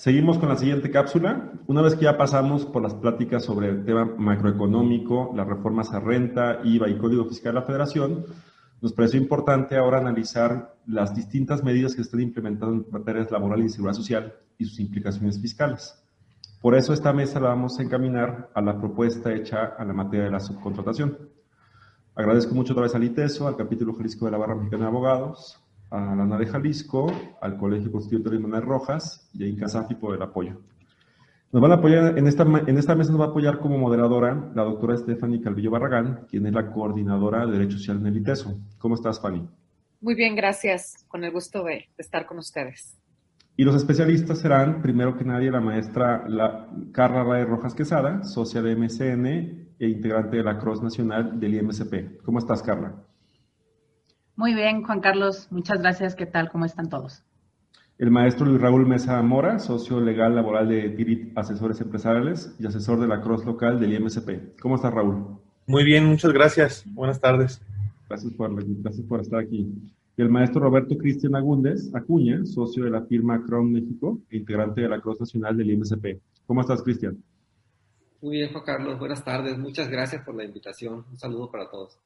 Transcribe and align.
Seguimos 0.00 0.38
con 0.38 0.48
la 0.48 0.56
siguiente 0.56 0.90
cápsula. 0.90 1.52
Una 1.66 1.82
vez 1.82 1.94
que 1.94 2.04
ya 2.04 2.16
pasamos 2.16 2.64
por 2.64 2.80
las 2.80 2.94
pláticas 2.94 3.44
sobre 3.44 3.68
el 3.68 3.84
tema 3.84 4.06
macroeconómico, 4.06 5.30
las 5.36 5.46
reformas 5.46 5.92
a 5.92 6.00
renta, 6.00 6.60
IVA 6.64 6.88
y 6.88 6.96
Código 6.96 7.26
Fiscal 7.26 7.52
de 7.52 7.60
la 7.60 7.66
Federación, 7.66 8.24
nos 8.80 8.94
pareció 8.94 9.20
importante 9.20 9.76
ahora 9.76 9.98
analizar 9.98 10.74
las 10.86 11.14
distintas 11.14 11.62
medidas 11.62 11.92
que 11.92 11.96
se 11.96 12.04
están 12.04 12.22
implementando 12.22 12.76
en 12.76 12.86
materias 12.90 13.30
laboral 13.30 13.62
y 13.62 13.68
seguridad 13.68 13.92
social 13.92 14.34
y 14.56 14.64
sus 14.64 14.80
implicaciones 14.80 15.38
fiscales. 15.38 16.02
Por 16.62 16.74
eso 16.74 16.94
esta 16.94 17.12
mesa 17.12 17.38
la 17.38 17.50
vamos 17.50 17.78
a 17.78 17.82
encaminar 17.82 18.48
a 18.54 18.62
la 18.62 18.78
propuesta 18.78 19.34
hecha 19.34 19.66
a 19.76 19.84
la 19.84 19.92
materia 19.92 20.24
de 20.24 20.30
la 20.30 20.40
subcontratación. 20.40 21.18
Agradezco 22.14 22.54
mucho 22.54 22.72
otra 22.72 22.84
vez 22.84 22.94
al 22.94 23.04
ITESO, 23.04 23.46
al 23.46 23.58
capítulo 23.58 23.92
Jalisco 23.92 24.24
de 24.24 24.30
la 24.30 24.38
Barra 24.38 24.54
Mexicana 24.54 24.84
de 24.84 24.88
Abogados, 24.88 25.62
a 25.90 26.14
la 26.14 26.36
de 26.36 26.46
Jalisco, 26.46 27.12
al 27.40 27.56
Colegio 27.56 27.90
Constituyente 27.90 28.30
de 28.30 28.38
Manuel 28.38 28.62
Rojas 28.62 29.28
y 29.32 29.44
a 29.44 29.48
Incasafi 29.48 29.94
por 29.94 30.14
el 30.14 30.22
apoyo. 30.22 30.60
Nos 31.52 31.60
van 31.60 31.72
a 31.72 31.76
apoyar, 31.76 32.16
en 32.16 32.28
esta, 32.28 32.44
en 32.44 32.78
esta 32.78 32.94
mesa 32.94 33.10
nos 33.10 33.20
va 33.20 33.24
a 33.24 33.28
apoyar 33.28 33.58
como 33.58 33.76
moderadora 33.76 34.52
la 34.54 34.62
doctora 34.62 34.96
Stephanie 34.96 35.40
Calvillo 35.40 35.72
Barragán, 35.72 36.26
quien 36.30 36.46
es 36.46 36.52
la 36.52 36.70
coordinadora 36.70 37.44
de 37.44 37.52
Derecho 37.52 37.76
Social 37.76 37.96
en 37.98 38.06
el 38.06 38.18
ITESO. 38.18 38.56
¿Cómo 38.78 38.94
estás, 38.94 39.20
Fanny? 39.20 39.48
Muy 40.00 40.14
bien, 40.14 40.36
gracias. 40.36 41.04
Con 41.08 41.24
el 41.24 41.32
gusto 41.32 41.64
de, 41.64 41.88
estar 41.98 42.24
con 42.24 42.38
ustedes. 42.38 42.96
Y 43.56 43.64
los 43.64 43.74
especialistas 43.74 44.38
serán, 44.38 44.80
primero 44.80 45.16
que 45.16 45.24
nadie, 45.24 45.50
la 45.50 45.60
maestra 45.60 46.24
la, 46.28 46.68
Carla 46.92 47.24
Rae 47.24 47.44
Rojas 47.44 47.74
Quesada, 47.74 48.22
socia 48.22 48.62
de 48.62 48.76
MCN 48.76 49.26
e 49.78 49.88
integrante 49.88 50.36
de 50.36 50.44
la 50.44 50.56
Cross 50.56 50.82
Nacional 50.82 51.40
del 51.40 51.54
IMSP. 51.54 52.22
¿Cómo 52.22 52.38
estás, 52.38 52.62
Carla? 52.62 52.94
Muy 54.40 54.54
bien, 54.54 54.82
Juan 54.84 55.00
Carlos, 55.00 55.48
muchas 55.50 55.82
gracias. 55.82 56.14
¿Qué 56.14 56.24
tal? 56.24 56.48
¿Cómo 56.48 56.64
están 56.64 56.88
todos? 56.88 57.22
El 57.98 58.10
maestro 58.10 58.46
Luis 58.46 58.58
Raúl 58.58 58.86
Mesa 58.86 59.20
Mora, 59.20 59.58
socio 59.58 60.00
legal 60.00 60.34
laboral 60.34 60.66
de 60.66 60.88
DIRIT 60.88 61.36
Asesores 61.36 61.78
Empresariales 61.82 62.56
y 62.58 62.66
asesor 62.66 62.98
de 63.00 63.06
la 63.06 63.20
Cross 63.20 63.44
Local 63.44 63.78
del 63.78 63.92
IMSP. 63.92 64.58
¿Cómo 64.62 64.76
estás, 64.76 64.94
Raúl? 64.94 65.38
Muy 65.66 65.84
bien, 65.84 66.06
muchas 66.06 66.32
gracias. 66.32 66.84
Buenas 66.86 67.20
tardes. 67.20 67.60
Gracias 68.08 68.32
por, 68.32 68.64
gracias 68.80 69.06
por 69.06 69.20
estar 69.20 69.40
aquí. 69.40 69.70
Y 70.16 70.22
el 70.22 70.30
maestro 70.30 70.62
Roberto 70.62 70.96
Cristian 70.96 71.36
Agúndez 71.36 71.94
Acuña, 71.94 72.42
socio 72.46 72.84
de 72.84 72.90
la 72.92 73.02
firma 73.02 73.44
Crown 73.44 73.70
México 73.70 74.20
e 74.30 74.38
integrante 74.38 74.80
de 74.80 74.88
la 74.88 75.02
Cross 75.02 75.20
Nacional 75.20 75.54
del 75.58 75.70
IMSP. 75.70 76.18
¿Cómo 76.46 76.62
estás, 76.62 76.82
Cristian? 76.82 77.22
Muy 78.22 78.38
bien, 78.38 78.50
Juan 78.52 78.64
Carlos. 78.64 78.98
Buenas 78.98 79.22
tardes. 79.22 79.58
Muchas 79.58 79.90
gracias 79.90 80.24
por 80.24 80.34
la 80.34 80.44
invitación. 80.44 81.04
Un 81.10 81.18
saludo 81.18 81.50
para 81.50 81.68
todos. 81.68 81.98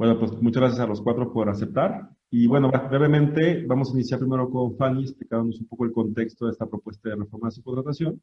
Bueno, 0.00 0.18
pues 0.18 0.32
muchas 0.40 0.62
gracias 0.62 0.80
a 0.80 0.86
los 0.86 1.02
cuatro 1.02 1.30
por 1.30 1.50
aceptar. 1.50 2.08
Y 2.30 2.46
bueno, 2.46 2.70
brevemente 2.70 3.66
vamos 3.66 3.90
a 3.90 3.92
iniciar 3.92 4.18
primero 4.18 4.48
con 4.48 4.74
Fanny, 4.78 5.02
explicándonos 5.02 5.60
un 5.60 5.68
poco 5.68 5.84
el 5.84 5.92
contexto 5.92 6.46
de 6.46 6.52
esta 6.52 6.64
propuesta 6.64 7.10
de 7.10 7.16
reforma 7.16 7.48
de 7.48 7.56
su 7.56 7.62
contratación, 7.62 8.22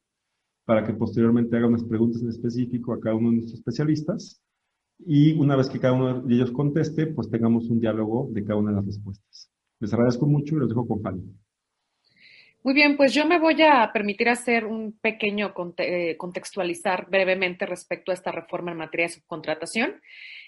para 0.65 0.83
que 0.83 0.95
posteriormente 0.95 1.55
haga 1.55 1.67
unas 1.67 1.83
preguntas 1.83 2.23
en 2.23 2.29
específico 2.29 2.93
a 2.93 2.99
cada 2.99 3.13
uno 3.13 3.29
de 3.29 3.35
nuestros 3.35 3.59
especialistas. 3.59 4.41
Y 5.05 5.33
una 5.39 5.55
vez 5.55 5.69
que 5.69 5.79
cada 5.79 5.93
uno 5.93 6.21
de 6.21 6.33
ellos 6.33 6.49
conteste, 6.49 7.05
pues 7.05 7.29
tengamos 7.29 7.69
un 7.69 7.79
diálogo 7.79 8.27
de 8.31 8.43
cada 8.43 8.57
una 8.57 8.71
de 8.71 8.77
las 8.77 8.85
respuestas. 8.87 9.51
Les 9.79 9.93
agradezco 9.93 10.25
mucho 10.25 10.55
y 10.55 10.59
los 10.61 10.69
dejo 10.69 10.87
con 10.87 10.99
Fanny. 11.03 11.31
Muy 12.63 12.73
bien, 12.73 12.97
pues 12.97 13.13
yo 13.13 13.27
me 13.27 13.39
voy 13.39 13.61
a 13.61 13.91
permitir 13.93 14.29
hacer 14.29 14.65
un 14.65 14.97
pequeño 14.99 15.53
eh, 15.77 16.17
contextualizar 16.17 17.07
brevemente 17.07 17.67
respecto 17.67 18.09
a 18.09 18.15
esta 18.15 18.31
reforma 18.31 18.71
en 18.71 18.77
materia 18.77 19.05
de 19.05 19.13
subcontratación. 19.13 20.01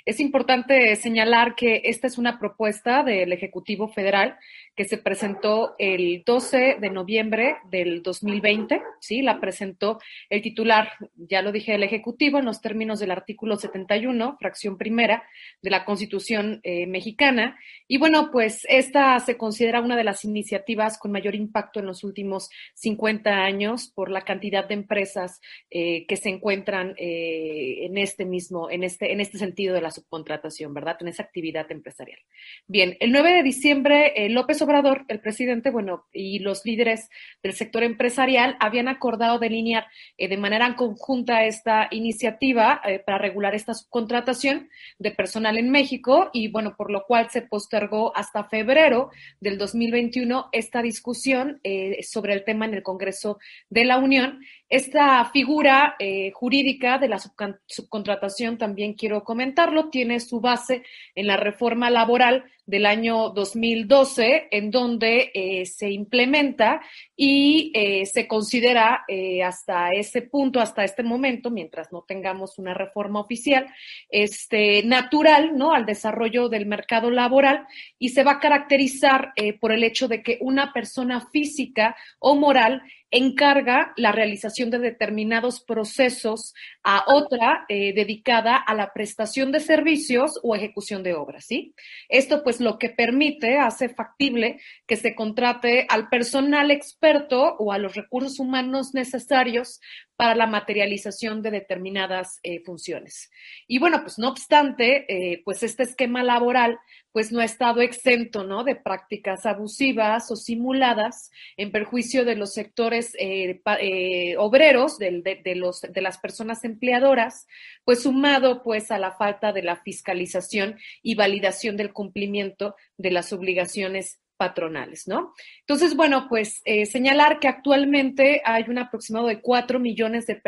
Es 0.09 0.19
importante 0.19 0.95
señalar 0.95 1.53
que 1.53 1.83
esta 1.85 2.07
es 2.07 2.17
una 2.17 2.39
propuesta 2.39 3.03
del 3.03 3.31
Ejecutivo 3.31 3.89
Federal 3.89 4.39
que 4.75 4.85
se 4.85 4.97
presentó 4.97 5.75
el 5.77 6.23
12 6.25 6.77
de 6.79 6.89
noviembre 6.89 7.57
del 7.69 8.01
2020, 8.01 8.81
¿sí? 9.01 9.21
La 9.21 9.39
presentó 9.39 9.99
el 10.29 10.41
titular, 10.41 10.93
ya 11.15 11.43
lo 11.43 11.51
dije, 11.51 11.73
del 11.73 11.83
Ejecutivo 11.83 12.39
en 12.39 12.45
los 12.45 12.59
términos 12.59 12.99
del 12.99 13.11
artículo 13.11 13.57
71, 13.57 14.37
fracción 14.39 14.79
primera 14.79 15.21
de 15.61 15.69
la 15.69 15.85
Constitución 15.85 16.59
eh, 16.63 16.87
mexicana. 16.87 17.59
Y 17.87 17.97
bueno, 17.97 18.29
pues 18.31 18.65
esta 18.67 19.19
se 19.19 19.37
considera 19.37 19.81
una 19.81 19.95
de 19.95 20.05
las 20.05 20.25
iniciativas 20.25 20.97
con 20.97 21.11
mayor 21.11 21.35
impacto 21.35 21.81
en 21.81 21.85
los 21.85 22.03
últimos 22.03 22.49
50 22.73 23.29
años 23.29 23.91
por 23.93 24.09
la 24.09 24.21
cantidad 24.21 24.67
de 24.67 24.73
empresas 24.73 25.39
eh, 25.69 26.07
que 26.07 26.15
se 26.15 26.29
encuentran 26.29 26.95
eh, 26.97 27.85
en 27.85 27.97
este 27.97 28.25
mismo, 28.25 28.71
en 28.71 28.83
este, 28.83 29.11
en 29.11 29.19
este 29.21 29.37
sentido 29.37 29.75
de 29.75 29.81
la 29.81 29.91
subcontratación, 29.99 30.73
¿verdad? 30.73 30.97
En 30.99 31.07
esa 31.07 31.23
actividad 31.23 31.71
empresarial. 31.71 32.19
Bien, 32.67 32.97
el 32.99 33.11
9 33.11 33.33
de 33.33 33.43
diciembre, 33.43 34.29
López 34.29 34.61
Obrador, 34.61 35.05
el 35.07 35.19
presidente, 35.19 35.69
bueno, 35.69 36.05
y 36.13 36.39
los 36.39 36.65
líderes 36.65 37.09
del 37.43 37.53
sector 37.53 37.83
empresarial 37.83 38.57
habían 38.59 38.87
acordado 38.87 39.39
delinear 39.39 39.85
eh, 40.17 40.27
de 40.27 40.37
manera 40.37 40.75
conjunta 40.75 41.45
esta 41.45 41.87
iniciativa 41.91 42.81
eh, 42.85 42.99
para 42.99 43.17
regular 43.17 43.55
esta 43.55 43.73
subcontratación 43.73 44.69
de 44.97 45.11
personal 45.11 45.57
en 45.57 45.69
México 45.69 46.29
y, 46.33 46.49
bueno, 46.49 46.75
por 46.75 46.91
lo 46.91 47.03
cual 47.05 47.29
se 47.29 47.41
postergó 47.41 48.15
hasta 48.15 48.43
febrero 48.45 49.09
del 49.39 49.57
2021 49.57 50.49
esta 50.51 50.81
discusión 50.81 51.59
eh, 51.63 52.01
sobre 52.03 52.33
el 52.33 52.43
tema 52.43 52.65
en 52.65 52.73
el 52.73 52.83
Congreso 52.83 53.39
de 53.69 53.85
la 53.85 53.97
Unión 53.97 54.39
esta 54.69 55.25
figura 55.25 55.95
eh, 55.97 56.31
jurídica 56.31 56.99
de 56.99 57.07
la 57.07 57.17
subcontratación, 57.17 58.59
también 58.59 58.93
quiero 58.93 59.23
comentarlo, 59.23 59.89
tiene 59.89 60.19
su 60.19 60.41
base 60.41 60.83
en 61.15 61.25
la 61.25 61.37
reforma 61.37 61.89
laboral 61.89 62.43
del 62.67 62.85
año 62.85 63.29
2012, 63.31 64.49
en 64.51 64.69
donde 64.69 65.31
eh, 65.33 65.65
se 65.65 65.89
implementa 65.89 66.81
y 67.15 67.71
eh, 67.73 68.05
se 68.05 68.27
considera 68.27 69.05
hasta 69.43 69.91
ese 69.93 70.21
punto, 70.21 70.59
hasta 70.59 70.83
este 70.83 71.01
momento, 71.01 71.49
mientras 71.49 71.91
no 71.91 72.05
tengamos 72.07 72.59
una 72.59 72.75
reforma 72.75 73.21
oficial, 73.21 73.65
este, 74.07 74.83
natural 74.83 75.57
¿no? 75.57 75.73
al 75.73 75.87
desarrollo 75.87 76.47
del 76.47 76.67
mercado 76.67 77.09
laboral 77.09 77.65
y 77.97 78.09
se 78.09 78.23
va 78.23 78.33
a 78.33 78.39
caracterizar 78.39 79.33
por 79.59 79.71
el 79.71 79.83
hecho 79.83 80.07
de 80.07 80.21
que 80.21 80.37
una 80.41 80.71
persona 80.73 81.27
física 81.31 81.95
o 82.19 82.35
moral 82.35 82.83
encarga 83.11 83.93
la 83.97 84.11
realización 84.11 84.69
de 84.69 84.79
determinados 84.79 85.61
procesos 85.61 86.53
a 86.83 87.05
otra 87.07 87.65
eh, 87.67 87.93
dedicada 87.93 88.55
a 88.55 88.73
la 88.75 88.93
prestación 88.93 89.51
de 89.51 89.59
servicios 89.59 90.39
o 90.43 90.55
ejecución 90.55 91.01
de 91.03 91.15
obras, 91.15 91.45
¿sí? 91.45 91.73
Esto 92.07 92.43
pues 92.43 92.59
lo 92.59 92.77
que 92.77 92.89
permite, 92.89 93.57
hace 93.57 93.89
factible 93.89 94.59
que 94.85 94.95
se 94.95 95.15
contrate 95.15 95.85
al 95.89 96.09
personal 96.09 96.71
experto 96.71 97.55
o 97.57 97.71
a 97.71 97.77
los 97.77 97.95
recursos 97.95 98.39
humanos 98.39 98.93
necesarios 98.93 99.79
para 100.19 100.35
la 100.35 100.47
materialización 100.47 101.41
de 101.41 101.49
determinadas 101.49 102.41
eh, 102.43 102.59
funciones. 102.65 103.31
Y 103.69 103.79
bueno, 103.79 104.01
pues 104.01 104.19
no 104.19 104.27
obstante, 104.27 105.05
eh, 105.07 105.41
pues 105.45 105.63
este 105.63 105.83
esquema 105.83 106.23
laboral 106.23 106.77
pues 107.13 107.31
no 107.31 107.39
ha 107.39 107.45
estado 107.45 107.79
exento, 107.79 108.43
¿no? 108.43 108.65
De 108.65 108.75
prácticas 108.75 109.45
abusivas 109.45 110.29
o 110.29 110.35
simuladas 110.35 111.31
en 111.55 111.71
perjuicio 111.71 112.25
de 112.25 112.35
los 112.35 112.53
sectores 112.53 113.13
eh, 113.17 114.35
obreros, 114.37 114.97
de, 114.97 115.41
los, 115.55 115.81
de 115.83 116.01
las 116.01 116.17
personas 116.17 116.65
empleadoras, 116.65 117.47
pues 117.85 118.03
sumado 118.03 118.61
pues 118.61 118.91
a 118.91 118.99
la 118.99 119.13
falta 119.13 119.53
de 119.53 119.63
la 119.63 119.77
fiscalización 119.77 120.77
y 121.01 121.15
validación 121.15 121.77
del 121.77 121.93
cumplimiento 121.93 122.75
de 122.97 123.11
las 123.11 123.31
obligaciones 123.31 124.19
patronales, 124.39 125.05
¿no? 125.05 125.33
Entonces, 125.59 125.97
bueno, 125.97 126.27
pues 126.29 126.61
eh, 126.63 126.85
señalar 126.85 127.39
que 127.39 127.49
actualmente 127.49 128.41
hay 128.45 128.63
un 128.69 128.77
aproximado 128.77 129.27
de 129.27 129.41
cuatro 129.41 129.79
millones 129.79 130.25
de, 130.27 130.41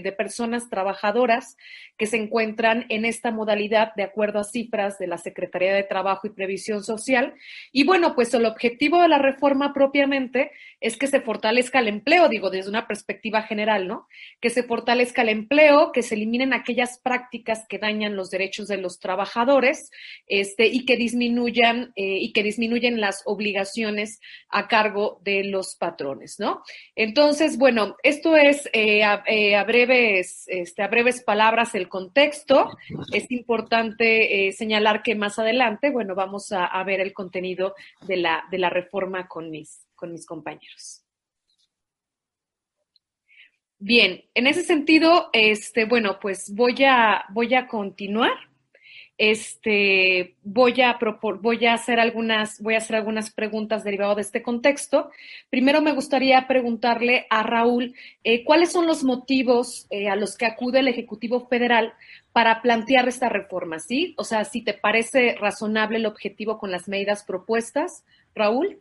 de, 0.00 0.12
personas 0.12 0.70
trabajadoras 0.70 1.58
que 1.98 2.06
se 2.06 2.16
encuentran 2.16 2.86
en 2.88 3.04
esta 3.04 3.30
modalidad 3.30 3.94
de 3.96 4.02
acuerdo 4.02 4.38
a 4.38 4.44
cifras 4.44 4.98
de 4.98 5.08
la 5.08 5.18
Secretaría 5.18 5.74
de 5.74 5.82
Trabajo 5.82 6.26
y 6.26 6.30
Previsión 6.30 6.82
Social. 6.82 7.34
Y 7.70 7.84
bueno, 7.84 8.14
pues 8.14 8.32
el 8.32 8.46
objetivo 8.46 9.02
de 9.02 9.08
la 9.08 9.18
reforma 9.18 9.74
propiamente 9.74 10.50
es 10.80 10.96
que 10.96 11.06
se 11.06 11.20
fortalezca 11.20 11.80
el 11.80 11.88
empleo, 11.88 12.30
digo, 12.30 12.48
desde 12.48 12.70
una 12.70 12.86
perspectiva 12.86 13.42
general, 13.42 13.86
¿no? 13.86 14.08
Que 14.40 14.48
se 14.48 14.62
fortalezca 14.62 15.20
el 15.20 15.28
empleo, 15.28 15.92
que 15.92 16.02
se 16.02 16.14
eliminen 16.14 16.54
aquellas 16.54 16.98
prácticas 16.98 17.66
que 17.68 17.78
dañan 17.78 18.16
los 18.16 18.30
derechos 18.30 18.68
de 18.68 18.78
los 18.78 19.00
trabajadores, 19.00 19.90
este, 20.26 20.66
y 20.66 20.86
que 20.86 20.96
disminuyan, 20.96 21.92
eh, 21.96 22.18
y 22.20 22.32
que 22.32 22.42
disminuyen 22.42 23.00
las 23.00 23.22
obligaciones 23.34 24.20
a 24.48 24.68
cargo 24.68 25.20
de 25.22 25.44
los 25.44 25.76
patrones, 25.76 26.36
¿no? 26.38 26.62
Entonces, 26.96 27.58
bueno, 27.58 27.96
esto 28.02 28.36
es 28.36 28.66
eh, 28.72 29.02
eh, 29.26 29.56
a, 29.56 29.64
breves, 29.64 30.44
este, 30.46 30.82
a 30.82 30.88
breves 30.88 31.22
palabras 31.22 31.74
el 31.74 31.88
contexto. 31.88 32.70
Es 33.12 33.30
importante 33.30 34.52
señalar 34.52 35.02
que 35.02 35.14
más 35.14 35.38
adelante, 35.38 35.90
bueno, 35.90 36.14
vamos 36.14 36.52
a, 36.52 36.64
a, 36.66 36.82
ver 36.84 37.00
el 37.00 37.12
contenido 37.12 37.74
de 38.06 38.16
la, 38.16 38.44
de 38.50 38.58
la 38.58 38.70
reforma 38.70 39.28
con 39.28 39.50
mis, 39.50 39.86
con 39.94 40.12
mis 40.12 40.26
compañeros. 40.26 41.04
Bien, 43.78 44.24
en 44.32 44.46
ese 44.46 44.62
sentido, 44.62 45.28
este, 45.34 45.84
bueno, 45.84 46.18
pues 46.18 46.54
voy 46.54 46.84
a, 46.84 47.26
voy 47.30 47.54
a 47.54 47.66
continuar. 47.66 48.32
Este, 49.16 50.34
voy 50.42 50.80
a 50.80 50.98
voy 51.40 51.66
a 51.66 51.74
hacer 51.74 52.00
algunas, 52.00 52.60
voy 52.60 52.74
a 52.74 52.78
hacer 52.78 52.96
algunas 52.96 53.30
preguntas 53.30 53.84
derivadas 53.84 54.16
de 54.16 54.22
este 54.22 54.42
contexto. 54.42 55.10
Primero 55.50 55.80
me 55.80 55.92
gustaría 55.92 56.48
preguntarle 56.48 57.26
a 57.30 57.44
Raúl 57.44 57.94
eh, 58.24 58.44
cuáles 58.44 58.72
son 58.72 58.86
los 58.86 59.04
motivos 59.04 59.86
eh, 59.90 60.08
a 60.08 60.16
los 60.16 60.36
que 60.36 60.46
acude 60.46 60.80
el 60.80 60.88
Ejecutivo 60.88 61.46
Federal 61.46 61.94
para 62.32 62.60
plantear 62.60 63.06
esta 63.06 63.28
reforma, 63.28 63.78
¿sí? 63.78 64.14
O 64.18 64.24
sea, 64.24 64.44
si 64.44 64.62
te 64.62 64.74
parece 64.74 65.36
razonable 65.40 65.98
el 65.98 66.06
objetivo 66.06 66.58
con 66.58 66.72
las 66.72 66.88
medidas 66.88 67.22
propuestas, 67.22 68.04
Raúl. 68.34 68.80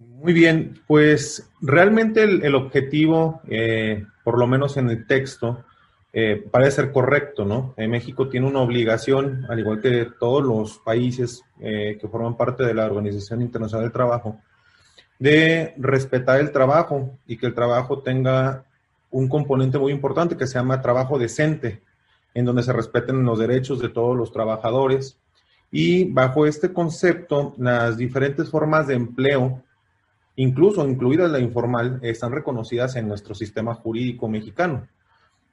Muy 0.00 0.32
bien, 0.32 0.80
pues 0.88 1.48
realmente 1.60 2.24
el, 2.24 2.54
objetivo, 2.56 3.40
eh, 3.48 4.04
por 4.24 4.38
lo 4.38 4.48
menos 4.48 4.76
en 4.76 4.90
el 4.90 5.06
texto, 5.06 5.64
eh, 6.12 6.44
parece 6.50 6.82
ser 6.82 6.92
correcto, 6.92 7.44
¿no? 7.44 7.74
Eh, 7.76 7.88
México 7.88 8.28
tiene 8.28 8.46
una 8.46 8.60
obligación, 8.60 9.46
al 9.48 9.58
igual 9.58 9.80
que 9.80 10.08
todos 10.18 10.42
los 10.44 10.78
países 10.78 11.42
que 11.58 12.08
forman 12.10 12.36
parte 12.36 12.64
de 12.64 12.74
la 12.74 12.86
Organización 12.86 13.40
Internacional 13.40 13.84
del 13.84 13.92
Trabajo, 13.92 14.40
de 15.20 15.74
respetar 15.78 16.40
el 16.40 16.50
trabajo 16.50 17.16
y 17.28 17.36
que 17.36 17.46
el 17.46 17.54
trabajo 17.54 18.00
tenga 18.00 18.64
un 19.12 19.28
componente 19.28 19.78
muy 19.78 19.92
importante 19.92 20.36
que 20.36 20.48
se 20.48 20.54
llama 20.54 20.82
trabajo 20.82 21.20
decente, 21.20 21.80
en 22.34 22.44
donde 22.44 22.64
se 22.64 22.72
respeten 22.72 23.24
los 23.24 23.38
derechos 23.38 23.78
de 23.78 23.88
todos 23.88 24.16
los 24.16 24.32
trabajadores. 24.32 25.18
Y 25.70 26.10
bajo 26.10 26.46
este 26.46 26.72
concepto, 26.72 27.54
las 27.58 27.96
diferentes 27.96 28.50
formas 28.50 28.88
de 28.88 28.94
empleo 28.94 29.62
incluso 30.36 30.88
incluida 30.88 31.28
la 31.28 31.38
informal, 31.38 31.98
están 32.02 32.32
reconocidas 32.32 32.96
en 32.96 33.08
nuestro 33.08 33.34
sistema 33.34 33.74
jurídico 33.74 34.28
mexicano. 34.28 34.86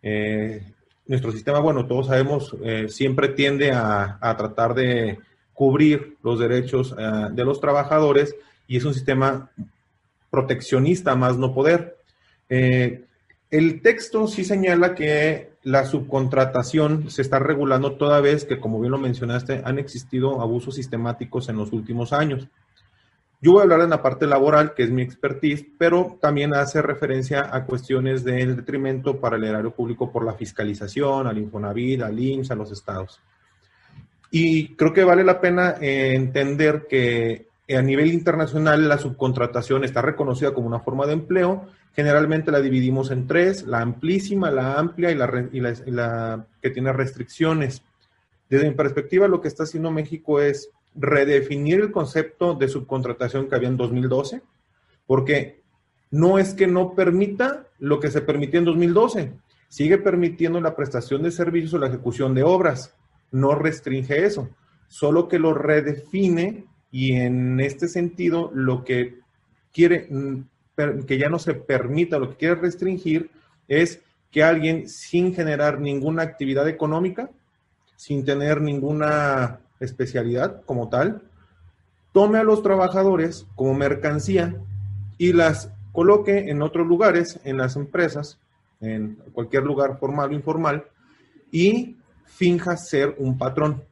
Eh, 0.02 0.64
nuestro 1.08 1.32
sistema, 1.32 1.60
bueno, 1.60 1.88
todos 1.88 2.08
sabemos, 2.08 2.56
eh, 2.64 2.88
siempre 2.90 3.30
tiende 3.30 3.72
a, 3.72 4.36
tratar 4.38 4.74
de 4.74 5.20
cubrir 5.54 6.18
los 6.24 6.40
derechos 6.40 6.96
eh, 6.98 7.28
de 7.32 7.46
los 7.46 7.60
trabajadores 7.60 8.36
y 8.68 8.78
es 8.78 8.86
un 8.86 8.94
sistema 8.94 9.50
proteccionista 10.30 11.16
más 11.16 11.38
no 11.38 11.54
poder. 11.54 11.98
el 12.50 13.82
texto 13.82 14.28
sí 14.28 14.44
señala 14.44 14.94
que 14.94 15.50
la 15.64 15.86
subcontratación 15.86 17.10
se 17.10 17.22
está 17.22 17.40
regulando 17.40 17.94
toda 17.94 18.22
vez 18.22 18.46
que, 18.46 18.60
como 18.60 18.80
bien 18.80 18.92
lo 18.92 18.98
mencionaste, 18.98 19.62
han 19.66 19.80
existido 19.80 20.42
abusos 20.42 20.76
sistemáticos 20.76 21.50
en 21.50 21.58
los 21.58 21.74
últimos 21.74 22.14
años. 22.14 22.48
Yo 23.42 23.54
voy 23.54 23.62
a 23.62 23.64
hablar 23.64 23.82
en 23.82 23.90
la 23.90 24.02
parte 24.02 24.28
laboral, 24.28 24.74
que 24.74 24.84
es 24.84 24.92
mi 24.92 25.02
expertise, 25.02 25.66
pero 25.78 26.18
también 26.20 26.54
hace 26.54 26.82
referencia 26.82 27.50
a 27.56 27.64
cuestiones 27.64 28.26
del 28.26 28.58
detrimento 28.58 29.18
para 29.20 29.38
el 29.38 29.46
erario 29.46 29.72
público 29.72 30.12
por 30.12 30.26
la 30.26 30.34
fiscalización, 30.34 31.26
al 31.26 31.38
Infonavit, 31.38 32.02
al 32.02 32.20
IMSS, 32.20 32.52
a 32.52 32.56
los 32.56 32.72
estados. 32.72 33.22
Y 34.30 34.76
creo 34.76 34.92
que 34.92 35.06
vale 35.06 35.24
la 35.24 35.40
pena 35.40 35.76
eh, 35.80 36.16
entender 36.16 36.86
que 36.90 37.48
a 37.74 37.82
nivel 37.82 38.12
internacional 38.12 38.90
la 38.90 38.98
subcontratación 38.98 39.86
está 39.86 40.02
reconocida 40.02 40.54
como 40.54 40.68
una 40.68 40.82
forma 40.82 41.06
de 41.06 41.14
empleo. 41.14 41.66
Generalmente 41.96 42.52
la 42.52 42.60
dividimos 42.60 43.10
en 43.10 43.26
tres, 43.26 43.64
la 43.64 43.80
amplísima, 43.80 44.52
la 44.52 44.74
amplia 44.74 45.12
y 45.12 45.16
la, 45.16 45.48
y 45.52 45.92
la 45.92 46.46
que 46.62 46.72
tiene 46.72 46.92
restricciones. 46.92 47.84
Desde 48.50 48.68
mi 48.68 48.76
perspectiva, 48.76 49.30
lo 49.30 49.40
que 49.40 49.48
está 49.48 49.64
haciendo 49.64 49.92
México 49.92 50.42
es 50.42 50.72
redefinir 51.00 51.80
el 51.80 51.92
concepto 51.92 52.54
de 52.54 52.68
subcontratación 52.68 53.48
que 53.48 53.56
había 53.56 53.70
en 53.70 53.78
2012, 53.78 54.42
porque 55.08 55.62
no 56.12 56.38
es 56.38 56.54
que 56.54 56.68
no 56.68 56.94
permita 56.94 57.68
lo 57.80 58.00
que 58.00 58.12
se 58.12 58.22
permitía 58.22 58.60
en 58.60 58.66
2012, 58.66 59.32
sigue 59.70 59.98
permitiendo 59.98 60.60
la 60.60 60.76
prestación 60.76 61.24
de 61.24 61.32
servicios 61.32 61.74
o 61.74 61.78
la 61.78 61.88
ejecución 61.88 62.34
de 62.34 62.44
obras, 62.44 62.94
no 63.32 63.56
restringe 63.56 64.26
eso, 64.26 64.50
solo 64.88 65.28
que 65.28 65.40
lo 65.40 65.54
redefine 65.54 66.66
y 66.92 67.14
en 67.14 67.60
este 67.60 67.88
sentido 67.88 68.52
lo 68.54 68.84
que 68.84 69.20
quiere 69.72 70.10
que 71.08 71.18
ya 71.18 71.30
no 71.30 71.40
se 71.40 71.54
permita, 71.54 72.20
lo 72.20 72.32
que 72.32 72.38
quiere 72.38 72.56
restringir 72.56 73.30
es 73.68 74.02
que 74.32 74.44
alguien 74.44 74.90
sin 74.90 75.34
generar 75.34 75.80
ninguna 75.80 76.24
actividad 76.24 76.68
económica, 76.68 77.30
sin 77.96 78.24
tener 78.24 78.62
ninguna 78.62 79.60
especialidad 79.80 80.62
como 80.66 80.90
tal, 80.90 81.24
tome 82.12 82.40
a 82.40 82.44
los 82.44 82.62
trabajadores 82.64 83.48
como 83.56 83.74
mercancía 83.74 84.56
y 85.18 85.34
las 85.34 85.72
coloque 85.92 86.50
en 86.50 86.62
otros 86.62 86.88
lugares, 86.88 87.40
en 87.44 87.58
las 87.58 87.76
empresas, 87.76 88.40
en 88.82 89.16
cualquier 89.34 89.64
lugar 89.64 90.00
formal 90.00 90.30
o 90.30 90.34
informal, 90.34 90.86
y 91.52 91.98
finja 92.26 92.78
ser 92.78 93.16
un 93.18 93.38
patrón. 93.38 93.84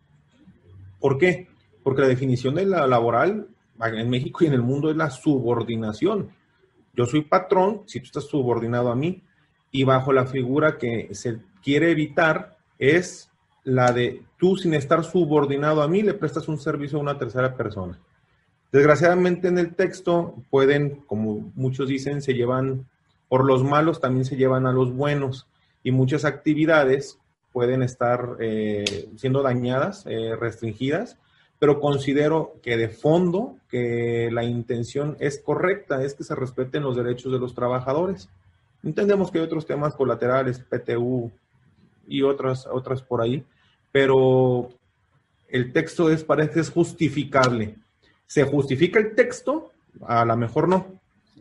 ¿Por 1.00 1.18
qué? 1.18 1.48
Porque 1.84 2.02
la 2.02 2.08
definición 2.08 2.56
de 2.56 2.66
la 2.66 2.88
laboral 2.88 3.48
en 3.80 4.10
México 4.10 4.44
y 4.44 4.48
en 4.48 4.54
el 4.54 4.62
mundo 4.62 4.90
es 4.90 4.98
la 4.98 5.10
subordinación. 5.10 6.30
Yo 6.96 7.06
soy 7.06 7.22
patrón 7.22 7.84
si 7.86 8.00
tú 8.00 8.06
estás 8.06 8.26
subordinado 8.26 8.92
a 8.92 8.96
mí 8.96 9.22
y 9.72 9.84
bajo 9.84 10.14
la 10.14 10.26
figura 10.26 10.78
que 10.78 11.14
se 11.14 11.40
quiere 11.62 11.92
evitar 11.92 12.58
es 12.80 13.30
la 13.68 13.92
de 13.92 14.24
tú 14.38 14.56
sin 14.56 14.74
estar 14.74 15.04
subordinado 15.04 15.82
a 15.82 15.90
mí 15.90 16.02
le 16.02 16.14
prestas 16.14 16.48
un 16.48 16.58
servicio 16.58 16.98
a 16.98 17.02
una 17.02 17.18
tercera 17.18 17.54
persona. 17.56 18.00
Desgraciadamente 18.72 19.50
en 19.50 19.58
el 19.58 19.76
texto 19.76 20.36
pueden, 20.50 21.02
como 21.06 21.52
muchos 21.54 21.90
dicen, 21.90 22.22
se 22.22 22.34
llevan, 22.34 22.86
por 23.28 23.46
los 23.46 23.66
malos 23.66 24.00
también 24.00 24.24
se 24.24 24.38
llevan 24.38 24.68
a 24.68 24.72
los 24.72 24.94
buenos 24.94 25.48
y 25.84 25.92
muchas 25.92 26.24
actividades 26.24 27.20
pueden 27.52 27.84
estar 27.84 28.38
eh, 28.40 29.10
siendo 29.18 29.42
dañadas, 29.42 30.06
eh, 30.06 30.38
restringidas, 30.40 31.18
pero 31.60 31.82
considero 31.82 32.54
que 32.64 32.78
de 32.78 32.88
fondo 32.88 33.58
que 33.70 34.30
la 34.32 34.46
intención 34.46 35.18
es 35.20 35.40
correcta, 35.40 36.04
es 36.04 36.14
que 36.14 36.24
se 36.24 36.36
respeten 36.36 36.84
los 36.84 36.96
derechos 36.96 37.34
de 37.34 37.40
los 37.40 37.54
trabajadores. 37.54 38.30
Entendemos 38.82 39.30
que 39.30 39.40
hay 39.40 39.44
otros 39.44 39.66
temas 39.66 39.94
colaterales, 39.94 40.60
PTU 40.60 41.32
y 42.08 42.22
otras, 42.22 42.66
otras 42.72 43.02
por 43.02 43.22
ahí, 43.22 43.44
pero 43.98 44.70
el 45.50 45.74
texto 45.74 46.12
es, 46.12 46.24
parece, 46.24 46.60
es 46.60 46.70
justificable. 46.70 47.78
¿Se 48.28 48.44
justifica 48.44 49.00
el 49.00 49.16
texto? 49.16 49.72
A 50.06 50.24
lo 50.24 50.38
mejor 50.38 50.68
no. 50.68 50.86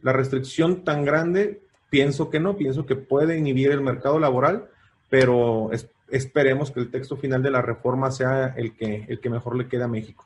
La 0.00 0.14
restricción 0.14 0.82
tan 0.82 1.04
grande, 1.04 1.60
pienso 1.90 2.30
que 2.30 2.40
no, 2.40 2.56
pienso 2.56 2.86
que 2.86 2.96
puede 2.96 3.36
inhibir 3.36 3.72
el 3.72 3.82
mercado 3.82 4.18
laboral, 4.18 4.70
pero 5.10 5.70
esperemos 6.08 6.70
que 6.70 6.80
el 6.80 6.90
texto 6.90 7.18
final 7.18 7.42
de 7.42 7.50
la 7.50 7.60
reforma 7.60 8.10
sea 8.10 8.54
el 8.56 8.74
que, 8.74 9.04
el 9.06 9.20
que 9.20 9.28
mejor 9.28 9.54
le 9.54 9.68
quede 9.68 9.84
a 9.84 9.88
México. 9.88 10.24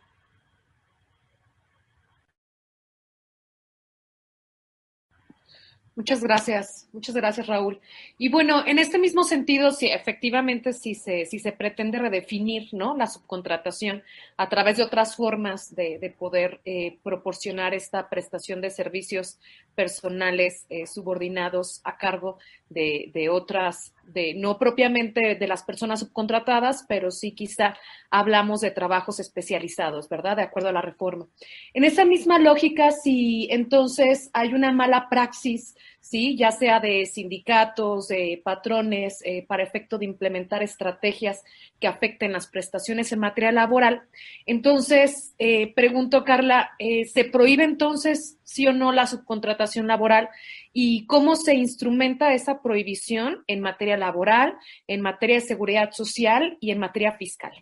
Muchas 5.96 6.22
gracias, 6.22 6.88
muchas 6.92 7.16
gracias 7.16 7.46
Raúl. 7.48 7.80
Y 8.16 8.28
bueno, 8.28 8.64
en 8.64 8.78
este 8.78 8.98
mismo 8.98 9.24
sentido, 9.24 9.72
sí, 9.72 9.88
efectivamente, 9.88 10.72
si 10.72 10.94
se, 10.94 11.26
si 11.26 11.40
se 11.40 11.52
pretende 11.52 11.98
redefinir 11.98 12.68
¿no? 12.72 12.96
la 12.96 13.08
subcontratación 13.08 14.02
a 14.36 14.48
través 14.48 14.76
de 14.76 14.84
otras 14.84 15.16
formas 15.16 15.74
de, 15.74 16.14
poder 16.16 16.60
eh, 16.64 16.98
proporcionar 17.02 17.74
esta 17.74 18.08
prestación 18.08 18.60
de 18.60 18.70
servicios 18.70 19.40
personales 19.74 20.66
eh, 20.68 20.86
subordinados 20.86 21.80
a 21.84 21.96
cargo 21.96 22.38
de, 22.68 23.10
de, 23.12 23.28
otras, 23.28 23.94
de 24.04 24.34
no 24.34 24.58
propiamente 24.58 25.34
de 25.34 25.46
las 25.46 25.62
personas 25.62 26.00
subcontratadas, 26.00 26.84
pero 26.88 27.10
sí 27.10 27.32
quizá 27.32 27.76
hablamos 28.10 28.60
de 28.60 28.70
trabajos 28.70 29.20
especializados, 29.20 30.08
¿verdad? 30.08 30.36
De 30.36 30.42
acuerdo 30.42 30.68
a 30.68 30.72
la 30.72 30.82
reforma. 30.82 31.26
En 31.74 31.84
esa 31.84 32.04
misma 32.04 32.38
lógica, 32.38 32.90
si 32.90 33.48
entonces 33.50 34.30
hay 34.32 34.54
una 34.54 34.72
mala 34.72 35.08
praxis, 35.08 35.74
¿sí? 36.00 36.36
ya 36.36 36.50
sea 36.50 36.80
de 36.80 37.06
sindicatos, 37.06 38.08
de 38.08 38.40
patrones, 38.42 39.22
eh, 39.24 39.44
para 39.46 39.62
efecto 39.62 39.98
de 39.98 40.06
implementar 40.06 40.62
estrategias 40.62 41.44
que 41.78 41.86
afecten 41.86 42.32
las 42.32 42.46
prestaciones 42.46 43.12
en 43.12 43.20
materia 43.20 43.52
laboral. 43.52 44.02
Entonces, 44.46 45.34
eh, 45.38 45.72
pregunto, 45.74 46.24
Carla, 46.24 46.70
eh, 46.78 47.04
¿se 47.04 47.24
prohíbe 47.24 47.64
entonces, 47.64 48.38
sí 48.42 48.66
o 48.66 48.72
no, 48.72 48.92
la 48.92 49.06
subcontratación 49.06 49.86
laboral? 49.86 50.28
¿Y 50.72 51.06
cómo 51.06 51.36
se 51.36 51.54
instrumenta 51.54 52.34
esa 52.34 52.62
prohibición 52.62 53.44
en 53.46 53.60
materia 53.60 53.96
laboral, 53.96 54.54
en 54.86 55.00
materia 55.00 55.36
de 55.36 55.42
seguridad 55.42 55.92
social 55.92 56.56
y 56.60 56.70
en 56.70 56.78
materia 56.78 57.12
fiscal? 57.12 57.52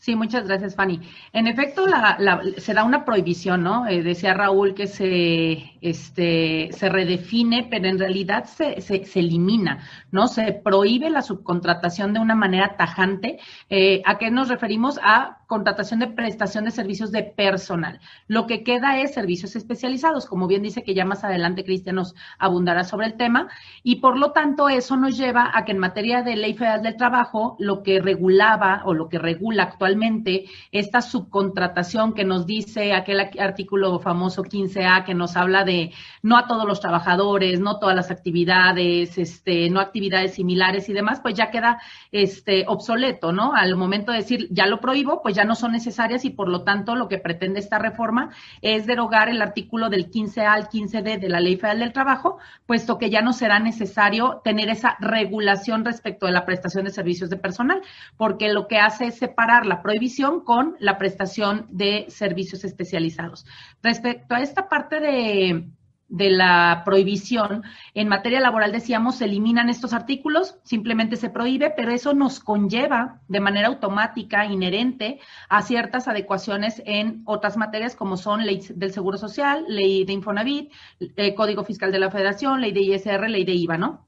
Sí, 0.00 0.16
muchas 0.16 0.46
gracias, 0.48 0.74
Fanny. 0.76 0.98
En 1.34 1.46
efecto, 1.46 1.86
la, 1.86 2.40
se 2.56 2.72
da 2.72 2.84
una 2.84 3.04
prohibición, 3.04 3.62
¿no? 3.62 3.86
Eh, 3.86 4.02
decía 4.02 4.32
Raúl 4.32 4.72
que 4.74 4.86
se, 4.86 5.78
este, 5.82 6.70
se 6.72 6.88
redefine, 6.88 7.68
pero 7.70 7.86
en 7.86 7.98
realidad 7.98 8.44
se, 8.46 8.80
se, 8.80 9.04
se, 9.04 9.20
elimina, 9.20 9.84
¿no? 10.10 10.26
Se 10.26 10.52
prohíbe 10.52 11.10
la 11.10 11.20
subcontratación 11.20 12.14
de 12.14 12.20
una 12.20 12.34
manera 12.34 12.76
tajante. 12.78 13.40
Eh, 13.68 14.00
¿A 14.06 14.16
qué 14.16 14.30
nos 14.30 14.48
referimos? 14.48 14.98
A 15.02 15.39
contratación 15.50 15.98
de 15.98 16.06
prestación 16.06 16.64
de 16.64 16.70
servicios 16.70 17.10
de 17.10 17.24
personal. 17.24 17.98
Lo 18.28 18.46
que 18.46 18.62
queda 18.62 19.00
es 19.00 19.12
servicios 19.12 19.56
especializados, 19.56 20.26
como 20.26 20.46
bien 20.46 20.62
dice 20.62 20.84
que 20.84 20.94
ya 20.94 21.04
más 21.04 21.24
adelante 21.24 21.64
Cristian 21.64 21.96
nos 21.96 22.14
abundará 22.38 22.84
sobre 22.84 23.08
el 23.08 23.14
tema, 23.14 23.48
y 23.82 23.96
por 23.96 24.16
lo 24.16 24.30
tanto 24.30 24.68
eso 24.68 24.96
nos 24.96 25.18
lleva 25.18 25.50
a 25.52 25.64
que 25.64 25.72
en 25.72 25.78
materia 25.78 26.22
de 26.22 26.36
ley 26.36 26.54
federal 26.54 26.82
del 26.82 26.96
trabajo, 26.96 27.56
lo 27.58 27.82
que 27.82 28.00
regulaba 28.00 28.82
o 28.84 28.94
lo 28.94 29.08
que 29.08 29.18
regula 29.18 29.64
actualmente 29.64 30.44
esta 30.70 31.02
subcontratación 31.02 32.14
que 32.14 32.24
nos 32.24 32.46
dice 32.46 32.92
aquel 32.92 33.18
artículo 33.40 33.98
famoso 33.98 34.44
15A 34.44 35.04
que 35.04 35.14
nos 35.14 35.36
habla 35.36 35.64
de 35.64 35.90
no 36.22 36.36
a 36.36 36.46
todos 36.46 36.64
los 36.64 36.78
trabajadores, 36.78 37.58
no 37.58 37.80
todas 37.80 37.96
las 37.96 38.12
actividades, 38.12 39.18
este, 39.18 39.68
no 39.68 39.80
actividades 39.80 40.34
similares 40.34 40.88
y 40.88 40.92
demás, 40.92 41.18
pues 41.20 41.34
ya 41.34 41.50
queda 41.50 41.80
este 42.12 42.66
obsoleto, 42.68 43.32
¿no? 43.32 43.52
Al 43.52 43.74
momento 43.74 44.12
de 44.12 44.18
decir 44.18 44.46
ya 44.52 44.66
lo 44.66 44.78
prohíbo, 44.78 45.22
pues 45.22 45.34
ya 45.34 45.39
no 45.44 45.54
son 45.54 45.72
necesarias 45.72 46.24
y 46.24 46.30
por 46.30 46.48
lo 46.48 46.62
tanto 46.62 46.94
lo 46.94 47.08
que 47.08 47.18
pretende 47.18 47.60
esta 47.60 47.78
reforma 47.78 48.30
es 48.62 48.86
derogar 48.86 49.28
el 49.28 49.42
artículo 49.42 49.88
del 49.88 50.10
15A 50.10 50.46
al 50.46 50.68
15D 50.68 51.18
de 51.18 51.28
la 51.28 51.40
Ley 51.40 51.56
Federal 51.56 51.80
del 51.80 51.92
Trabajo, 51.92 52.38
puesto 52.66 52.98
que 52.98 53.10
ya 53.10 53.22
no 53.22 53.32
será 53.32 53.58
necesario 53.58 54.40
tener 54.44 54.68
esa 54.68 54.96
regulación 55.00 55.84
respecto 55.84 56.26
de 56.26 56.32
la 56.32 56.44
prestación 56.44 56.84
de 56.84 56.90
servicios 56.90 57.30
de 57.30 57.36
personal, 57.36 57.82
porque 58.16 58.52
lo 58.52 58.68
que 58.68 58.78
hace 58.78 59.06
es 59.06 59.18
separar 59.18 59.66
la 59.66 59.82
prohibición 59.82 60.40
con 60.40 60.76
la 60.78 60.98
prestación 60.98 61.66
de 61.70 62.06
servicios 62.08 62.64
especializados. 62.64 63.46
Respecto 63.82 64.34
a 64.34 64.40
esta 64.40 64.68
parte 64.68 65.00
de 65.00 65.70
de 66.10 66.28
la 66.28 66.82
prohibición. 66.84 67.62
En 67.94 68.08
materia 68.08 68.40
laboral 68.40 68.72
decíamos, 68.72 69.16
se 69.16 69.24
eliminan 69.24 69.70
estos 69.70 69.92
artículos, 69.94 70.58
simplemente 70.64 71.16
se 71.16 71.30
prohíbe, 71.30 71.70
pero 71.70 71.92
eso 71.92 72.12
nos 72.12 72.40
conlleva 72.40 73.20
de 73.28 73.40
manera 73.40 73.68
automática, 73.68 74.44
inherente, 74.44 75.20
a 75.48 75.62
ciertas 75.62 76.08
adecuaciones 76.08 76.82
en 76.84 77.22
otras 77.24 77.56
materias 77.56 77.94
como 77.94 78.16
son 78.16 78.44
ley 78.44 78.60
del 78.74 78.92
Seguro 78.92 79.16
Social, 79.16 79.64
ley 79.68 80.04
de 80.04 80.12
Infonavit, 80.12 80.72
eh, 80.98 81.34
Código 81.34 81.64
Fiscal 81.64 81.92
de 81.92 82.00
la 82.00 82.10
Federación, 82.10 82.60
ley 82.60 82.72
de 82.72 82.80
ISR, 82.80 83.30
ley 83.30 83.44
de 83.44 83.54
IVA, 83.54 83.78
¿no? 83.78 84.06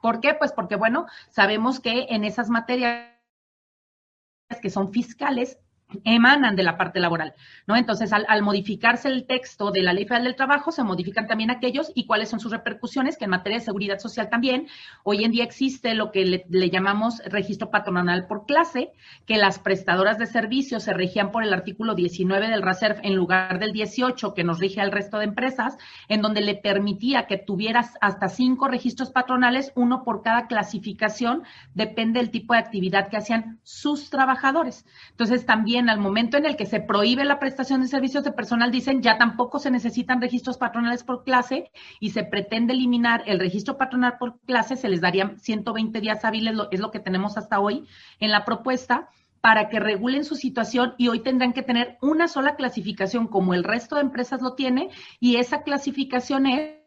¿Por 0.00 0.20
qué? 0.20 0.34
Pues 0.34 0.52
porque, 0.52 0.76
bueno, 0.76 1.06
sabemos 1.30 1.80
que 1.80 2.06
en 2.10 2.24
esas 2.24 2.48
materias 2.48 3.10
que 4.62 4.70
son 4.70 4.92
fiscales, 4.92 5.58
emanan 6.04 6.56
de 6.56 6.62
la 6.62 6.76
parte 6.76 7.00
laboral, 7.00 7.34
¿no? 7.66 7.76
Entonces, 7.76 8.12
al, 8.12 8.42
modificarse 8.42 9.08
el 9.08 9.26
texto 9.26 9.70
de 9.70 9.82
la 9.82 9.92
Ley 9.92 10.04
Federal 10.04 10.24
del 10.24 10.36
Trabajo, 10.36 10.72
se 10.72 10.82
modifican 10.82 11.26
también 11.26 11.50
aquellos 11.50 11.92
y 11.94 12.06
cuáles 12.06 12.28
son 12.28 12.40
sus 12.40 12.52
repercusiones, 12.52 13.16
que 13.16 13.24
en 13.24 13.30
materia 13.30 13.58
de 13.58 13.64
seguridad 13.64 13.98
social 13.98 14.28
también, 14.28 14.68
hoy 15.02 15.24
en 15.24 15.32
día 15.32 15.44
existe 15.44 15.94
lo 15.94 16.10
que 16.10 16.24
le, 16.48 16.70
llamamos 16.70 17.22
registro 17.26 17.70
patronal 17.70 18.26
por 18.26 18.46
clase, 18.46 18.92
que 19.26 19.36
las 19.36 19.58
prestadoras 19.58 20.18
de 20.18 20.26
servicios 20.26 20.84
se 20.84 20.92
regían 20.92 21.30
por 21.30 21.42
el 21.44 21.52
artículo 21.52 21.94
19 21.94 22.48
del 22.48 22.62
RACERF 22.62 23.00
en 23.02 23.14
lugar 23.14 23.58
del 23.58 23.72
18 23.72 24.34
que 24.34 24.44
nos 24.44 24.58
rige 24.58 24.80
al 24.80 24.92
resto 24.92 25.18
de 25.18 25.24
empresas, 25.24 25.76
en 26.08 26.22
donde 26.22 26.40
le 26.40 26.54
permitía 26.54 27.26
que 27.26 27.38
tuvieras 27.38 27.94
hasta 28.00 28.28
cinco 28.28 28.68
registros 28.68 29.10
patronales, 29.10 29.72
uno 29.74 30.04
por 30.04 30.22
cada 30.22 30.46
clasificación, 30.46 31.42
depende 31.74 32.20
del 32.20 32.30
tipo 32.30 32.54
de 32.54 32.60
actividad 32.60 33.08
que 33.08 33.16
hacían 33.16 33.60
sus 33.62 34.10
trabajadores. 34.10 34.84
Entonces, 35.10 35.46
también 35.46 35.83
al 35.88 35.98
momento 35.98 36.36
en 36.36 36.46
el 36.46 36.56
que 36.56 36.66
se 36.66 36.80
prohíbe 36.80 37.24
la 37.24 37.38
prestación 37.38 37.80
de 37.80 37.88
servicios 37.88 38.24
de 38.24 38.32
personal, 38.32 38.70
dicen 38.70 39.02
ya 39.02 39.18
tampoco 39.18 39.58
se 39.58 39.70
necesitan 39.70 40.20
registros 40.20 40.58
patronales 40.58 41.04
por 41.04 41.24
clase 41.24 41.70
y 42.00 42.10
se 42.10 42.24
pretende 42.24 42.72
eliminar 42.72 43.22
el 43.26 43.38
registro 43.38 43.76
patronal 43.76 44.16
por 44.18 44.40
clase, 44.40 44.76
se 44.76 44.88
les 44.88 45.00
darían 45.00 45.38
120 45.38 46.00
días 46.00 46.24
hábiles, 46.24 46.54
es 46.70 46.80
lo 46.80 46.90
que 46.90 47.00
tenemos 47.00 47.36
hasta 47.36 47.60
hoy 47.60 47.86
en 48.20 48.30
la 48.30 48.44
propuesta 48.44 49.08
para 49.40 49.68
que 49.68 49.78
regulen 49.78 50.24
su 50.24 50.36
situación 50.36 50.94
y 50.96 51.08
hoy 51.08 51.20
tendrán 51.20 51.52
que 51.52 51.62
tener 51.62 51.98
una 52.00 52.28
sola 52.28 52.56
clasificación 52.56 53.26
como 53.26 53.52
el 53.52 53.62
resto 53.62 53.96
de 53.96 54.00
empresas 54.00 54.40
lo 54.40 54.54
tiene 54.54 54.88
y 55.20 55.36
esa 55.36 55.62
clasificación 55.62 56.46
es 56.46 56.83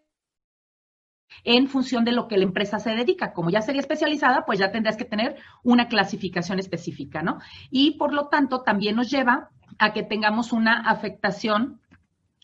en 1.43 1.67
función 1.67 2.03
de 2.05 2.12
lo 2.12 2.27
que 2.27 2.38
la 2.38 2.43
empresa 2.43 2.79
se 2.79 2.91
dedica. 2.91 3.34
Como 3.34 3.50
ya 3.50 3.62
sería 3.62 3.81
especializada, 3.81 4.46
pues 4.46 4.60
ya 4.60 4.72
tendrías 4.72 4.98
que 4.98 5.05
tener 5.05 5.38
una 5.63 5.88
clasificación 5.88 6.60
específica, 6.60 7.22
¿no? 7.22 7.39
Y 7.69 7.91
por 7.98 8.13
lo 8.13 8.27
tanto, 8.27 8.62
también 8.62 8.96
nos 8.96 9.10
lleva 9.10 9.50
a 9.79 9.93
que 9.93 10.03
tengamos 10.03 10.53
una 10.53 10.81
afectación 10.81 11.79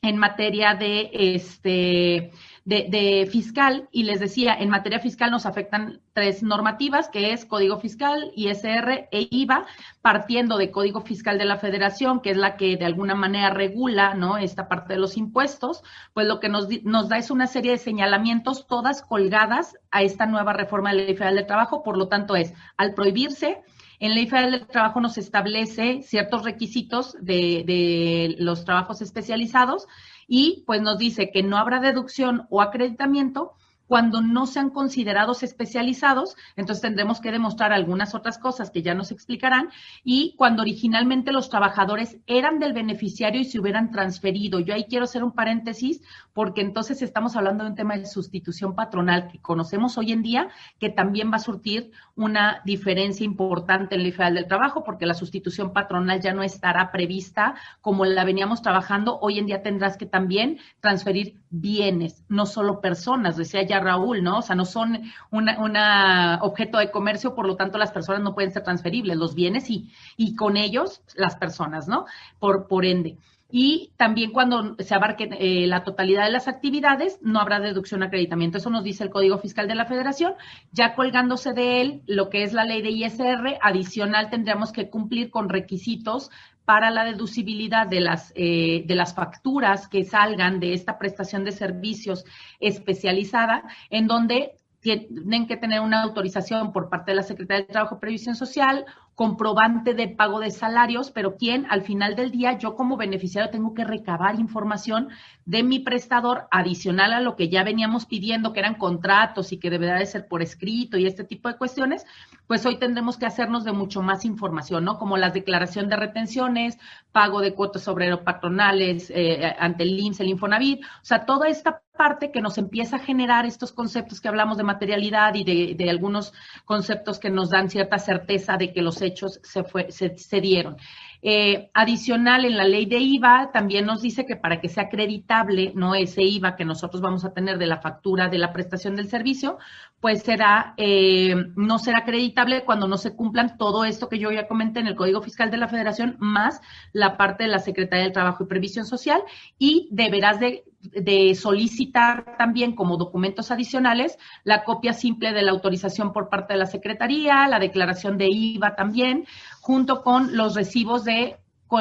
en 0.03 0.17
materia 0.17 0.75
de 0.75 1.09
este 1.13 2.31
de, 2.65 3.27
fiscal 3.31 3.89
y 3.91 4.03
les 4.03 4.19
decía, 4.19 4.53
en 4.53 4.69
materia 4.69 4.99
fiscal 4.99 5.31
nos 5.31 5.45
afectan 5.45 6.01
tres 6.13 6.43
normativas, 6.43 7.09
que 7.09 7.33
es 7.33 7.45
Código 7.45 7.79
Fiscal, 7.79 8.31
ISR 8.35 9.09
e 9.11 9.27
IVA, 9.31 9.65
partiendo 10.01 10.57
de 10.57 10.71
Código 10.71 11.01
Fiscal 11.01 11.37
de 11.37 11.45
la 11.45 11.57
Federación, 11.57 12.21
que 12.21 12.31
es 12.31 12.37
la 12.37 12.55
que 12.55 12.77
de 12.77 12.85
alguna 12.85 13.15
manera 13.15 13.49
regula, 13.49 14.13
¿no? 14.13 14.37
Esta 14.37 14.67
parte 14.67 14.93
de 14.93 14.99
los 14.99 15.17
impuestos, 15.17 15.83
pues 16.13 16.27
lo 16.27 16.39
que 16.39 16.49
nos, 16.49 16.67
nos 16.83 17.09
da 17.09 17.17
es 17.17 17.31
una 17.31 17.47
serie 17.47 17.71
de 17.71 17.77
señalamientos, 17.77 18.67
todas 18.67 19.01
colgadas 19.01 19.75
a 19.91 20.03
esta 20.03 20.25
nueva 20.25 20.53
reforma 20.53 20.91
de 20.91 20.97
la 20.97 21.03
Ley 21.03 21.15
Federal 21.15 21.35
de 21.35 21.43
Trabajo, 21.43 21.83
por 21.83 21.97
lo 21.97 22.07
tanto 22.07 22.35
es, 22.35 22.53
al 22.77 22.93
prohibirse, 22.93 23.61
en 23.99 24.15
Ley 24.15 24.27
Federal 24.27 24.51
del 24.51 24.67
Trabajo 24.67 24.99
nos 25.01 25.17
establece 25.17 26.01
ciertos 26.03 26.43
requisitos 26.43 27.15
de, 27.19 27.63
de, 27.65 28.35
los 28.39 28.65
trabajos 28.65 29.01
especializados 29.01 29.87
y 30.27 30.63
pues 30.65 30.81
nos 30.81 30.97
dice 30.97 31.31
que 31.31 31.43
no 31.43 31.57
habrá 31.57 31.79
deducción 31.79 32.47
o 32.49 32.61
acreditamiento 32.61 33.53
cuando 33.87 34.21
no 34.21 34.47
sean 34.47 34.69
considerados 34.69 35.43
especializados, 35.43 36.35
entonces 36.55 36.81
tendremos 36.81 37.19
que 37.19 37.31
demostrar 37.31 37.73
algunas 37.73 38.15
otras 38.15 38.37
cosas 38.37 38.71
que 38.71 38.81
ya 38.81 38.93
nos 38.93 39.11
explicarán, 39.11 39.69
y 40.03 40.33
cuando 40.35 40.61
originalmente 40.61 41.31
los 41.31 41.49
trabajadores 41.49 42.17
eran 42.25 42.59
del 42.59 42.73
beneficiario 42.73 43.41
y 43.41 43.45
se 43.45 43.59
hubieran 43.59 43.91
transferido. 43.91 44.59
Yo 44.59 44.73
ahí 44.73 44.85
quiero 44.85 45.05
hacer 45.05 45.23
un 45.23 45.33
paréntesis 45.33 46.01
porque 46.33 46.61
entonces 46.61 47.01
estamos 47.01 47.35
hablando 47.35 47.63
de 47.63 47.69
un 47.69 47.75
tema 47.75 47.95
de 47.95 48.05
sustitución 48.05 48.75
patronal 48.75 49.27
que 49.27 49.39
conocemos 49.39 49.97
hoy 49.97 50.11
en 50.11 50.23
día, 50.23 50.49
que 50.79 50.89
también 50.89 51.31
va 51.31 51.37
a 51.37 51.39
surtir 51.39 51.91
una 52.15 52.61
diferencia 52.65 53.23
importante 53.23 53.95
en 53.95 54.03
la 54.03 54.11
Federal 54.11 54.35
del 54.35 54.47
Trabajo, 54.47 54.83
porque 54.83 55.05
la 55.05 55.13
sustitución 55.13 55.73
patronal 55.73 56.21
ya 56.21 56.33
no 56.33 56.43
estará 56.43 56.91
prevista 56.91 57.55
como 57.81 58.05
la 58.05 58.25
veníamos 58.25 58.61
trabajando. 58.61 59.19
Hoy 59.19 59.39
en 59.39 59.45
día 59.45 59.61
tendrás 59.61 59.97
que 59.97 60.05
también 60.05 60.59
transferir 60.79 61.39
bienes, 61.49 62.23
no 62.29 62.45
solo 62.45 62.81
personas, 62.81 63.37
decía 63.37 63.61
ya 63.63 63.79
Raúl, 63.79 64.23
¿no? 64.23 64.39
O 64.39 64.41
sea, 64.41 64.55
no 64.55 64.65
son 64.65 65.01
un 65.29 65.49
una 65.59 66.39
objeto 66.41 66.77
de 66.79 66.89
comercio, 66.89 67.35
por 67.35 67.45
lo 67.45 67.55
tanto 67.55 67.77
las 67.77 67.91
personas 67.91 68.21
no 68.21 68.33
pueden 68.33 68.51
ser 68.51 68.63
transferibles, 68.63 69.17
los 69.17 69.35
bienes 69.35 69.65
sí, 69.65 69.91
y 70.17 70.35
con 70.35 70.57
ellos 70.57 71.01
las 71.15 71.35
personas, 71.35 71.87
¿no? 71.87 72.05
Por 72.39 72.85
ende. 72.85 73.17
Y 73.55 73.91
también 73.97 74.31
cuando 74.31 74.75
se 74.79 74.95
abarque 74.95 75.29
eh, 75.31 75.67
la 75.67 75.83
totalidad 75.83 76.25
de 76.25 76.31
las 76.31 76.47
actividades, 76.47 77.19
no 77.21 77.39
habrá 77.39 77.59
deducción 77.59 78.01
acreditamiento. 78.01 78.57
Eso 78.57 78.71
nos 78.71 78.83
dice 78.83 79.03
el 79.03 79.11
Código 79.11 79.37
Fiscal 79.37 79.67
de 79.67 79.75
la 79.75 79.85
Federación. 79.85 80.33
Ya 80.71 80.95
colgándose 80.95 81.53
de 81.53 81.79
él, 81.79 82.01
lo 82.07 82.31
que 82.31 82.41
es 82.41 82.53
la 82.53 82.65
ley 82.65 82.81
de 82.81 82.89
ISR, 82.89 83.59
adicional 83.61 84.31
tendríamos 84.31 84.71
que 84.71 84.89
cumplir 84.89 85.29
con 85.29 85.49
requisitos 85.49 86.31
para 86.65 86.89
la 86.89 87.05
deducibilidad 87.05 87.85
de 87.85 88.01
las, 88.01 88.33
eh, 88.35 88.85
de 88.87 88.95
las 88.95 89.13
facturas 89.13 89.87
que 89.87 90.03
salgan 90.03 90.59
de 90.59 90.73
esta 90.73 90.97
prestación 90.97 91.43
de 91.43 91.51
servicios 91.51 92.25
especializada, 92.59 93.65
en 93.91 94.07
donde 94.07 94.55
tienen 94.79 95.45
que 95.45 95.57
tener 95.57 95.79
una 95.79 96.01
autorización 96.01 96.73
por 96.73 96.89
parte 96.89 97.11
de 97.11 97.15
la 97.17 97.23
Secretaría 97.23 97.67
de 97.67 97.71
Trabajo 97.71 97.97
y 97.97 97.99
Previsión 97.99 98.35
Social 98.35 98.85
comprobante 99.15 99.93
de 99.93 100.07
pago 100.07 100.39
de 100.39 100.51
salarios, 100.51 101.11
pero 101.11 101.35
quien 101.37 101.65
al 101.69 101.83
final 101.83 102.15
del 102.15 102.31
día 102.31 102.57
yo 102.57 102.75
como 102.75 102.97
beneficiario 102.97 103.51
tengo 103.51 103.73
que 103.73 103.83
recabar 103.83 104.39
información 104.39 105.09
de 105.45 105.61
mi 105.61 105.79
prestador 105.79 106.47
adicional 106.51 107.13
a 107.13 107.19
lo 107.19 107.35
que 107.35 107.49
ya 107.49 107.63
veníamos 107.63 108.05
pidiendo, 108.05 108.53
que 108.53 108.59
eran 108.59 108.75
contratos 108.75 109.51
y 109.51 109.57
que 109.57 109.69
deberá 109.69 109.99
de 109.99 110.05
ser 110.05 110.27
por 110.27 110.41
escrito 110.41 110.97
y 110.97 111.05
este 111.05 111.23
tipo 111.23 111.49
de 111.49 111.57
cuestiones, 111.57 112.05
pues 112.47 112.65
hoy 112.65 112.77
tendremos 112.77 113.17
que 113.17 113.25
hacernos 113.25 113.63
de 113.63 113.73
mucho 113.73 114.01
más 114.01 114.25
información, 114.25 114.85
¿no? 114.85 114.97
Como 114.97 115.17
las 115.17 115.33
declaración 115.33 115.89
de 115.89 115.95
retenciones, 115.95 116.77
pago 117.11 117.41
de 117.41 117.53
cuotas 117.53 117.87
obrero 117.87 118.23
patronales 118.23 119.11
eh, 119.13 119.55
ante 119.59 119.83
el 119.83 119.99
IMSS, 119.99 120.21
el 120.21 120.29
Infonavit, 120.29 120.83
o 120.83 121.05
sea, 121.05 121.25
toda 121.25 121.47
esta 121.47 121.81
parte 121.95 122.31
que 122.31 122.41
nos 122.41 122.57
empieza 122.57 122.95
a 122.95 122.99
generar 122.99 123.45
estos 123.45 123.71
conceptos 123.71 124.19
que 124.19 124.27
hablamos 124.27 124.57
de 124.57 124.63
materialidad 124.63 125.35
y 125.35 125.43
de, 125.43 125.75
de 125.75 125.89
algunos 125.89 126.33
conceptos 126.65 127.19
que 127.19 127.29
nos 127.29 127.51
dan 127.51 127.69
cierta 127.69 127.99
certeza 127.99 128.57
de 128.57 128.73
que 128.73 128.81
los 128.81 129.02
hechos 129.03 129.39
se, 129.43 129.63
fue, 129.63 129.91
se, 129.91 130.41
dieron. 130.41 130.77
Eh, 131.21 131.69
adicional, 131.73 132.45
en 132.45 132.57
la 132.57 132.63
ley 132.63 132.85
de 132.85 132.97
IVA 132.97 133.51
también 133.53 133.85
nos 133.85 134.01
dice 134.01 134.25
que 134.25 134.35
para 134.35 134.59
que 134.59 134.69
sea 134.69 134.83
acreditable, 134.83 135.71
¿no? 135.75 135.95
Ese 135.95 136.23
IVA 136.23 136.55
que 136.55 136.65
nosotros 136.65 137.01
vamos 137.01 137.23
a 137.25 137.33
tener 137.33 137.57
de 137.57 137.67
la 137.67 137.81
factura 137.81 138.27
de 138.27 138.37
la 138.37 138.51
prestación 138.51 138.95
del 138.95 139.07
servicio, 139.07 139.57
pues 139.99 140.23
será, 140.23 140.73
eh, 140.77 141.35
no 141.55 141.79
será 141.79 141.99
acreditable 141.99 142.65
cuando 142.65 142.87
no 142.87 142.97
se 142.97 143.15
cumplan 143.15 143.57
todo 143.57 143.85
esto 143.85 144.09
que 144.09 144.19
yo 144.19 144.31
ya 144.31 144.47
comenté 144.47 144.79
en 144.79 144.87
el 144.87 144.95
Código 144.95 145.21
Fiscal 145.21 145.51
de 145.51 145.57
la 145.57 145.67
Federación, 145.67 146.15
más 146.19 146.61
la 146.91 147.15
parte 147.17 147.43
de 147.43 147.49
la 147.49 147.59
Secretaría 147.59 148.03
del 148.03 148.13
Trabajo 148.13 148.43
y 148.43 148.47
Previsión 148.47 148.85
Social, 148.85 149.21
y 149.57 149.87
deberás 149.91 150.39
de, 150.39 150.63
de 150.91 151.33
solicitar 151.35 152.35
también 152.37 152.75
como 152.75 152.97
documentos 152.97 153.51
adicionales 153.51 154.17
la 154.43 154.63
copia 154.63 154.93
simple 154.93 155.31
de 155.31 155.41
la 155.41 155.51
autorización 155.51 156.11
por 156.13 156.29
parte 156.29 156.53
de 156.53 156.59
la 156.59 156.65
Secretaría, 156.65 157.47
la 157.47 157.59
declaración 157.59 158.17
de 158.17 158.27
IVA 158.29 158.75
también, 158.75 159.25
junto 159.61 160.03
con 160.03 160.35
los 160.35 160.55
recibos 160.55 161.03
de 161.03 161.37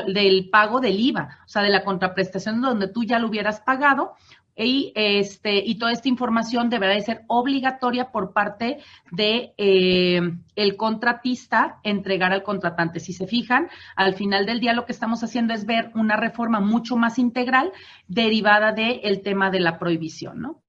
del 0.06 0.48
pago 0.48 0.80
del 0.80 0.98
IVA, 0.98 1.40
o 1.44 1.48
sea, 1.48 1.60
de 1.60 1.68
la 1.68 1.84
contraprestación 1.84 2.62
donde 2.62 2.88
tú 2.88 3.04
ya 3.04 3.18
lo 3.18 3.28
hubieras 3.28 3.60
pagado 3.60 4.14
y, 4.56 4.92
este, 4.94 5.62
y 5.64 5.76
toda 5.76 5.92
esta 5.92 6.08
información 6.08 6.68
deberá 6.70 6.94
de 6.94 7.00
ser 7.00 7.22
obligatoria 7.26 8.10
por 8.10 8.32
parte 8.32 8.78
de 9.10 9.54
eh, 9.56 10.20
el 10.56 10.76
contratista 10.76 11.80
entregar 11.82 12.32
al 12.32 12.42
contratante. 12.42 13.00
Si 13.00 13.12
se 13.12 13.26
fijan, 13.26 13.68
al 13.96 14.14
final 14.14 14.46
del 14.46 14.60
día 14.60 14.74
lo 14.74 14.84
que 14.84 14.92
estamos 14.92 15.22
haciendo 15.24 15.54
es 15.54 15.66
ver 15.66 15.90
una 15.94 16.16
reforma 16.16 16.60
mucho 16.60 16.96
más 16.96 17.18
integral 17.18 17.72
derivada 18.08 18.72
del 18.72 19.22
tema 19.22 19.50
de 19.50 19.60
la 19.60 19.78
prohibición, 19.78 20.40
¿no? 20.40 20.61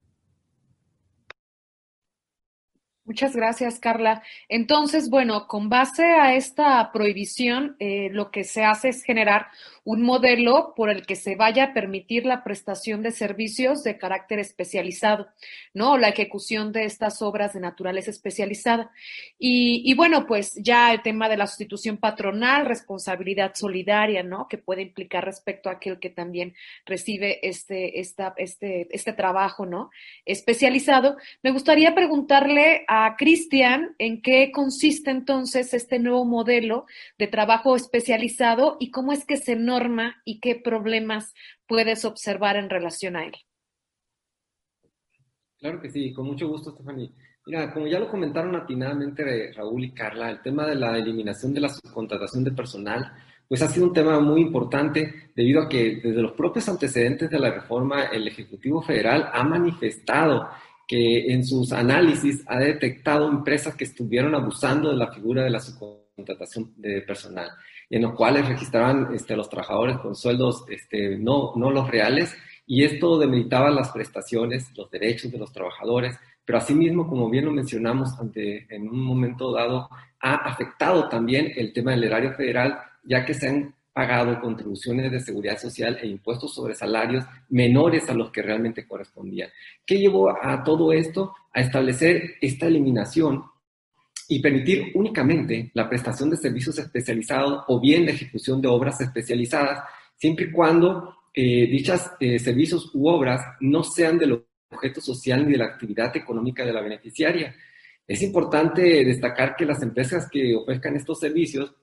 Muchas 3.05 3.35
gracias, 3.35 3.79
Carla. 3.81 4.23
Entonces, 4.47 5.09
bueno, 5.09 5.45
con 5.47 5.67
base 5.67 6.05
a 6.05 6.35
esta 6.35 6.89
prohibición, 6.93 7.75
eh, 7.79 8.07
lo 8.11 8.31
que 8.31 8.45
se 8.45 8.63
hace 8.63 8.89
es 8.89 9.03
generar 9.03 9.47
un 9.83 10.01
modelo 10.01 10.73
por 10.73 10.89
el 10.89 11.05
que 11.05 11.17
se 11.17 11.35
vaya 11.35 11.65
a 11.65 11.73
permitir 11.73 12.25
la 12.25 12.45
prestación 12.45 13.03
de 13.03 13.11
servicios 13.11 13.83
de 13.83 13.97
carácter 13.97 14.39
especializado, 14.39 15.27
¿no? 15.73 15.97
La 15.97 16.07
ejecución 16.07 16.71
de 16.71 16.85
estas 16.85 17.21
obras 17.21 17.53
de 17.53 17.59
naturaleza 17.59 18.09
especializada. 18.09 18.91
Y, 19.37 19.93
bueno, 19.95 20.25
pues 20.25 20.55
ya 20.55 20.93
el 20.93 21.01
tema 21.01 21.27
de 21.27 21.35
la 21.35 21.47
sustitución 21.47 21.97
patronal, 21.97 22.65
responsabilidad 22.65 23.51
solidaria, 23.55 24.23
¿no? 24.23 24.47
Que 24.47 24.57
puede 24.57 24.81
implicar 24.81 25.25
respecto 25.25 25.67
a 25.69 25.73
aquel 25.73 25.99
que 25.99 26.09
también 26.09 26.55
recibe 26.85 27.45
este, 27.45 27.99
este, 27.99 28.87
este 28.89 29.13
trabajo, 29.13 29.65
¿no? 29.65 29.91
Especializado. 30.25 31.17
Me 31.41 31.51
gustaría 31.51 31.93
preguntarle 31.93 32.85
a 32.87 33.02
Cristian 33.17 33.95
en 33.99 34.21
qué 34.21 34.51
consiste 34.51 35.11
entonces 35.11 35.73
este 35.73 35.99
nuevo 35.99 36.25
modelo 36.25 36.85
de 37.17 37.27
trabajo 37.27 37.75
especializado 37.75 38.77
y 38.79 38.91
cómo 38.91 39.11
es 39.11 39.25
que 39.25 39.37
se 39.37 39.55
norma 39.55 40.21
y 40.25 40.39
qué 40.39 40.55
problemas 40.55 41.33
puedes 41.67 42.05
observar 42.05 42.55
en 42.55 42.69
relación 42.69 43.15
a 43.15 43.25
él. 43.25 43.33
Claro 45.59 45.81
que 45.81 45.89
sí, 45.89 46.13
con 46.13 46.27
mucho 46.27 46.47
gusto, 46.47 46.71
Stephanie. 46.71 47.11
Mira, 47.45 47.73
como 47.73 47.87
ya 47.87 47.99
lo 47.99 48.09
comentaron 48.09 48.55
atinadamente 48.55 49.51
Raúl 49.53 49.85
y 49.85 49.91
Carla, 49.91 50.29
el 50.29 50.41
tema 50.41 50.65
de 50.65 50.75
la 50.75 50.97
eliminación 50.97 51.53
de 51.53 51.61
la 51.61 51.69
subcontratación 51.69 52.43
de 52.43 52.51
personal, 52.51 53.13
pues 53.47 53.61
ha 53.61 53.67
sido 53.67 53.87
un 53.87 53.93
tema 53.93 54.19
muy 54.19 54.41
importante 54.41 55.31
debido 55.35 55.61
a 55.61 55.69
que 55.69 56.01
desde 56.03 56.21
los 56.21 56.31
propios 56.33 56.67
antecedentes 56.69 57.29
de 57.29 57.39
la 57.39 57.51
reforma, 57.51 58.03
el 58.05 58.27
Ejecutivo 58.27 58.81
Federal 58.81 59.29
ha 59.31 59.43
manifestado 59.43 60.49
que 60.87 61.33
en 61.33 61.45
sus 61.45 61.71
análisis 61.71 62.43
ha 62.47 62.59
detectado 62.59 63.27
empresas 63.29 63.75
que 63.75 63.85
estuvieron 63.85 64.35
abusando 64.35 64.89
de 64.89 64.97
la 64.97 65.11
figura 65.11 65.43
de 65.43 65.49
la 65.49 65.59
subcontratación 65.59 66.73
de 66.77 67.01
personal 67.01 67.49
en 67.93 68.01
los 68.01 68.13
cuales 68.13 68.47
registraban 68.47 69.13
este, 69.13 69.35
los 69.35 69.49
trabajadores 69.49 69.97
con 69.99 70.15
sueldos 70.15 70.65
este, 70.67 71.15
no, 71.17 71.53
no 71.55 71.69
los 71.69 71.87
reales, 71.89 72.35
y 72.65 72.83
esto 72.83 73.19
debilitaba 73.19 73.69
las 73.69 73.91
prestaciones, 73.91 74.71
los 74.75 74.89
derechos 74.89 75.31
de 75.31 75.37
los 75.37 75.53
trabajadores, 75.53 76.17
pero 76.43 76.57
asimismo, 76.57 77.07
como 77.07 77.29
bien 77.29 77.45
lo 77.45 77.51
mencionamos 77.51 78.19
ante, 78.19 78.65
en 78.73 78.89
un 78.89 78.99
momento 79.03 79.51
dado, 79.51 79.89
ha 80.19 80.35
afectado 80.35 81.07
también 81.07 81.51
el 81.55 81.71
tema 81.71 81.91
del 81.91 82.05
erario 82.05 82.33
federal, 82.33 82.79
ya 83.03 83.23
que 83.25 83.35
se 83.35 83.49
han 83.49 83.75
pagado 83.93 84.41
contribuciones 84.41 85.11
de 85.11 85.19
seguridad 85.19 85.59
social 85.59 85.99
e 86.01 86.07
impuestos 86.07 86.53
sobre 86.53 86.73
salarios 86.73 87.25
menores 87.49 88.09
a 88.09 88.13
los 88.13 88.31
que 88.31 88.41
realmente 88.41 88.87
correspondían. 88.87 89.49
¿Qué 89.85 89.99
llevó 89.99 90.29
a 90.29 90.63
todo 90.63 90.91
esto? 90.91 91.33
A 91.53 91.61
establecer 91.61 92.35
esta 92.41 92.65
eliminación 92.65 93.43
y 94.27 94.39
permitir 94.41 94.91
únicamente 94.95 95.69
la 95.75 95.87
prestación 95.87 96.29
de 96.31 96.37
servicios 96.37 96.79
especializados 96.79 97.65
o 97.67 97.79
bien 97.79 98.05
la 98.05 98.11
ejecución 98.11 98.61
de 98.61 98.67
obras 98.67 98.99
especializadas, 98.99 99.83
siempre 100.15 100.45
y 100.45 100.51
cuando 100.51 101.15
eh, 101.33 101.67
dichos 101.67 102.11
eh, 102.19 102.39
servicios 102.39 102.89
u 102.93 103.07
obras 103.07 103.41
no 103.59 103.83
sean 103.83 104.17
del 104.17 104.43
objeto 104.71 105.01
social 105.01 105.45
ni 105.45 105.51
de 105.51 105.57
la 105.59 105.65
actividad 105.65 106.15
económica 106.17 106.65
de 106.65 106.73
la 106.73 106.81
beneficiaria. 106.81 107.55
Es 108.07 108.21
importante 108.21 109.05
destacar 109.05 109.55
que 109.55 109.65
las 109.65 109.81
empresas 109.81 110.27
que 110.29 110.55
ofrezcan 110.55 110.95
estos 110.95 111.19
servicios, 111.19 111.73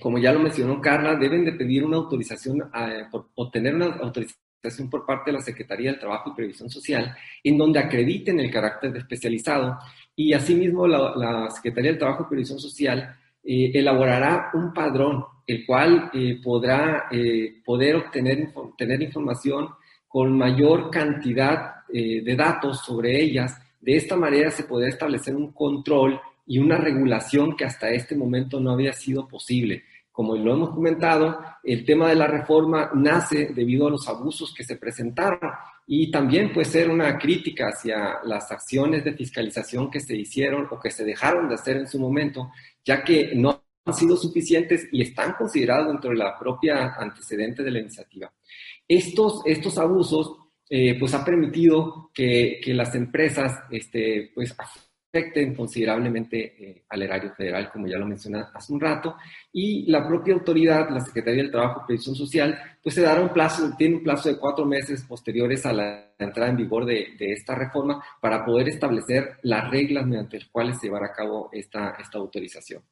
como 0.00 0.18
ya 0.18 0.32
lo 0.32 0.40
mencionó 0.40 0.80
Carla, 0.80 1.16
deben 1.16 1.44
de 1.44 1.52
pedir 1.52 1.84
una 1.84 1.96
autorización, 1.96 2.62
a, 2.72 3.08
por, 3.10 3.28
obtener 3.34 3.74
una 3.74 3.86
autorización 3.86 4.40
por 4.90 5.06
parte 5.06 5.30
de 5.30 5.38
la 5.38 5.42
Secretaría 5.42 5.90
del 5.90 6.00
Trabajo 6.00 6.30
y 6.30 6.36
Previsión 6.36 6.68
Social, 6.68 7.14
en 7.42 7.56
donde 7.56 7.78
acrediten 7.78 8.40
el 8.40 8.50
carácter 8.50 8.92
de 8.92 8.98
especializado 8.98 9.78
y 10.14 10.32
asimismo 10.32 10.86
la, 10.86 11.48
Secretaría 11.50 11.92
del 11.92 11.98
Trabajo 11.98 12.24
y 12.24 12.30
Previsión 12.30 12.58
Social 12.58 13.16
eh, 13.42 13.70
elaborará 13.74 14.50
un 14.54 14.72
padrón, 14.74 15.24
el 15.46 15.64
cual 15.64 16.10
eh, 16.12 16.40
podrá 16.42 17.06
eh, 17.10 17.60
poder 17.64 17.96
obtener 17.96 18.52
tener 18.76 19.02
información 19.02 19.68
con 20.06 20.36
mayor 20.36 20.90
cantidad 20.90 21.76
de 21.92 22.36
datos 22.36 22.84
sobre 22.84 23.20
ellas. 23.20 23.56
De 23.80 23.96
esta 23.96 24.16
manera 24.16 24.50
se 24.50 24.64
podrá 24.64 24.88
establecer 24.88 25.34
un 25.34 25.52
control 25.52 26.20
y 26.46 26.58
una 26.58 26.76
regulación 26.78 27.56
que 27.56 27.64
hasta 27.64 27.90
este 27.90 28.16
momento 28.16 28.58
no 28.58 28.72
había 28.72 28.92
sido 28.92 29.28
posible. 29.28 29.84
Como 30.12 30.36
lo 30.36 30.52
hemos 30.52 30.70
comentado, 30.70 31.40
el 31.62 31.84
tema 31.84 32.08
de 32.08 32.16
la 32.16 32.26
reforma 32.26 32.90
nace 32.94 33.52
debido 33.54 33.86
a 33.86 33.90
los 33.90 34.08
abusos 34.08 34.52
que 34.52 34.64
se 34.64 34.76
presentaron 34.76 35.50
y 35.86 36.10
también 36.10 36.52
puede 36.52 36.66
ser 36.66 36.90
una 36.90 37.18
crítica 37.18 37.68
hacia 37.68 38.18
las 38.24 38.50
acciones 38.50 39.04
de 39.04 39.14
fiscalización 39.14 39.90
que 39.90 40.00
se 40.00 40.16
hicieron 40.16 40.68
o 40.70 40.78
que 40.78 40.90
se 40.90 41.04
dejaron 41.04 41.48
de 41.48 41.54
hacer 41.54 41.76
en 41.76 41.88
su 41.88 41.98
momento, 41.98 42.50
ya 42.84 43.02
que 43.02 43.34
no 43.34 43.62
han 43.84 43.94
sido 43.94 44.16
suficientes 44.16 44.88
y 44.92 45.02
están 45.02 45.32
considerados 45.34 45.88
dentro 45.88 46.10
de 46.10 46.16
la 46.16 46.38
propia 46.38 46.94
antecedente 46.94 47.62
de 47.62 47.70
la 47.70 47.80
iniciativa. 47.80 48.32
Estos, 48.86 49.42
estos 49.46 49.78
abusos 49.78 50.36
eh, 50.68 50.96
pues 50.98 51.14
ha 51.14 51.24
permitido 51.24 52.10
que, 52.14 52.60
que 52.62 52.74
las 52.74 52.94
empresas 52.94 53.60
este, 53.70 54.30
pues 54.34 54.54
afecten 55.12 55.54
considerablemente 55.54 56.54
eh, 56.58 56.84
al 56.88 57.02
erario 57.02 57.34
federal, 57.34 57.68
como 57.72 57.88
ya 57.88 57.98
lo 57.98 58.06
mencioné 58.06 58.44
hace 58.54 58.72
un 58.72 58.80
rato, 58.80 59.16
y 59.52 59.90
la 59.90 60.06
propia 60.06 60.34
autoridad, 60.34 60.88
la 60.88 61.00
Secretaría 61.00 61.42
del 61.42 61.50
Trabajo 61.50 61.82
y 61.82 61.86
Previsión 61.88 62.14
Social, 62.14 62.56
pues 62.80 62.94
se 62.94 63.02
dará 63.02 63.20
un 63.20 63.30
plazo, 63.30 63.72
tiene 63.76 63.96
un 63.96 64.04
plazo 64.04 64.28
de 64.28 64.38
cuatro 64.38 64.64
meses 64.64 65.02
posteriores 65.02 65.66
a 65.66 65.72
la 65.72 66.12
entrada 66.16 66.50
en 66.50 66.56
vigor 66.56 66.84
de, 66.84 67.08
esta 67.18 67.56
reforma 67.56 68.02
para 68.20 68.44
poder 68.44 68.68
establecer 68.68 69.36
las 69.42 69.68
reglas 69.68 70.06
mediante 70.06 70.38
las 70.38 70.48
cuales 70.48 70.78
se 70.78 70.86
llevará 70.86 71.06
a 71.06 71.12
cabo 71.12 71.48
esta, 71.52 71.96
esta 71.98 72.18
autorización. 72.18 72.82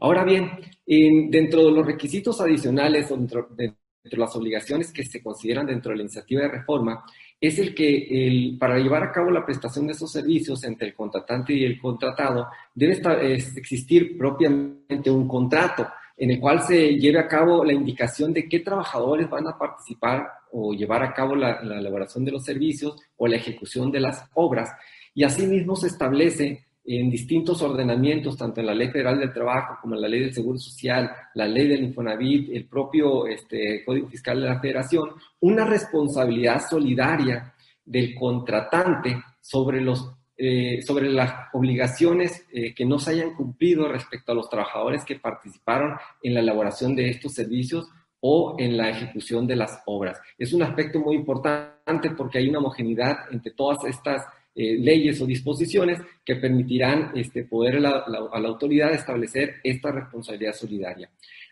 Ahora 0.00 0.24
bien, 0.24 0.50
dentro 0.86 1.64
de 1.64 1.72
los 1.72 1.86
requisitos 1.86 2.40
adicionales 2.40 3.10
o 3.10 3.16
dentro 3.16 3.48
de 3.50 3.74
las 4.12 4.34
obligaciones 4.36 4.92
que 4.92 5.04
se 5.04 5.22
consideran 5.22 5.66
dentro 5.66 5.90
de 5.90 5.98
la 5.98 6.02
iniciativa 6.02 6.42
de 6.42 6.48
reforma, 6.48 7.04
es 7.40 7.58
el 7.58 7.74
que 7.74 8.08
el, 8.10 8.56
para 8.58 8.78
llevar 8.78 9.02
a 9.02 9.12
cabo 9.12 9.30
la 9.30 9.46
prestación 9.46 9.86
de 9.86 9.92
esos 9.92 10.10
servicios 10.10 10.64
entre 10.64 10.88
el 10.88 10.94
contratante 10.94 11.52
y 11.52 11.64
el 11.64 11.80
contratado 11.80 12.48
debe 12.74 13.00
existir 13.34 14.18
propiamente 14.18 15.10
un 15.10 15.28
contrato 15.28 15.86
en 16.16 16.32
el 16.32 16.40
cual 16.40 16.62
se 16.62 16.96
lleve 16.96 17.20
a 17.20 17.28
cabo 17.28 17.64
la 17.64 17.72
indicación 17.72 18.32
de 18.32 18.48
qué 18.48 18.58
trabajadores 18.58 19.30
van 19.30 19.46
a 19.46 19.56
participar 19.56 20.26
o 20.50 20.72
llevar 20.72 21.02
a 21.04 21.14
cabo 21.14 21.36
la 21.36 21.60
elaboración 21.60 22.24
de 22.24 22.32
los 22.32 22.44
servicios 22.44 22.96
o 23.16 23.28
la 23.28 23.36
ejecución 23.36 23.92
de 23.92 24.00
las 24.00 24.24
obras. 24.34 24.70
Y 25.14 25.22
asimismo 25.22 25.76
se 25.76 25.86
establece 25.86 26.66
en 26.90 27.10
distintos 27.10 27.60
ordenamientos, 27.60 28.38
tanto 28.38 28.60
en 28.60 28.66
la 28.66 28.74
Ley 28.74 28.88
Federal 28.88 29.18
del 29.18 29.32
Trabajo 29.32 29.76
como 29.82 29.94
en 29.94 30.00
la 30.00 30.08
Ley 30.08 30.20
del 30.20 30.32
Seguro 30.32 30.58
Social, 30.58 31.10
la 31.34 31.46
Ley 31.46 31.68
del 31.68 31.84
Infonavit, 31.84 32.48
el 32.50 32.64
propio 32.64 33.26
este, 33.26 33.84
Código 33.84 34.08
Fiscal 34.08 34.40
de 34.40 34.48
la 34.48 34.58
Federación, 34.58 35.10
una 35.40 35.66
responsabilidad 35.66 36.66
solidaria 36.66 37.52
del 37.84 38.14
contratante 38.14 39.22
sobre, 39.38 39.82
los, 39.82 40.10
eh, 40.38 40.80
sobre 40.80 41.10
las 41.10 41.34
obligaciones 41.52 42.46
eh, 42.50 42.74
que 42.74 42.86
no 42.86 42.98
se 42.98 43.10
hayan 43.10 43.34
cumplido 43.34 43.86
respecto 43.86 44.32
a 44.32 44.34
los 44.34 44.48
trabajadores 44.48 45.04
que 45.04 45.16
participaron 45.16 45.94
en 46.22 46.32
la 46.32 46.40
elaboración 46.40 46.96
de 46.96 47.10
estos 47.10 47.34
servicios 47.34 47.86
o 48.20 48.56
en 48.58 48.78
la 48.78 48.88
ejecución 48.88 49.46
de 49.46 49.56
las 49.56 49.82
obras. 49.84 50.18
Es 50.38 50.54
un 50.54 50.62
aspecto 50.62 51.00
muy 51.00 51.16
importante 51.16 52.10
porque 52.16 52.38
hay 52.38 52.48
una 52.48 52.58
homogeneidad 52.58 53.30
entre 53.30 53.52
todas 53.52 53.84
estas 53.84 54.24
eh, 54.60 54.76
leyes 54.76 55.20
o 55.20 55.26
disposiciones 55.26 56.00
que 56.24 56.34
permitirán 56.34 57.12
este, 57.14 57.44
poder 57.44 57.76
a 57.76 57.80
la 58.08 58.48
autoridad 58.48 58.92
establecer 58.92 59.60
esta 59.62 59.92
responsabilidad 59.92 60.52
solidaria. 60.52 61.08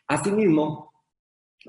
Asimismo, 0.08 0.92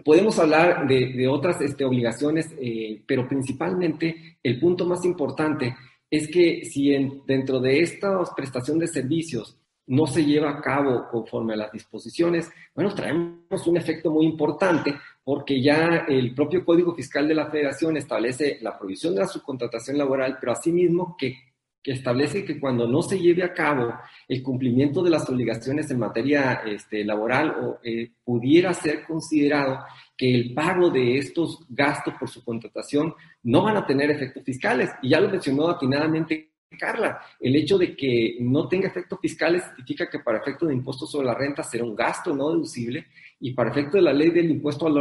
podemos 0.04 0.38
hablar 0.40 0.88
de, 0.88 1.28
otras 1.28 1.62
este, 1.62 1.86
obligaciones, 1.86 2.50
eh, 2.60 3.02
pero 3.06 3.28
principalmente 3.28 4.40
el 4.42 4.60
punto 4.60 4.86
más 4.86 5.06
importante 5.06 5.76
es 6.10 6.28
que 6.28 6.66
si 6.66 6.92
dentro 7.28 7.60
de 7.60 7.82
esta 7.82 8.20
prestación 8.36 8.80
de 8.80 8.88
servicios 8.88 9.58
no 9.88 10.06
se 10.06 10.24
lleva 10.24 10.52
a 10.52 10.62
cabo 10.62 11.08
conforme 11.10 11.54
a 11.54 11.58
las 11.58 11.72
disposiciones, 11.72 12.52
bueno, 12.76 12.94
traemos 12.94 13.66
un 13.68 13.78
efecto 13.78 14.12
muy 14.12 14.26
importante 14.26 14.96
porque 15.24 15.62
ya 15.62 16.06
el 16.08 16.34
propio 16.34 16.64
Código 16.64 16.94
Fiscal 16.94 17.28
de 17.28 17.36
la 17.36 17.50
Federación 17.50 17.98
establece 17.98 18.60
la 18.62 18.78
provisión 18.78 19.14
de 19.14 19.22
la 19.22 19.28
subcontratación 19.28 19.98
laboral, 19.98 20.38
pero 20.40 20.52
asimismo 20.52 21.16
que, 21.18 21.36
que 21.82 21.94
establece 21.94 22.44
que 22.46 22.60
cuando 22.60 22.88
no 22.88 23.02
se 23.02 23.20
lleve 23.20 23.44
a 23.44 23.54
cabo 23.54 23.94
el 24.28 24.44
cumplimiento 24.44 25.02
de 25.02 25.10
las 25.10 25.28
obligaciones 25.30 25.90
en 25.90 26.00
materia 26.00 26.62
este, 26.66 27.04
laboral, 27.04 27.50
o, 27.62 27.80
eh, 27.84 28.12
pudiera 28.24 28.74
ser 28.74 29.06
considerado 29.06 29.80
que 30.18 30.34
el 30.34 30.54
pago 30.54 30.90
de 30.90 31.18
estos 31.18 31.66
gastos 31.70 32.14
por 32.20 32.30
su 32.30 32.44
contratación 32.44 33.14
no 33.44 33.64
van 33.64 33.78
a 33.78 33.86
tener 33.86 34.10
efectos 34.12 34.44
fiscales. 34.44 34.90
Y 35.02 35.10
ya 35.10 35.22
lo 35.22 35.30
mencionó 35.30 35.70
atinadamente 35.70 36.52
Carla, 36.76 37.22
el 37.40 37.56
hecho 37.56 37.78
de 37.78 37.96
que 37.96 38.38
no 38.40 38.68
tenga 38.68 38.88
efectos 38.88 39.20
fiscales 39.22 39.64
significa 39.64 40.10
que 40.10 40.20
para 40.20 40.40
efecto 40.40 40.66
de 40.66 40.74
impuesto 40.74 41.06
sobre 41.06 41.28
la 41.28 41.34
renta 41.34 41.64
será 41.64 41.84
un 41.84 41.96
gasto 41.96 42.36
no 42.36 42.50
deducible 42.50 43.06
y 43.40 43.54
para 43.54 43.72
efecto 43.72 43.98
de 43.98 44.04
la 44.04 44.14
ley 44.14 44.32
del 44.32 44.52
impuesto 44.52 44.88
al 44.88 44.94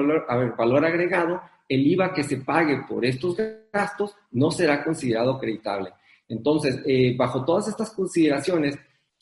valor, 0.57 0.85
agregado, 0.85 1.41
el 1.69 1.87
IVA 1.87 2.15
que 2.15 2.23
se 2.23 2.39
pague 2.39 2.83
por 2.89 3.05
estos 3.05 3.37
gastos 3.73 4.15
no 4.33 4.51
será 4.51 4.85
considerado 4.85 5.33
acreditable. 5.33 5.91
Entonces, 6.29 6.81
eh, 6.87 7.17
bajo 7.17 7.45
todas 7.45 7.69
estas 7.69 7.91
consideraciones, 7.91 8.77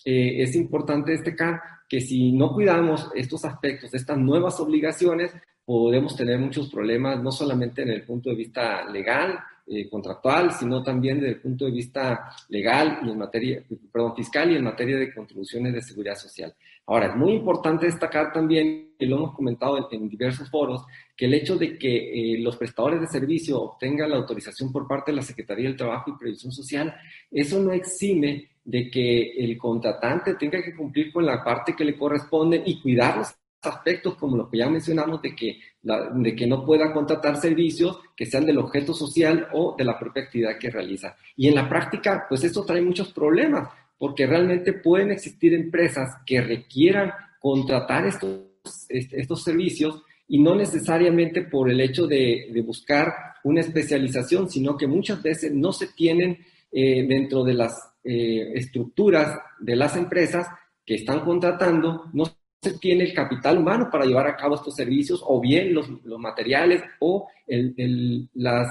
eh, 0.05 0.43
es 0.43 0.55
importante 0.55 1.13
destacar 1.13 1.61
que 1.89 2.01
si 2.01 2.33
no 2.33 2.53
cuidamos 2.53 3.11
estos 3.15 3.45
aspectos, 3.45 3.95
estas 3.95 4.19
nuevas 4.19 4.59
obligaciones, 4.61 5.33
podemos 5.65 6.17
tener 6.17 6.39
muchos 6.39 6.71
problemas, 6.71 7.23
no 7.23 7.31
solamente 7.31 7.83
en 7.83 7.91
el 7.91 8.03
punto 8.03 8.31
de 8.31 8.37
vista 8.37 8.85
legal, 8.91 9.39
eh, 9.66 9.88
contractual, 9.88 10.53
sino 10.53 10.83
también 10.83 11.20
desde 11.20 11.37
el 11.37 11.40
punto 11.40 11.64
de 11.64 11.70
vista 11.70 12.31
legal 12.50 13.00
y 13.03 13.11
en 13.11 13.18
materia, 13.18 13.62
perdón, 13.90 14.14
fiscal 14.14 14.50
y 14.53 14.57
en 14.57 14.64
materia 14.64 14.98
de 14.98 15.14
contribuciones 15.14 15.72
de 15.72 15.81
seguridad 15.81 16.16
social. 16.16 16.55
Ahora, 16.87 17.07
es 17.07 17.16
muy 17.16 17.33
importante 17.33 17.87
destacar 17.87 18.31
también, 18.31 18.90
y 18.98 19.07
lo 19.07 19.16
hemos 19.16 19.35
comentado 19.35 19.88
en, 19.90 20.09
diversos 20.09 20.50
foros, 20.50 20.85
que 21.16 21.24
el 21.24 21.33
hecho 21.33 21.57
de 21.57 21.79
que 21.79 22.35
eh, 22.35 22.38
los 22.40 22.59
prestadores 22.59 23.00
de 23.00 23.07
servicio 23.07 23.59
obtengan 23.61 24.11
la 24.11 24.16
autorización 24.16 24.70
por 24.70 24.87
parte 24.87 25.12
de 25.12 25.16
la 25.16 25.22
Secretaría 25.22 25.66
del 25.66 25.79
Trabajo 25.79 26.11
y 26.11 26.18
Previsión 26.18 26.53
Social, 26.53 26.94
eso 27.31 27.59
no 27.59 27.72
exime 27.72 28.50
de 28.64 28.90
que 28.90 29.33
el 29.44 29.57
contratante 29.57 30.35
tenga 30.35 30.62
que 30.62 30.74
cumplir 30.74 31.11
con 31.11 31.24
la 31.24 31.42
parte 31.42 31.74
que 31.74 31.85
le 31.85 31.96
corresponde 31.96 32.62
y 32.66 32.81
cuidar 32.81 33.16
los 33.16 33.35
aspectos 33.66 34.16
como 34.16 34.37
los 34.37 34.48
que 34.48 34.59
ya 34.59 34.68
mencionamos 34.68 35.22
de 35.22 35.35
que, 35.35 35.61
de 35.83 36.37
que 36.37 36.46
no 36.46 36.64
pueda 36.64 36.92
contratar 36.92 37.37
servicios 37.37 37.98
que 38.16 38.27
sean 38.27 38.46
del 38.46 38.59
objeto 38.59 38.94
social 38.94 39.48
o 39.53 39.74
de 39.77 39.85
la 39.85 39.98
propia 39.98 40.24
actividad 40.24 40.59
que 40.59 40.70
realiza. 40.70 41.16
Y 41.37 41.48
en 41.48 41.55
la 41.55 41.68
práctica, 41.68 42.27
pues 42.29 42.44
esto 42.44 42.64
trae 42.64 42.81
muchos 42.81 43.12
problemas, 43.12 43.68
porque 43.98 44.27
realmente 44.27 44.72
pueden 44.72 45.11
existir 45.11 45.55
empresas 45.55 46.16
que 46.27 46.40
requieran 46.40 47.12
contratar 47.38 48.07
estos, 48.07 48.40
estos 48.88 49.42
servicios 49.42 50.03
y 50.29 50.42
no 50.42 50.55
necesariamente 50.55 51.42
por 51.42 51.70
el 51.70 51.81
hecho 51.81 52.07
de, 52.07 52.50
buscar 52.64 53.14
una 53.44 53.61
especialización, 53.61 54.50
sino 54.50 54.77
que 54.77 54.87
muchas 54.87 55.22
veces 55.22 55.53
no 55.53 55.72
se 55.72 55.88
tienen 55.88 56.38
eh, 56.72 57.07
dentro 57.07 57.44
de 57.44 57.55
las 57.55 57.92
eh, 58.03 58.53
estructuras 58.55 59.38
de 59.61 59.77
las 59.77 59.96
empresas 59.96 60.48
que 60.85 60.96
están 60.96 61.20
contratando, 61.20 62.07
no 62.12 62.24
tiene 62.72 63.05
el 63.05 63.14
capital 63.14 63.59
humano 63.59 63.88
para 63.90 64.05
llevar 64.05 64.27
a 64.27 64.37
cabo 64.37 64.55
estos 64.55 64.74
servicios, 64.74 65.22
o 65.27 65.40
bien 65.40 65.74
los, 65.74 65.88
materiales 66.18 66.83
o 67.00 67.29
las 67.46 68.68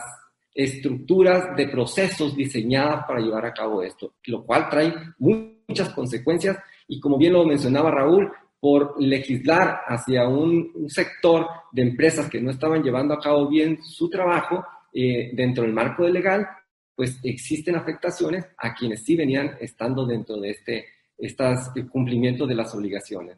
estructuras 0.54 1.56
de 1.56 1.68
procesos 1.68 2.36
diseñadas 2.36 3.06
para 3.08 3.20
llevar 3.20 3.46
a 3.46 3.54
cabo 3.54 3.82
esto, 3.82 4.14
lo 4.26 4.44
cual 4.44 4.70
trae 4.70 4.94
muchas 5.18 5.90
consecuencias 5.90 6.58
y 6.88 7.00
como 7.00 7.18
bien 7.18 7.34
lo 7.34 7.46
mencionaba 7.46 7.90
Raúl, 7.90 8.32
por 8.60 9.02
legislar 9.02 9.82
hacia 9.88 10.28
un, 10.28 10.88
sector 10.88 11.48
de 11.72 11.82
empresas 11.82 12.30
que 12.30 12.40
no 12.40 12.52
estaban 12.52 12.82
llevando 12.82 13.14
a 13.14 13.20
cabo 13.20 13.48
bien 13.48 13.84
su 13.84 14.10
trabajo 14.10 14.64
eh, 14.94 15.32
dentro 15.34 15.64
del 15.64 15.74
marco 15.74 16.08
legal, 16.08 16.48
pues 16.96 17.20
existen 17.24 17.76
afectaciones 17.76 18.46
a 18.58 18.74
quienes 18.74 19.04
sí 19.04 19.16
venían 19.16 19.58
estando 19.60 20.06
dentro 20.06 20.38
de 20.38 20.52
este 20.52 20.86
estas, 21.18 21.72
cumplimiento 21.92 22.46
de 22.46 22.56
las 22.56 22.74
obligaciones. 22.74 23.38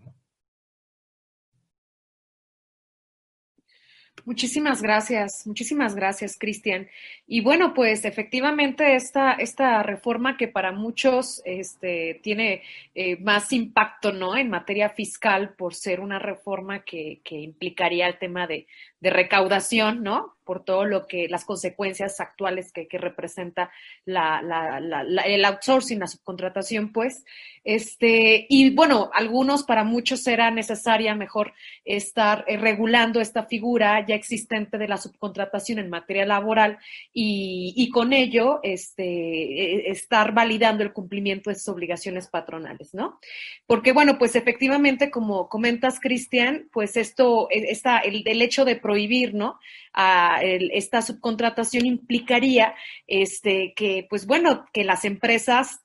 Muchísimas 4.24 4.82
gracias, 4.82 5.46
muchísimas 5.46 5.94
gracias, 5.94 6.38
Cristian. 6.40 6.88
Y 7.28 7.42
bueno, 7.42 7.74
pues 7.74 8.06
efectivamente 8.06 8.96
esta, 8.96 9.34
esta 9.34 9.84
reforma 9.84 10.38
que 10.38 10.48
para 10.48 10.72
muchos 10.72 11.42
este, 11.46 12.20
tiene 12.24 12.64
eh, 12.96 13.18
más 13.18 13.52
impacto 13.52 14.12
¿no? 14.14 14.36
en 14.36 14.50
materia 14.50 14.90
fiscal 14.90 15.54
por 15.56 15.76
ser 15.76 16.00
una 16.00 16.18
reforma 16.18 16.84
que, 16.84 17.20
que 17.24 17.36
implicaría 17.36 18.08
el 18.08 18.18
tema 18.18 18.48
de, 18.48 18.66
de 19.00 19.10
recaudación, 19.10 20.04
¿no? 20.04 20.36
por 20.46 20.64
todo 20.64 20.86
lo 20.86 21.08
que, 21.08 21.28
las 21.28 21.44
consecuencias 21.44 22.20
actuales 22.20 22.72
que, 22.72 22.88
representa 22.98 23.72
la, 24.06 24.80
el 25.26 25.44
outsourcing, 25.44 26.00
la 26.00 26.08
subcontratación, 26.08 26.94
pues. 26.94 27.26
Este, 27.64 28.46
y 28.48 28.70
bueno, 28.70 29.10
algunos, 29.12 29.64
para 29.64 29.84
muchos 29.84 30.22
será 30.22 30.52
necesaria 30.52 31.16
mejor 31.16 31.54
estar 31.84 32.46
eh, 32.48 32.58
regulando 32.58 33.20
esta 33.20 33.48
figura 33.48 34.06
ya 34.06 34.14
existente 34.14 34.78
de 34.78 34.88
la 34.88 34.98
subcontratación 34.98 35.80
en 35.80 35.90
materia 35.90 36.28
laboral 36.28 36.78
y, 37.12 37.90
con 37.92 38.14
ello 38.14 38.60
este, 38.62 39.04
e, 39.04 39.90
estar 39.90 40.32
validando 40.34 40.84
el 40.84 40.94
cumplimiento 40.94 41.50
de 41.50 41.56
sus 41.56 41.70
obligaciones 41.70 42.28
patronales, 42.28 42.94
¿no? 42.94 43.20
Porque 43.66 43.94
bueno, 43.94 44.20
pues 44.20 44.36
efectivamente, 44.36 45.10
como 45.10 45.50
comentas, 45.50 46.00
Cristian, 46.00 46.70
pues 46.72 46.96
esto, 46.98 47.48
e, 47.50 47.72
está, 47.72 47.98
el, 47.98 48.22
el 48.28 48.44
hecho 48.44 48.64
de 48.64 48.76
prohibir, 48.86 49.34
¿no? 49.34 49.60
A 49.94 50.42
esta 50.44 51.02
subcontratación 51.02 51.88
implicaría 51.88 52.76
este, 53.08 53.74
que, 53.76 54.06
pues 54.08 54.28
bueno, 54.28 54.66
que 54.74 54.84
las 54.84 55.06
empresas 55.06 55.85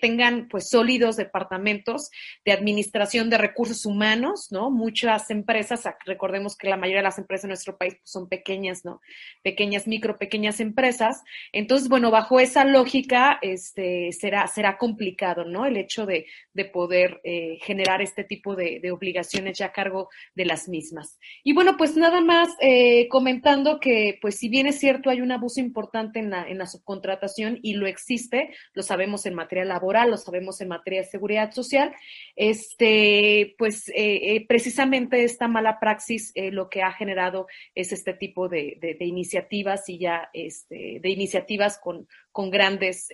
tengan 0.00 0.48
pues 0.48 0.68
sólidos 0.68 1.16
departamentos 1.16 2.10
de 2.44 2.52
administración 2.52 3.30
de 3.30 3.38
recursos 3.38 3.86
humanos, 3.86 4.48
¿no? 4.50 4.70
Muchas 4.70 5.30
empresas, 5.30 5.84
recordemos 6.04 6.56
que 6.56 6.68
la 6.68 6.76
mayoría 6.76 7.00
de 7.00 7.04
las 7.04 7.18
empresas 7.18 7.44
en 7.44 7.50
nuestro 7.50 7.76
país 7.76 7.94
pues, 7.94 8.10
son 8.10 8.28
pequeñas, 8.28 8.84
¿no? 8.84 9.00
Pequeñas, 9.42 9.86
micro, 9.86 10.18
pequeñas 10.18 10.60
empresas. 10.60 11.22
Entonces, 11.52 11.88
bueno, 11.88 12.10
bajo 12.10 12.40
esa 12.40 12.64
lógica, 12.64 13.38
este, 13.42 14.12
será, 14.12 14.46
será 14.46 14.78
complicado, 14.78 15.44
¿no? 15.44 15.66
El 15.66 15.76
hecho 15.76 16.06
de, 16.06 16.26
de 16.52 16.64
poder 16.64 17.20
eh, 17.24 17.58
generar 17.62 18.02
este 18.02 18.24
tipo 18.24 18.56
de, 18.56 18.80
obligaciones 18.90 19.58
ya 19.58 19.66
a 19.66 19.72
cargo 19.72 20.08
de 20.34 20.44
las 20.44 20.68
mismas. 20.68 21.18
Y 21.44 21.52
bueno, 21.52 21.76
pues 21.76 21.96
nada 21.96 22.20
más 22.20 22.48
eh, 22.60 23.08
comentando 23.08 23.78
que, 23.78 24.18
pues 24.20 24.36
si 24.36 24.48
bien 24.48 24.66
es 24.66 24.78
cierto, 24.78 25.10
hay 25.10 25.20
un 25.20 25.32
abuso 25.32 25.60
importante 25.60 26.18
en 26.18 26.30
la, 26.30 26.48
en 26.48 26.58
la 26.58 26.66
subcontratación 26.66 27.58
y 27.62 27.74
lo 27.74 27.86
existe, 27.86 28.54
lo 28.74 28.82
sabemos 28.82 29.26
en 29.26 29.34
materia 29.34 29.59
laboral, 29.64 30.10
lo 30.10 30.16
sabemos 30.16 30.60
en 30.60 30.68
materia 30.68 31.00
de 31.00 31.08
seguridad 31.08 31.52
social, 31.52 31.92
este, 32.36 33.54
pues 33.58 33.88
eh, 33.90 34.36
eh, 34.36 34.46
precisamente 34.46 35.24
esta 35.24 35.48
mala 35.48 35.78
praxis 35.80 36.32
eh, 36.34 36.50
lo 36.50 36.68
que 36.68 36.82
ha 36.82 36.92
generado 36.92 37.46
es 37.74 37.92
este 37.92 38.14
tipo 38.14 38.48
de, 38.48 38.78
iniciativas 39.00 39.88
y 39.88 39.98
ya 39.98 40.30
este, 40.32 41.00
de 41.00 41.10
iniciativas 41.10 41.78
con, 41.78 42.06
con 42.32 42.50
grandes, 42.50 43.08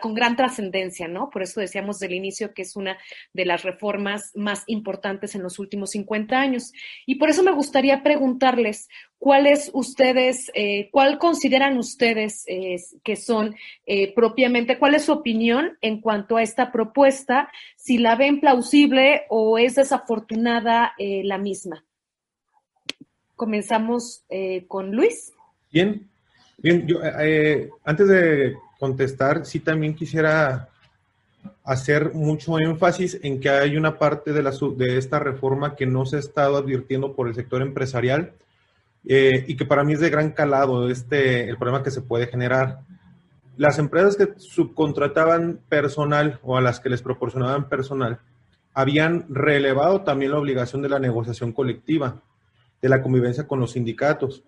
con 0.00 0.14
gran 0.14 0.36
trascendencia, 0.36 1.08
¿no? 1.08 1.30
Por 1.30 1.42
eso 1.42 1.60
decíamos 1.60 1.98
del 1.98 2.12
inicio 2.12 2.54
que 2.54 2.62
es 2.62 2.76
una 2.76 2.96
de 3.32 3.44
las 3.44 3.62
reformas 3.62 4.30
más 4.34 4.64
importantes 4.66 5.34
en 5.34 5.42
los 5.42 5.58
últimos 5.58 5.90
50 5.90 6.38
años. 6.38 6.72
Y 7.06 7.16
por 7.16 7.30
eso 7.30 7.42
me 7.42 7.52
gustaría 7.52 8.02
preguntarles, 8.02 8.88
¿cuáles 9.18 9.70
ustedes, 9.72 10.50
eh, 10.54 10.90
cuál 10.90 11.18
consideran 11.18 11.78
ustedes 11.78 12.44
eh, 12.46 12.76
que 13.02 13.16
son 13.16 13.54
eh, 13.86 14.12
propiamente, 14.14 14.78
cuál 14.78 14.94
es 14.94 15.04
su 15.04 15.12
opinión 15.12 15.78
en 15.80 16.00
cuanto 16.00 16.36
a 16.36 16.42
esta 16.42 16.70
propuesta, 16.70 17.50
si 17.76 17.98
la 17.98 18.16
ven 18.16 18.40
plausible 18.40 19.22
o 19.28 19.58
es 19.58 19.76
desafortunada 19.76 20.94
la 20.98 21.38
misma? 21.38 21.84
Comenzamos 23.34 24.24
con 24.68 24.92
Luis. 24.92 25.32
Bien, 25.72 26.08
bien, 26.58 26.86
yo 26.86 27.00
antes 27.84 28.08
de 28.08 28.56
contestar, 28.78 29.46
sí 29.46 29.60
también 29.60 29.94
quisiera 29.94 30.68
hacer 31.64 32.12
mucho 32.14 32.58
énfasis 32.58 33.18
en 33.22 33.40
que 33.40 33.48
hay 33.48 33.76
una 33.76 33.98
parte 33.98 34.32
de 34.32 34.98
esta 34.98 35.18
reforma 35.18 35.76
que 35.76 35.86
no 35.86 36.04
se 36.06 36.16
ha 36.16 36.20
estado 36.20 36.56
advirtiendo 36.56 37.14
por 37.14 37.28
el 37.28 37.34
sector 37.34 37.62
empresarial 37.62 38.32
eh, 39.06 39.44
y 39.46 39.56
que 39.56 39.64
para 39.64 39.84
mí 39.84 39.94
es 39.94 40.00
de 40.00 40.10
gran 40.10 40.30
calado 40.30 40.90
este, 40.90 41.48
el 41.48 41.56
problema 41.56 41.82
que 41.82 41.90
se 41.90 42.02
puede 42.02 42.26
generar. 42.26 42.80
Las 43.56 43.78
empresas 43.78 44.16
que 44.16 44.34
subcontrataban 44.36 45.60
personal 45.68 46.38
o 46.42 46.56
a 46.56 46.60
las 46.60 46.80
que 46.80 46.90
les 46.90 47.02
proporcionaban 47.02 47.68
personal 47.68 48.18
habían 48.72 49.26
relevado 49.28 50.02
también 50.02 50.32
la 50.32 50.38
obligación 50.38 50.82
de 50.82 50.88
la 50.88 50.98
negociación 50.98 51.52
colectiva. 51.52 52.20
de 52.82 52.90
la 52.90 53.00
convivencia 53.00 53.46
con 53.46 53.60
los 53.60 53.72
sindicatos. 53.72 54.42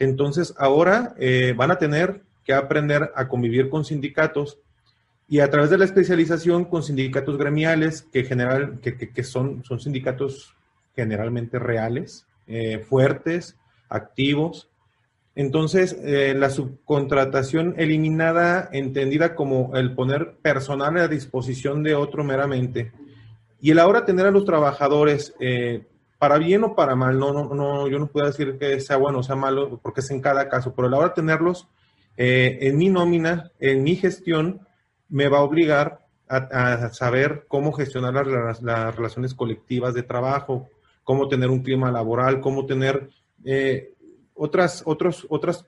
Entonces, 0.00 0.54
ahora 0.56 1.14
eh, 1.18 1.54
van 1.54 1.70
a 1.70 1.78
tener 1.78 2.22
que 2.42 2.54
aprender 2.54 3.12
a 3.14 3.28
convivir 3.28 3.68
con 3.68 3.84
sindicatos 3.84 4.58
y 5.28 5.40
a 5.40 5.50
través 5.50 5.68
de 5.70 5.78
la 5.78 5.84
especialización 5.84 6.64
con 6.64 6.82
sindicatos 6.82 7.36
gremiales, 7.36 8.02
que, 8.10 8.24
general, 8.24 8.80
que, 8.80 9.22
son, 9.22 9.62
son 9.62 9.78
sindicatos 9.78 10.56
generalmente 10.96 11.58
reales, 11.58 12.26
eh, 12.46 12.78
fuertes, 12.78 13.56
activos. 13.90 14.70
Entonces, 15.34 15.96
eh, 16.02 16.34
la 16.34 16.48
subcontratación 16.48 17.74
eliminada, 17.76 18.70
entendida 18.72 19.34
como 19.34 19.76
el 19.76 19.94
poner 19.94 20.32
personal 20.42 20.96
a 20.96 21.08
disposición 21.08 21.82
de 21.82 21.94
otro 21.94 22.24
meramente, 22.24 22.90
y 23.60 23.70
el 23.70 23.78
ahora 23.78 24.06
tener 24.06 24.26
a 24.26 24.30
los 24.30 24.46
trabajadores, 24.46 25.34
para 26.20 26.38
bien 26.38 26.62
o 26.62 26.76
para 26.76 26.94
mal, 26.94 27.18
no, 27.18 27.32
no, 27.32 27.52
no, 27.52 27.88
yo 27.88 27.98
no 27.98 28.06
puedo 28.06 28.26
decir 28.26 28.58
que 28.58 28.78
sea 28.78 28.98
bueno 28.98 29.18
o 29.18 29.22
sea 29.24 29.34
malo, 29.34 29.80
porque 29.82 30.00
es 30.00 30.10
en 30.12 30.20
cada 30.20 30.48
caso, 30.48 30.74
pero 30.74 30.86
el 30.86 30.94
ahora 30.94 31.14
tenerlos 31.14 31.66
en 32.16 32.76
mi 32.76 32.90
nómina, 32.90 33.50
en 33.58 33.82
mi 33.82 33.96
gestión, 33.96 34.60
me 35.08 35.28
va 35.28 35.38
a 35.38 35.42
obligar 35.42 36.06
a, 36.28 36.90
saber 36.90 37.44
cómo 37.48 37.72
gestionar 37.72 38.26
las, 38.26 38.60
relaciones 38.96 39.34
colectivas 39.34 39.94
de 39.94 40.04
trabajo, 40.04 40.68
cómo 41.02 41.28
tener 41.28 41.50
un 41.50 41.62
clima 41.62 41.90
laboral, 41.90 42.40
cómo 42.40 42.66
tener 42.66 43.10
eh, 43.44 43.94
otras, 44.34 44.84
otras 44.86 45.66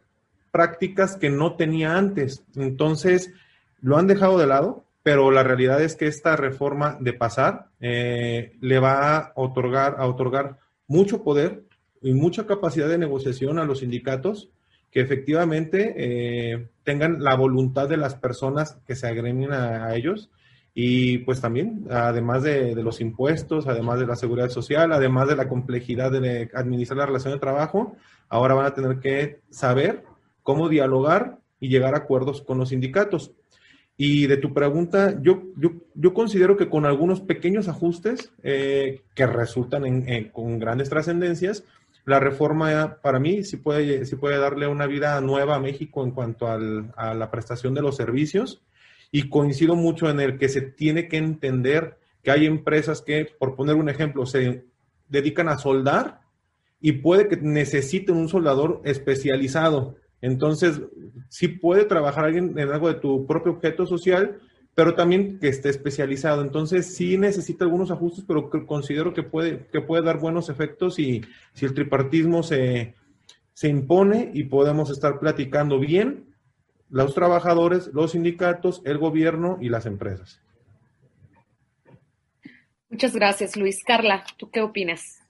prácticas 0.52 1.16
que 1.16 1.30
no 1.30 1.56
tenía 1.56 1.96
antes. 1.96 2.44
Entonces, 2.54 3.32
lo 3.80 3.96
han 3.96 4.06
dejado 4.06 4.38
de 4.38 4.46
lado, 4.46 4.84
pero 5.02 5.30
la 5.30 5.42
realidad 5.42 5.82
es 5.82 5.96
que 5.96 6.06
esta 6.06 6.36
reforma 6.36 6.96
de 7.00 7.12
pasar 7.12 7.66
eh, 7.80 8.52
le 8.60 8.78
va 8.78 9.16
a 9.16 9.32
otorgar, 9.34 9.96
a 9.98 10.06
otorgar 10.06 10.58
mucho 10.86 11.22
poder 11.22 11.64
y 12.00 12.12
mucha 12.12 12.46
capacidad 12.46 12.88
de 12.88 12.98
negociación 12.98 13.58
a 13.58 13.64
los 13.64 13.80
sindicatos 13.80 14.50
que 14.90 15.00
efectivamente 15.00 15.94
eh, 15.96 16.68
tengan 16.84 17.24
la 17.24 17.34
voluntad 17.34 17.88
de 17.88 17.96
las 17.96 18.14
personas 18.14 18.78
que 18.86 18.94
se 18.94 19.06
agremien 19.06 19.52
a, 19.52 19.94
ellos 19.94 20.30
y 20.74 21.18
pues 21.18 21.40
también, 21.40 21.86
además 21.90 22.42
de, 22.42 22.74
los 22.76 23.00
impuestos, 23.00 23.66
además 23.66 24.00
de 24.00 24.06
la 24.06 24.16
seguridad 24.16 24.50
social, 24.50 24.92
además 24.92 25.28
de 25.28 25.36
la 25.36 25.48
complejidad 25.48 26.12
de 26.12 26.50
administrar 26.54 26.98
la 26.98 27.06
relación 27.06 27.32
de 27.32 27.40
trabajo, 27.40 27.96
ahora 28.28 28.54
van 28.54 28.66
a 28.66 28.74
tener 28.74 28.98
que 28.98 29.40
saber 29.50 30.04
cómo 30.42 30.68
dialogar 30.68 31.38
y 31.58 31.68
llegar 31.68 31.94
a 31.94 31.98
acuerdos 31.98 32.42
con 32.42 32.58
los 32.58 32.70
sindicatos. 32.70 33.32
Y 34.04 34.26
de 34.26 34.36
tu 34.36 34.52
pregunta, 34.52 35.16
yo, 35.22 35.44
yo, 35.56 35.74
yo 35.94 36.12
considero 36.12 36.56
que 36.56 36.68
con 36.68 36.86
algunos 36.86 37.20
pequeños 37.20 37.68
ajustes 37.68 38.32
eh, 38.42 39.02
que 39.14 39.28
resultan 39.28 39.86
en, 39.86 40.28
con 40.30 40.58
grandes 40.58 40.90
trascendencias, 40.90 41.62
la 42.04 42.18
reforma 42.18 42.98
para 43.00 43.20
mí 43.20 43.44
sí 43.44 43.58
puede, 43.58 44.04
sí 44.04 44.16
puede 44.16 44.38
darle 44.38 44.66
una 44.66 44.88
vida 44.88 45.20
nueva 45.20 45.54
a 45.54 45.60
México 45.60 46.02
en 46.02 46.10
cuanto 46.10 46.48
a 46.48 46.58
la 47.14 47.30
prestación 47.30 47.74
de 47.74 47.82
los 47.82 47.96
servicios 47.96 48.60
y 49.12 49.28
coincido 49.28 49.76
mucho 49.76 50.10
en 50.10 50.18
el 50.18 50.36
que 50.36 50.48
se 50.48 50.62
tiene 50.62 51.06
que 51.06 51.18
entender 51.18 51.96
que 52.24 52.32
hay 52.32 52.46
empresas 52.46 53.02
que, 53.02 53.28
por 53.38 53.54
poner 53.54 53.76
un 53.76 53.88
ejemplo, 53.88 54.26
se 54.26 54.64
dedican 55.08 55.48
a 55.48 55.58
soldar 55.58 56.22
y 56.80 56.90
puede 56.90 57.28
que 57.28 57.36
necesiten 57.36 58.16
un 58.16 58.28
soldador 58.28 58.82
especializado. 58.84 59.94
Entonces, 60.22 60.80
sí 61.28 61.48
puede 61.48 61.84
trabajar 61.84 62.24
alguien 62.24 62.56
en 62.58 62.70
algo 62.70 62.88
de 62.88 63.00
tu 63.00 63.26
propio 63.26 63.52
objeto 63.52 63.86
social, 63.86 64.40
pero 64.74 64.94
también 64.94 65.38
que 65.40 65.48
esté 65.48 65.68
especializado. 65.68 66.42
Entonces, 66.42 66.94
sí 66.94 67.18
necesita 67.18 67.64
algunos 67.64 67.90
ajustes, 67.90 68.24
pero 68.26 68.48
considero 68.66 69.12
que 69.12 69.24
puede, 69.24 69.66
que 69.66 69.80
puede 69.80 70.04
dar 70.04 70.18
buenos 70.18 70.48
efectos 70.48 70.98
y 70.98 71.22
si 71.52 71.66
el 71.66 71.74
tripartismo 71.74 72.44
se, 72.44 72.94
se 73.52 73.68
impone 73.68 74.30
y 74.32 74.44
podemos 74.44 74.90
estar 74.90 75.18
platicando 75.18 75.78
bien 75.80 76.32
los 76.88 77.14
trabajadores, 77.14 77.90
los 77.92 78.12
sindicatos, 78.12 78.80
el 78.84 78.98
gobierno 78.98 79.58
y 79.60 79.70
las 79.70 79.86
empresas. 79.86 80.40
Muchas 82.88 83.14
gracias, 83.14 83.56
Luis. 83.56 83.82
Carla, 83.84 84.22
¿tú 84.36 84.50
qué 84.50 84.60
opinas? 84.60 85.20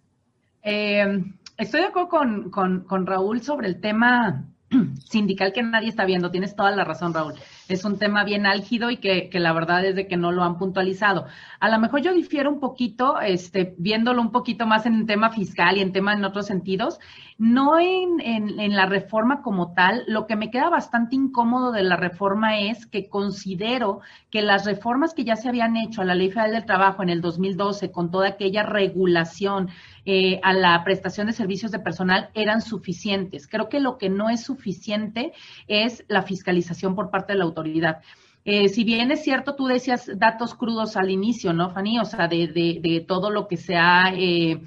Eh, 0.62 1.24
estoy 1.56 1.80
de 1.80 1.86
acuerdo 1.86 2.08
con, 2.08 2.50
con, 2.50 2.80
con 2.84 3.06
Raúl 3.06 3.40
sobre 3.40 3.68
el 3.68 3.80
tema 3.80 4.51
sindical 5.08 5.52
que 5.52 5.62
nadie 5.62 5.88
está 5.88 6.04
viendo. 6.04 6.30
Tienes 6.30 6.56
toda 6.56 6.70
la 6.70 6.84
razón, 6.84 7.14
Raúl 7.14 7.34
es 7.72 7.84
un 7.84 7.98
tema 7.98 8.24
bien 8.24 8.46
álgido 8.46 8.90
y 8.90 8.98
que, 8.98 9.28
la 9.32 9.52
verdad 9.52 9.84
es 9.84 9.94
de 9.94 10.06
que 10.06 10.16
no 10.16 10.32
lo 10.32 10.42
han 10.42 10.58
puntualizado. 10.58 11.26
A 11.60 11.68
lo 11.68 11.78
mejor 11.78 12.02
yo 12.02 12.12
difiero 12.12 12.50
un 12.50 12.60
poquito, 12.60 13.20
este, 13.20 13.74
viéndolo 13.78 14.20
un 14.20 14.30
poquito 14.30 14.66
más 14.66 14.86
en 14.86 15.06
tema 15.06 15.30
fiscal 15.30 15.76
y 15.76 15.80
en 15.80 15.92
tema 15.92 16.12
en 16.12 16.24
otros 16.24 16.46
sentidos, 16.46 16.98
no 17.38 17.78
en, 17.78 18.20
en, 18.20 18.76
la 18.76 18.86
reforma 18.86 19.42
como 19.42 19.74
tal. 19.74 20.04
Lo 20.06 20.26
que 20.26 20.36
me 20.36 20.50
queda 20.50 20.68
bastante 20.68 21.16
incómodo 21.16 21.72
de 21.72 21.82
la 21.82 21.96
reforma 21.96 22.58
es 22.60 22.86
que 22.86 23.08
considero 23.08 24.00
que 24.30 24.42
las 24.42 24.64
reformas 24.64 25.14
que 25.14 25.24
ya 25.24 25.36
se 25.36 25.48
habían 25.48 25.76
hecho 25.76 26.02
a 26.02 26.04
la 26.04 26.14
Ley 26.14 26.30
Federal 26.30 26.52
del 26.52 26.66
Trabajo 26.66 27.02
en 27.02 27.08
el 27.08 27.20
2012 27.20 27.90
con 27.90 28.10
toda 28.10 28.28
aquella 28.28 28.62
regulación 28.62 29.70
eh, 30.04 30.40
a 30.42 30.52
la 30.52 30.82
prestación 30.82 31.28
de 31.28 31.32
servicios 31.32 31.70
de 31.70 31.78
personal 31.78 32.30
eran 32.34 32.60
suficientes. 32.60 33.46
Creo 33.46 33.68
que 33.68 33.80
lo 33.80 33.98
que 33.98 34.08
no 34.08 34.30
es 34.30 34.42
suficiente 34.42 35.32
es 35.68 36.04
la 36.08 36.22
fiscalización 36.22 36.94
por 36.96 37.10
parte 37.10 37.32
de 37.32 37.38
la 37.38 37.44
autoridad. 37.44 38.00
Eh, 38.44 38.68
si 38.68 38.82
bien 38.82 39.12
es 39.12 39.22
cierto, 39.22 39.54
tú 39.54 39.66
decías 39.66 40.10
datos 40.16 40.54
crudos 40.54 40.96
al 40.96 41.10
inicio, 41.10 41.52
¿no, 41.52 41.70
Fanny? 41.70 42.00
O 42.00 42.04
sea, 42.04 42.26
de, 42.26 42.48
de, 42.48 43.04
todo 43.06 43.30
lo 43.30 43.46
que 43.46 43.56
se 43.56 43.76
ha 43.76 44.12
eh, 44.12 44.60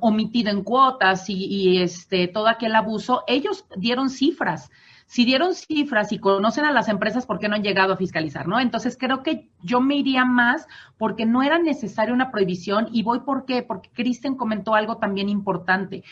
omitido 0.00 0.50
en 0.50 0.62
cuotas 0.62 1.30
y, 1.30 1.46
y, 1.46 1.78
este 1.78 2.28
todo 2.28 2.48
aquel 2.48 2.74
abuso, 2.74 3.24
ellos 3.26 3.64
dieron 3.76 4.10
cifras. 4.10 4.70
Si 5.12 5.26
dieron 5.26 5.54
cifras 5.54 6.10
y 6.10 6.18
conocen 6.18 6.64
a 6.64 6.72
las 6.72 6.88
empresas, 6.88 7.26
¿por 7.26 7.38
qué 7.38 7.46
no 7.46 7.54
han 7.54 7.62
llegado 7.62 7.92
a 7.92 7.98
fiscalizar? 7.98 8.48
¿no? 8.48 8.58
Entonces 8.58 8.96
creo 8.98 9.22
que 9.22 9.50
yo 9.62 9.82
me 9.82 9.96
iría 9.96 10.24
más 10.24 10.66
porque 10.96 11.26
no 11.26 11.42
era 11.42 11.58
necesaria 11.58 12.14
una 12.14 12.30
prohibición 12.30 12.88
y 12.90 13.02
voy 13.02 13.20
por 13.20 13.44
qué, 13.44 13.62
porque 13.62 13.90
Kristen 13.92 14.36
comentó 14.36 14.74
algo 14.74 14.96
también 14.96 15.28
importante 15.28 16.02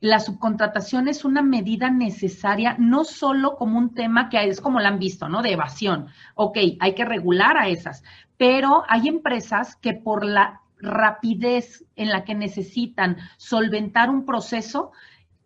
la 0.00 0.18
subcontratación 0.18 1.06
es 1.08 1.24
una 1.24 1.42
medida 1.42 1.88
necesaria, 1.88 2.74
no 2.76 3.04
solo 3.04 3.54
como 3.56 3.78
un 3.78 3.94
tema 3.94 4.28
que 4.28 4.44
es 4.44 4.60
como 4.60 4.80
la 4.80 4.88
han 4.88 4.98
visto, 4.98 5.28
¿no? 5.28 5.42
De 5.42 5.52
evasión. 5.52 6.08
Ok, 6.34 6.58
hay 6.80 6.94
que 6.94 7.04
regular 7.04 7.56
a 7.56 7.68
esas, 7.68 8.02
pero 8.36 8.82
hay 8.88 9.06
empresas 9.06 9.76
que 9.76 9.94
por 9.94 10.24
la 10.24 10.60
rapidez 10.78 11.84
en 11.94 12.08
la 12.08 12.24
que 12.24 12.34
necesitan 12.34 13.16
solventar 13.36 14.10
un 14.10 14.26
proceso, 14.26 14.90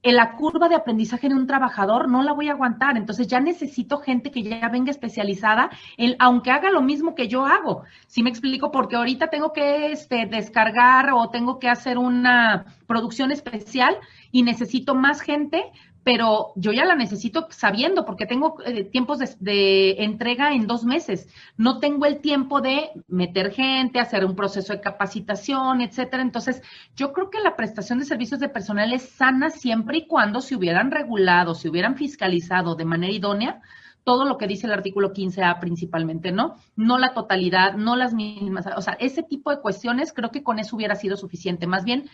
en 0.02 0.16
la 0.16 0.36
curva 0.36 0.68
de 0.68 0.76
aprendizaje 0.76 1.28
de 1.28 1.34
un 1.34 1.46
trabajador 1.46 2.08
no 2.08 2.22
la 2.22 2.32
voy 2.32 2.48
a 2.48 2.52
aguantar. 2.52 2.96
Entonces 2.96 3.26
ya 3.26 3.40
necesito 3.40 3.98
gente 3.98 4.30
que 4.30 4.42
ya 4.42 4.68
venga 4.68 4.90
especializada, 4.90 5.70
en, 5.96 6.16
aunque 6.18 6.50
haga 6.50 6.70
lo 6.70 6.82
mismo 6.82 7.14
que 7.14 7.28
yo 7.28 7.44
hago. 7.44 7.82
Si 8.06 8.22
me 8.22 8.30
explico, 8.30 8.70
porque 8.70 8.96
ahorita 8.96 9.28
tengo 9.28 9.52
que 9.52 9.92
este, 9.92 10.26
descargar 10.26 11.10
o 11.12 11.30
tengo 11.30 11.58
que 11.58 11.68
hacer 11.68 11.98
una 11.98 12.66
producción 12.86 13.32
especial 13.32 13.96
y 14.30 14.42
necesito 14.42 14.94
más 14.94 15.20
gente, 15.20 15.72
pero 16.06 16.52
yo 16.54 16.70
ya 16.70 16.84
la 16.84 16.94
necesito 16.94 17.48
sabiendo 17.50 18.04
porque 18.04 18.26
tengo 18.26 18.58
eh, 18.64 18.84
tiempos 18.84 19.18
de, 19.40 20.04
entrega 20.04 20.52
en 20.52 20.68
dos 20.68 20.84
meses. 20.84 21.28
No 21.56 21.80
tengo 21.80 22.06
el 22.06 22.20
tiempo 22.20 22.60
de 22.60 22.92
meter 23.08 23.50
gente, 23.50 23.98
hacer 23.98 24.24
un 24.24 24.36
proceso 24.36 24.72
de 24.72 24.80
capacitación, 24.80 25.80
etcétera. 25.80 26.22
Entonces, 26.22 26.62
yo 26.94 27.12
creo 27.12 27.28
que 27.28 27.40
la 27.40 27.56
prestación 27.56 27.98
de 27.98 28.04
servicios 28.04 28.38
de 28.38 28.48
personal 28.48 28.92
es 28.92 29.02
sana 29.02 29.50
siempre 29.50 29.98
y 29.98 30.06
cuando 30.06 30.40
se 30.40 30.54
hubieran 30.54 30.92
regulado, 30.92 31.56
se 31.56 31.68
hubieran 31.68 31.96
fiscalizado 31.96 32.76
de 32.76 32.84
manera 32.84 33.12
idónea 33.12 33.60
todo 34.04 34.24
lo 34.24 34.38
que 34.38 34.46
dice 34.46 34.68
el 34.68 34.72
artículo 34.72 35.12
15A 35.12 35.58
principalmente, 35.58 36.30
¿no? 36.30 36.54
No 36.76 36.96
la 36.96 37.14
totalidad, 37.14 37.74
no 37.74 37.96
las 37.96 38.14
mismas, 38.14 38.64
o 38.76 38.80
sea, 38.80 38.92
ese 39.00 39.24
tipo 39.24 39.50
de 39.50 39.60
cuestiones 39.60 40.12
creo 40.12 40.30
que 40.30 40.44
con 40.44 40.60
eso 40.60 40.76
hubiera 40.76 40.94
sido 40.94 41.16
suficiente. 41.16 41.66
Más 41.66 41.84
bien, 41.84 42.08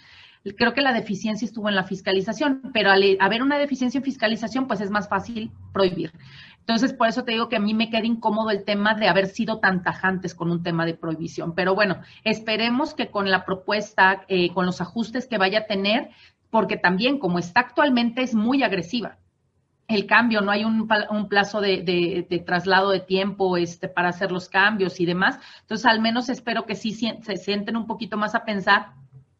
creo 0.56 0.74
que 0.74 0.80
la 0.80 0.92
deficiencia 0.92 1.46
estuvo 1.46 1.68
en 1.68 1.74
la 1.74 1.84
fiscalización, 1.84 2.70
pero 2.72 2.90
al 2.90 3.16
haber 3.20 3.42
una 3.42 3.58
deficiencia 3.58 3.98
en 3.98 4.04
fiscalización, 4.04 4.66
pues 4.66 4.80
es 4.80 4.90
más 4.90 5.08
fácil 5.08 5.52
prohibir. 5.72 6.12
Entonces, 6.58 6.92
por 6.92 7.08
eso 7.08 7.24
te 7.24 7.32
digo 7.32 7.48
que 7.48 7.56
a 7.56 7.60
mí 7.60 7.74
me 7.74 7.90
queda 7.90 8.06
incómodo 8.06 8.50
el 8.50 8.64
tema 8.64 8.94
de 8.94 9.08
haber 9.08 9.26
sido 9.26 9.58
tan 9.58 9.82
tajantes 9.82 10.34
con 10.34 10.50
un 10.50 10.62
tema 10.62 10.86
de 10.86 10.94
prohibición. 10.94 11.54
Pero 11.54 11.74
bueno, 11.74 11.98
esperemos 12.22 12.94
que 12.94 13.10
con 13.10 13.30
la 13.30 13.44
propuesta, 13.44 14.24
eh, 14.28 14.52
con 14.52 14.66
los 14.66 14.80
ajustes 14.80 15.26
que 15.26 15.38
vaya 15.38 15.60
a 15.60 15.66
tener, 15.66 16.10
porque 16.50 16.76
también 16.76 17.18
como 17.18 17.38
está 17.38 17.60
actualmente 17.60 18.22
es 18.22 18.34
muy 18.34 18.62
agresiva. 18.62 19.18
El 19.88 20.06
cambio, 20.06 20.40
no 20.40 20.52
hay 20.52 20.64
un, 20.64 20.86
plazo 21.28 21.60
de, 21.60 22.42
traslado 22.46 22.90
de 22.90 23.00
tiempo 23.00 23.56
este, 23.56 23.88
para 23.88 24.10
hacer 24.10 24.30
los 24.30 24.48
cambios 24.48 25.00
y 25.00 25.06
demás. 25.06 25.40
Entonces, 25.62 25.84
al 25.86 26.00
menos 26.00 26.28
espero 26.28 26.64
que 26.64 26.76
sí 26.76 26.92
se 26.92 27.36
sienten 27.36 27.76
un 27.76 27.86
poquito 27.86 28.16
más 28.16 28.34
a 28.36 28.44
pensar 28.44 28.92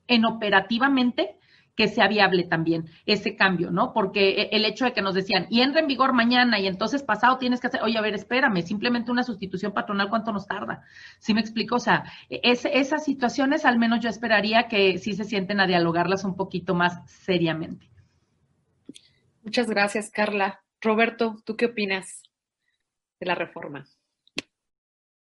en 0.08 0.24
operativamente 0.24 1.36
que 1.74 1.88
sea 1.88 2.06
viable 2.06 2.44
también 2.44 2.90
ese 3.06 3.34
cambio, 3.34 3.70
¿no? 3.70 3.92
Porque 3.92 4.42
e, 4.42 4.48
el 4.52 4.64
hecho 4.64 4.84
de 4.84 4.92
que 4.92 5.02
nos 5.02 5.14
decían, 5.14 5.46
y 5.48 5.62
entra 5.62 5.80
en 5.80 5.86
vigor 5.86 6.12
mañana 6.12 6.58
y 6.58 6.66
entonces 6.66 7.02
pasado 7.02 7.38
tienes 7.38 7.60
que 7.60 7.68
hacer, 7.68 7.82
oye, 7.82 7.96
a 7.96 8.02
ver, 8.02 8.14
espérame, 8.14 8.62
simplemente 8.62 9.10
una 9.10 9.22
sustitución 9.22 9.72
patronal, 9.72 10.10
¿cuánto 10.10 10.32
nos 10.32 10.46
tarda? 10.46 10.82
¿Sí 11.18 11.32
me 11.34 11.40
explico? 11.40 11.76
O 11.76 11.80
sea, 11.80 12.04
e, 12.28 12.40
esas 12.44 13.04
situaciones 13.04 13.64
al 13.64 13.78
menos 13.78 14.00
yo 14.00 14.10
esperaría 14.10 14.68
que 14.68 14.98
sí 14.98 15.14
se 15.14 15.24
sienten 15.24 15.60
a 15.60 15.66
dialogarlas 15.66 16.24
un 16.24 16.36
poquito 16.36 16.74
más 16.74 17.10
seriamente. 17.10 17.88
Muchas 19.42 19.68
gracias, 19.68 20.10
Carla. 20.10 20.62
Roberto, 20.80 21.36
¿tú 21.44 21.56
qué 21.56 21.66
opinas 21.66 22.22
de 23.18 23.26
la 23.26 23.34
reforma? 23.34 23.86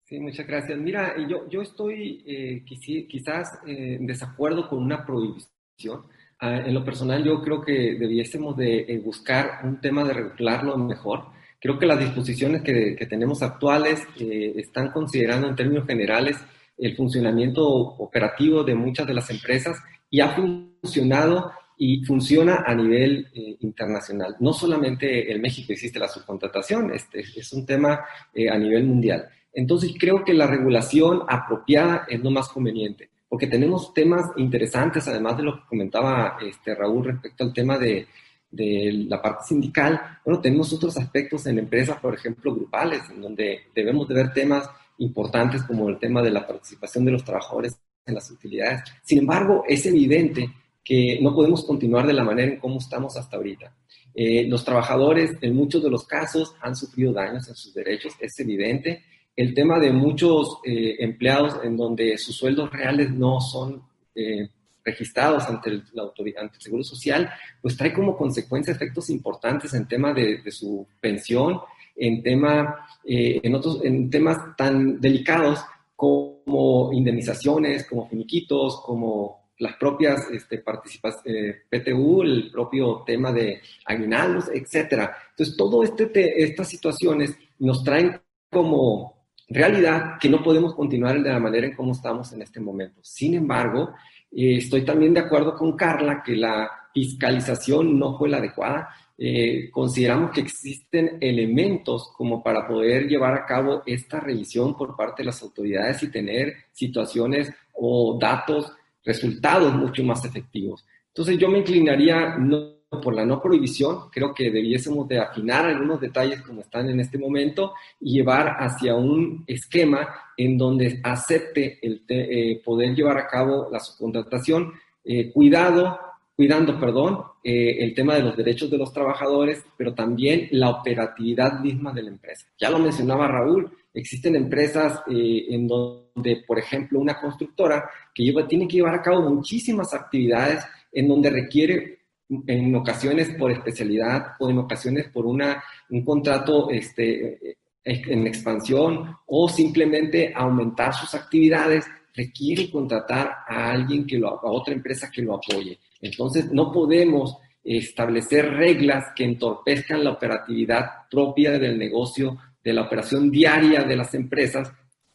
Sí, 0.08 0.18
muchas 0.18 0.46
gracias. 0.46 0.78
Mira, 0.78 1.16
yo, 1.28 1.46
yo 1.50 1.60
estoy 1.60 2.24
eh, 2.26 2.64
quizás 2.64 3.58
eh, 3.66 3.96
en 4.00 4.06
desacuerdo 4.06 4.66
con 4.66 4.78
una 4.78 5.04
prohibición. 5.04 6.06
Ah, 6.40 6.62
en 6.64 6.72
lo 6.72 6.82
personal, 6.82 7.22
yo 7.22 7.42
creo 7.42 7.60
que 7.60 7.94
debiésemos 7.94 8.56
de 8.56 8.86
eh, 8.88 8.98
buscar 9.04 9.60
un 9.64 9.82
tema 9.82 10.04
de 10.04 10.14
regularlo 10.14 10.78
mejor. 10.78 11.26
Creo 11.60 11.78
que 11.78 11.84
las 11.84 12.00
disposiciones 12.00 12.62
que, 12.62 12.96
que 12.96 13.04
tenemos 13.04 13.42
actuales 13.42 14.02
están 14.18 14.92
considerando 14.92 15.46
en 15.48 15.56
términos 15.56 15.86
generales 15.86 16.38
el 16.78 16.96
funcionamiento 16.96 17.66
operativo 17.66 18.64
de 18.64 18.74
muchas 18.76 19.06
de 19.06 19.14
las 19.14 19.28
empresas 19.28 19.76
y 20.08 20.20
ha 20.20 20.30
funcionado 20.30 21.52
y 21.78 22.04
funciona 22.04 22.64
a 22.66 22.74
nivel 22.74 23.28
eh, 23.32 23.56
internacional. 23.60 24.36
No 24.40 24.52
solamente 24.52 25.32
en 25.32 25.40
México 25.40 25.72
existe 25.72 26.00
la 26.00 26.08
subcontratación, 26.08 26.92
este 26.92 27.20
es 27.20 27.52
un 27.52 27.64
tema 27.64 28.04
eh, 28.34 28.50
a 28.50 28.58
nivel 28.58 28.84
mundial. 28.84 29.28
Entonces 29.58 29.92
creo 29.98 30.24
que 30.24 30.34
la 30.34 30.46
regulación 30.46 31.22
apropiada 31.26 32.06
es 32.08 32.22
lo 32.22 32.30
más 32.30 32.48
conveniente, 32.48 33.10
porque 33.28 33.48
tenemos 33.48 33.92
temas 33.92 34.30
interesantes, 34.36 35.08
además 35.08 35.36
de 35.36 35.42
lo 35.42 35.56
que 35.56 35.66
comentaba 35.66 36.38
este, 36.40 36.76
Raúl 36.76 37.06
respecto 37.06 37.42
al 37.42 37.52
tema 37.52 37.76
de, 37.76 38.06
de 38.52 39.06
la 39.08 39.20
parte 39.20 39.46
sindical. 39.48 40.00
Bueno, 40.24 40.40
tenemos 40.40 40.72
otros 40.72 40.96
aspectos 40.96 41.44
en 41.46 41.58
empresas, 41.58 41.98
por 41.98 42.14
ejemplo, 42.14 42.54
grupales, 42.54 43.02
en 43.10 43.20
donde 43.20 43.62
debemos 43.74 44.06
de 44.06 44.14
ver 44.14 44.32
temas 44.32 44.70
importantes 44.98 45.64
como 45.64 45.88
el 45.88 45.98
tema 45.98 46.22
de 46.22 46.30
la 46.30 46.46
participación 46.46 47.04
de 47.04 47.10
los 47.10 47.24
trabajadores 47.24 47.76
en 48.06 48.14
las 48.14 48.30
utilidades. 48.30 48.82
Sin 49.02 49.18
embargo, 49.18 49.64
es 49.66 49.84
evidente 49.86 50.50
que 50.84 51.18
no 51.20 51.34
podemos 51.34 51.64
continuar 51.64 52.06
de 52.06 52.12
la 52.12 52.22
manera 52.22 52.52
en 52.52 52.60
cómo 52.60 52.78
estamos 52.78 53.16
hasta 53.16 53.36
ahorita. 53.36 53.74
Eh, 54.14 54.46
los 54.46 54.64
trabajadores 54.64 55.36
en 55.40 55.56
muchos 55.56 55.82
de 55.82 55.90
los 55.90 56.06
casos 56.06 56.54
han 56.60 56.76
sufrido 56.76 57.12
daños 57.12 57.48
en 57.48 57.56
sus 57.56 57.74
derechos, 57.74 58.14
es 58.20 58.38
evidente. 58.38 59.02
El 59.38 59.54
tema 59.54 59.78
de 59.78 59.92
muchos 59.92 60.58
eh, 60.64 60.96
empleados 60.98 61.60
en 61.62 61.76
donde 61.76 62.18
sus 62.18 62.34
sueldos 62.34 62.72
reales 62.72 63.12
no 63.12 63.40
son 63.40 63.80
eh, 64.12 64.48
registrados 64.84 65.44
ante 65.44 65.70
el, 65.70 65.84
la 65.92 66.02
autoridad, 66.02 66.42
ante 66.42 66.60
Seguro 66.60 66.82
Social, 66.82 67.30
pues 67.62 67.76
trae 67.76 67.92
como 67.92 68.16
consecuencia 68.16 68.72
efectos 68.72 69.10
importantes 69.10 69.72
en 69.74 69.86
tema 69.86 70.12
de, 70.12 70.42
su 70.50 70.84
pensión, 71.00 71.60
en, 71.94 72.20
tema, 72.20 72.84
en, 73.04 73.54
otros, 73.54 73.84
en 73.84 74.10
temas 74.10 74.56
tan 74.56 75.00
delicados 75.00 75.60
como 75.94 76.92
indemnizaciones, 76.92 77.86
como 77.86 78.08
finiquitos, 78.08 78.80
como 78.80 79.50
las 79.60 79.76
propias 79.76 80.20
este, 80.32 80.58
participaciones, 80.58 81.22
eh, 81.32 81.62
PTU, 81.70 82.22
el 82.22 82.50
propio 82.50 83.04
tema 83.06 83.32
de 83.32 83.60
aguinaldos, 83.84 84.50
etcétera. 84.52 85.16
Entonces, 85.30 85.56
todo 85.56 85.84
este, 85.84 86.42
estas 86.42 86.68
situaciones 86.68 87.36
nos 87.60 87.84
traen 87.84 88.20
como 88.50 89.17
realidad 89.48 90.18
que 90.20 90.28
no 90.28 90.42
podemos 90.42 90.74
continuar 90.74 91.22
de 91.22 91.30
la 91.30 91.38
manera 91.38 91.66
en 91.66 91.74
cómo 91.74 91.92
estamos 91.92 92.32
en 92.32 92.42
este 92.42 92.60
momento. 92.60 93.00
Sin 93.02 93.34
embargo, 93.34 93.94
eh, 94.30 94.56
estoy 94.56 94.82
también 94.84 95.14
de 95.14 95.20
acuerdo 95.20 95.54
con 95.54 95.76
Carla 95.76 96.22
que 96.22 96.36
la 96.36 96.70
fiscalización 96.92 97.98
no 97.98 98.16
fue 98.18 98.28
la 98.28 98.38
adecuada. 98.38 98.88
Eh, 99.16 99.70
consideramos 99.72 100.30
que 100.30 100.42
existen 100.42 101.18
elementos 101.20 102.12
como 102.16 102.42
para 102.42 102.68
poder 102.68 103.08
llevar 103.08 103.34
a 103.34 103.46
cabo 103.46 103.82
esta 103.84 104.20
revisión 104.20 104.76
por 104.76 104.94
parte 104.94 105.22
de 105.22 105.26
las 105.26 105.42
autoridades 105.42 106.02
y 106.02 106.10
tener 106.10 106.54
situaciones 106.72 107.52
o 107.72 108.16
datos 108.20 108.72
resultados 109.04 109.74
mucho 109.74 110.04
más 110.04 110.24
efectivos. 110.24 110.86
Entonces 111.08 111.38
yo 111.38 111.48
me 111.48 111.58
inclinaría 111.58 112.36
no 112.36 112.77
por 112.90 113.14
la 113.14 113.24
no 113.24 113.40
prohibición, 113.40 114.08
creo 114.10 114.32
que 114.34 114.50
debiésemos 114.50 115.06
de 115.08 115.18
afinar 115.18 115.66
algunos 115.66 116.00
detalles 116.00 116.40
como 116.40 116.62
están 116.62 116.88
en 116.88 117.00
este 117.00 117.18
momento 117.18 117.74
y 118.00 118.14
llevar 118.14 118.56
hacia 118.58 118.94
un 118.94 119.44
esquema 119.46 120.08
en 120.36 120.56
donde 120.56 120.98
acepte 121.02 121.78
el 121.82 122.02
eh, 122.08 122.62
poder 122.64 122.94
llevar 122.94 123.18
a 123.18 123.26
cabo 123.26 123.68
la 123.70 123.78
subcontratación, 123.78 124.72
eh, 125.04 125.30
cuidado, 125.30 125.98
cuidando, 126.34 126.80
perdón, 126.80 127.24
eh, 127.44 127.76
el 127.80 127.94
tema 127.94 128.14
de 128.14 128.22
los 128.22 128.36
derechos 128.36 128.70
de 128.70 128.78
los 128.78 128.92
trabajadores, 128.92 129.62
pero 129.76 129.92
también 129.92 130.48
la 130.52 130.70
operatividad 130.70 131.60
misma 131.60 131.92
de 131.92 132.02
la 132.04 132.10
empresa. 132.10 132.46
Ya 132.58 132.70
lo 132.70 132.78
mencionaba 132.78 133.28
Raúl, 133.28 133.70
existen 133.92 134.34
empresas 134.34 135.02
en 135.08 135.66
donde, 135.66 136.44
por 136.46 136.58
ejemplo, 136.58 137.00
una 137.00 137.20
constructora 137.20 137.90
que 138.14 138.22
lleva, 138.22 138.46
tiene 138.46 138.66
que 138.66 138.76
llevar 138.76 138.94
a 138.94 139.02
cabo 139.02 139.28
muchísimas 139.28 139.92
actividades 139.92 140.64
en 140.92 141.08
donde 141.08 141.30
requiere 141.30 141.97
en 142.46 142.74
ocasiones 142.74 143.30
por 143.38 143.50
especialidad 143.50 144.32
o 144.38 144.50
en 144.50 144.58
ocasiones 144.58 145.08
por 145.08 145.26
una, 145.26 145.62
un 145.90 146.04
contrato 146.04 146.70
este, 146.70 147.56
en 147.84 148.26
expansión 148.26 149.16
o 149.26 149.48
simplemente 149.48 150.32
aumentar 150.34 150.94
sus 150.94 151.14
actividades, 151.14 151.86
requiere 152.14 152.70
contratar 152.70 153.30
a 153.46 153.70
alguien 153.70 154.06
que 154.06 154.18
lo, 154.18 154.28
a 154.28 154.50
otra 154.50 154.74
empresa 154.74 155.10
que 155.10 155.22
lo 155.22 155.36
apoye. 155.36 155.78
Entonces, 156.00 156.52
no 156.52 156.72
podemos 156.72 157.38
establecer 157.64 158.50
reglas 158.50 159.12
que 159.14 159.24
entorpezcan 159.24 160.04
la 160.04 160.12
operatividad 160.12 161.08
propia 161.10 161.58
del 161.58 161.78
negocio, 161.78 162.36
de 162.62 162.72
la 162.72 162.82
operación 162.82 163.30
diaria 163.30 163.82
de 163.82 163.96
las 163.96 164.14
empresas, 164.14 164.72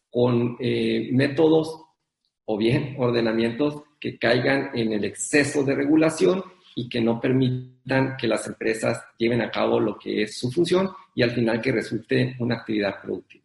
con 0.10 0.58
eh, 0.60 1.10
métodos 1.12 1.82
o 2.46 2.58
bien 2.58 2.96
ordenamientos 3.00 3.84
que 4.00 4.18
caigan 4.18 4.70
en 4.74 4.94
el 4.94 5.06
exceso 5.06 5.64
de 5.64 5.76
regulación 5.76 6.44
y 6.76 6.90
que 6.90 7.02
no 7.02 7.20
permitan 7.20 8.18
que 8.18 8.28
las 8.28 8.48
empresas 8.48 9.04
lleven 9.18 9.42
a 9.42 9.52
cabo 9.52 9.80
lo 9.80 9.98
que 9.98 10.24
es 10.24 10.38
su 10.38 10.52
función 10.52 10.90
y 11.16 11.24
al 11.24 11.32
final 11.32 11.62
que 11.62 11.72
resulte 11.72 12.36
una 12.40 12.56
actividad 12.56 13.02
productiva. 13.02 13.43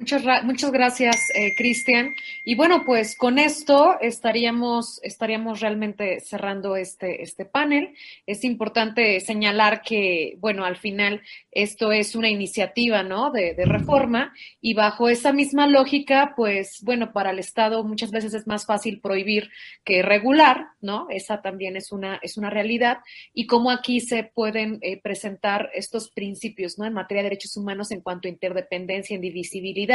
Muchas, 0.00 0.22
muchas 0.44 0.72
gracias, 0.72 1.28
eh, 1.34 1.54
Cristian. 1.54 2.14
Y 2.42 2.54
bueno, 2.54 2.84
pues 2.86 3.14
con 3.14 3.38
esto 3.38 4.00
estaríamos, 4.00 4.98
estaríamos 5.02 5.60
realmente 5.60 6.20
cerrando 6.20 6.74
este, 6.74 7.22
este 7.22 7.44
panel. 7.44 7.94
Es 8.26 8.42
importante 8.42 9.20
señalar 9.20 9.82
que, 9.82 10.38
bueno, 10.38 10.64
al 10.64 10.76
final 10.76 11.20
esto 11.52 11.92
es 11.92 12.16
una 12.16 12.30
iniciativa, 12.30 13.02
¿no? 13.02 13.30
De, 13.30 13.54
reforma 13.66 14.32
y 14.62 14.72
bajo 14.72 15.10
esa 15.10 15.34
misma 15.34 15.66
lógica, 15.66 16.32
pues, 16.34 16.78
bueno, 16.82 17.12
para 17.12 17.32
el 17.32 17.38
Estado 17.38 17.84
muchas 17.84 18.10
veces 18.10 18.32
es 18.32 18.46
más 18.46 18.64
fácil 18.64 19.02
prohibir 19.02 19.50
que 19.84 20.00
regular, 20.00 20.68
¿no? 20.80 21.08
Esa 21.10 21.42
también 21.42 21.76
es 21.76 21.92
una, 21.92 22.18
es 22.22 22.38
una 22.38 22.48
realidad. 22.48 23.00
Y 23.34 23.46
cómo 23.46 23.70
aquí 23.70 24.00
se 24.00 24.24
pueden 24.24 24.78
eh, 24.80 24.98
presentar 24.98 25.68
estos 25.74 26.08
principios, 26.08 26.78
¿no? 26.78 26.86
En 26.86 26.94
materia 26.94 27.22
de 27.22 27.28
derechos 27.28 27.54
humanos 27.58 27.90
en 27.90 28.00
cuanto 28.00 28.28
a 28.28 28.30
interdependencia, 28.30 29.14
indivisibilidad 29.14 29.89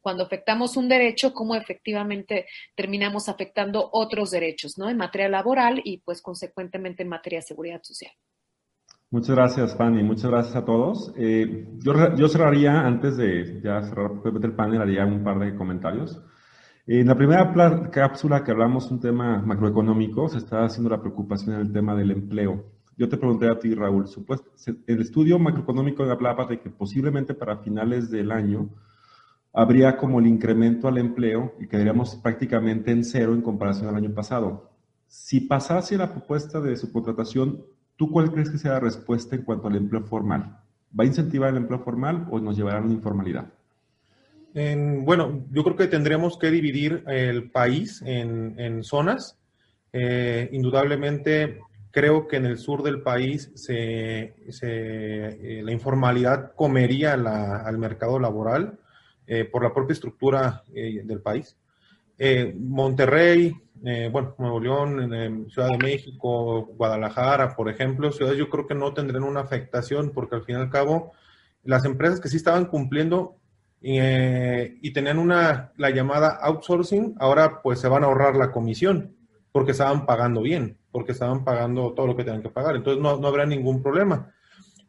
cuando 0.00 0.24
afectamos 0.24 0.76
un 0.76 0.88
derecho, 0.88 1.32
cómo 1.32 1.54
efectivamente 1.54 2.46
terminamos 2.74 3.28
afectando 3.28 3.88
otros 3.92 4.30
derechos, 4.30 4.78
¿no? 4.78 4.88
En 4.88 4.96
materia 4.96 5.28
laboral 5.28 5.80
y 5.84 5.98
pues 5.98 6.22
consecuentemente 6.22 7.02
en 7.02 7.08
materia 7.08 7.38
de 7.38 7.46
seguridad 7.46 7.80
social. 7.82 8.12
Muchas 9.10 9.36
gracias, 9.36 9.76
Fanny. 9.76 10.02
Muchas 10.02 10.30
gracias 10.30 10.56
a 10.56 10.64
todos. 10.64 11.14
Eh, 11.16 11.66
yo, 11.78 12.14
yo, 12.14 12.28
cerraría, 12.28 12.80
antes 12.80 13.16
de 13.16 13.60
ya 13.62 13.80
cerrar 13.82 14.10
el 14.24 14.52
panel, 14.52 14.82
haría 14.82 15.06
un 15.06 15.24
par 15.24 15.38
de 15.38 15.54
comentarios. 15.56 16.20
En 16.86 17.06
la 17.06 17.14
primera 17.14 17.52
cápsula 17.90 18.44
que 18.44 18.50
hablamos 18.50 18.90
un 18.90 19.00
tema 19.00 19.42
macroeconómico, 19.42 20.28
se 20.28 20.38
está 20.38 20.64
haciendo 20.64 20.90
la 20.90 21.00
preocupación 21.00 21.54
en 21.54 21.60
el 21.62 21.72
tema 21.72 21.94
del 21.94 22.10
empleo. 22.10 22.64
Yo 22.98 23.08
te 23.08 23.16
pregunté 23.16 23.48
a 23.48 23.58
ti, 23.58 23.74
Raúl, 23.74 24.06
el 24.86 25.00
estudio 25.00 25.38
macroeconómico 25.38 26.02
hablaba 26.04 26.46
de 26.46 26.60
que 26.60 26.68
posiblemente 26.68 27.32
para 27.32 27.58
finales 27.58 28.10
del 28.10 28.32
año 28.32 28.70
habría 29.52 29.96
como 29.96 30.20
el 30.20 30.26
incremento 30.26 30.88
al 30.88 30.98
empleo 30.98 31.54
y 31.58 31.66
quedaríamos 31.66 32.16
prácticamente 32.16 32.90
en 32.90 33.04
cero 33.04 33.34
en 33.34 33.42
comparación 33.42 33.88
al 33.88 33.96
año 33.96 34.14
pasado. 34.14 34.70
Si 35.06 35.40
pasase 35.40 35.96
la 35.96 36.12
propuesta 36.12 36.60
de 36.60 36.76
subcontratación, 36.76 37.64
¿tú 37.96 38.10
cuál 38.10 38.30
crees 38.30 38.50
que 38.50 38.58
sea 38.58 38.72
la 38.72 38.80
respuesta 38.80 39.34
en 39.34 39.42
cuanto 39.42 39.68
al 39.68 39.76
empleo 39.76 40.02
formal? 40.04 40.58
¿Va 40.98 41.04
a 41.04 41.06
incentivar 41.06 41.50
el 41.50 41.56
empleo 41.56 41.80
formal 41.80 42.26
o 42.30 42.38
nos 42.40 42.56
llevará 42.56 42.78
a 42.78 42.82
una 42.82 42.94
informalidad? 42.94 43.52
bueno, 44.54 45.44
yo 45.52 45.62
creo 45.62 45.76
que 45.76 45.86
tendríamos 45.86 46.36
que 46.36 46.50
dividir 46.50 47.04
el 47.06 47.48
país 47.50 48.02
en, 48.04 48.82
zonas. 48.82 49.38
Eh, 49.92 50.48
indudablemente, 50.52 51.60
creo 51.92 52.26
que 52.26 52.36
en 52.36 52.46
el 52.46 52.58
sur 52.58 52.82
del 52.82 53.02
país 53.02 53.52
se, 53.54 54.34
eh, 54.62 55.60
la 55.62 55.70
informalidad 55.70 56.54
comería 56.56 57.12
al 57.12 57.78
mercado 57.78 58.18
laboral. 58.18 58.78
Eh, 59.30 59.44
por 59.44 59.62
la 59.62 59.74
propia 59.74 59.92
estructura 59.92 60.62
eh, 60.74 61.02
del 61.04 61.20
país. 61.20 61.54
eh, 62.16 62.54
Monterrey, 62.58 63.54
bueno, 64.10 64.34
Nuevo 64.38 64.58
León, 64.58 65.46
Ciudad 65.50 65.68
de 65.68 65.76
México, 65.76 66.64
Guadalajara, 66.78 67.54
por 67.54 67.68
ejemplo, 67.68 68.10
ciudades 68.10 68.38
yo 68.38 68.48
creo 68.48 68.66
que 68.66 68.74
no 68.74 68.94
tendrán 68.94 69.22
una 69.22 69.40
afectación 69.40 70.12
porque 70.12 70.36
al 70.36 70.44
fin 70.44 70.56
y 70.56 70.60
al 70.60 70.70
cabo 70.70 71.12
las 71.62 71.84
empresas 71.84 72.20
que 72.20 72.28
sí 72.28 72.38
estaban 72.38 72.64
cumpliendo 72.64 73.36
y 73.80 74.90
tenían 74.92 75.18
una, 75.18 75.72
la 75.76 75.90
llamada 75.90 76.38
outsourcing, 76.40 77.14
ahora 77.20 77.60
pues 77.62 77.78
se 77.78 77.86
van 77.86 78.02
a 78.02 78.06
ahorrar 78.06 78.34
la 78.34 78.50
comisión 78.50 79.14
porque 79.52 79.72
estaban 79.72 80.06
pagando 80.06 80.40
bien, 80.40 80.78
porque 80.90 81.12
estaban 81.12 81.44
pagando 81.44 81.92
todo 81.92 82.06
lo 82.08 82.16
que 82.16 82.24
tenían 82.24 82.42
que 82.42 82.50
pagar. 82.50 82.74
Entonces 82.74 83.00
no, 83.00 83.18
no 83.18 83.28
habrá 83.28 83.46
ningún 83.46 83.80
problema. 83.80 84.32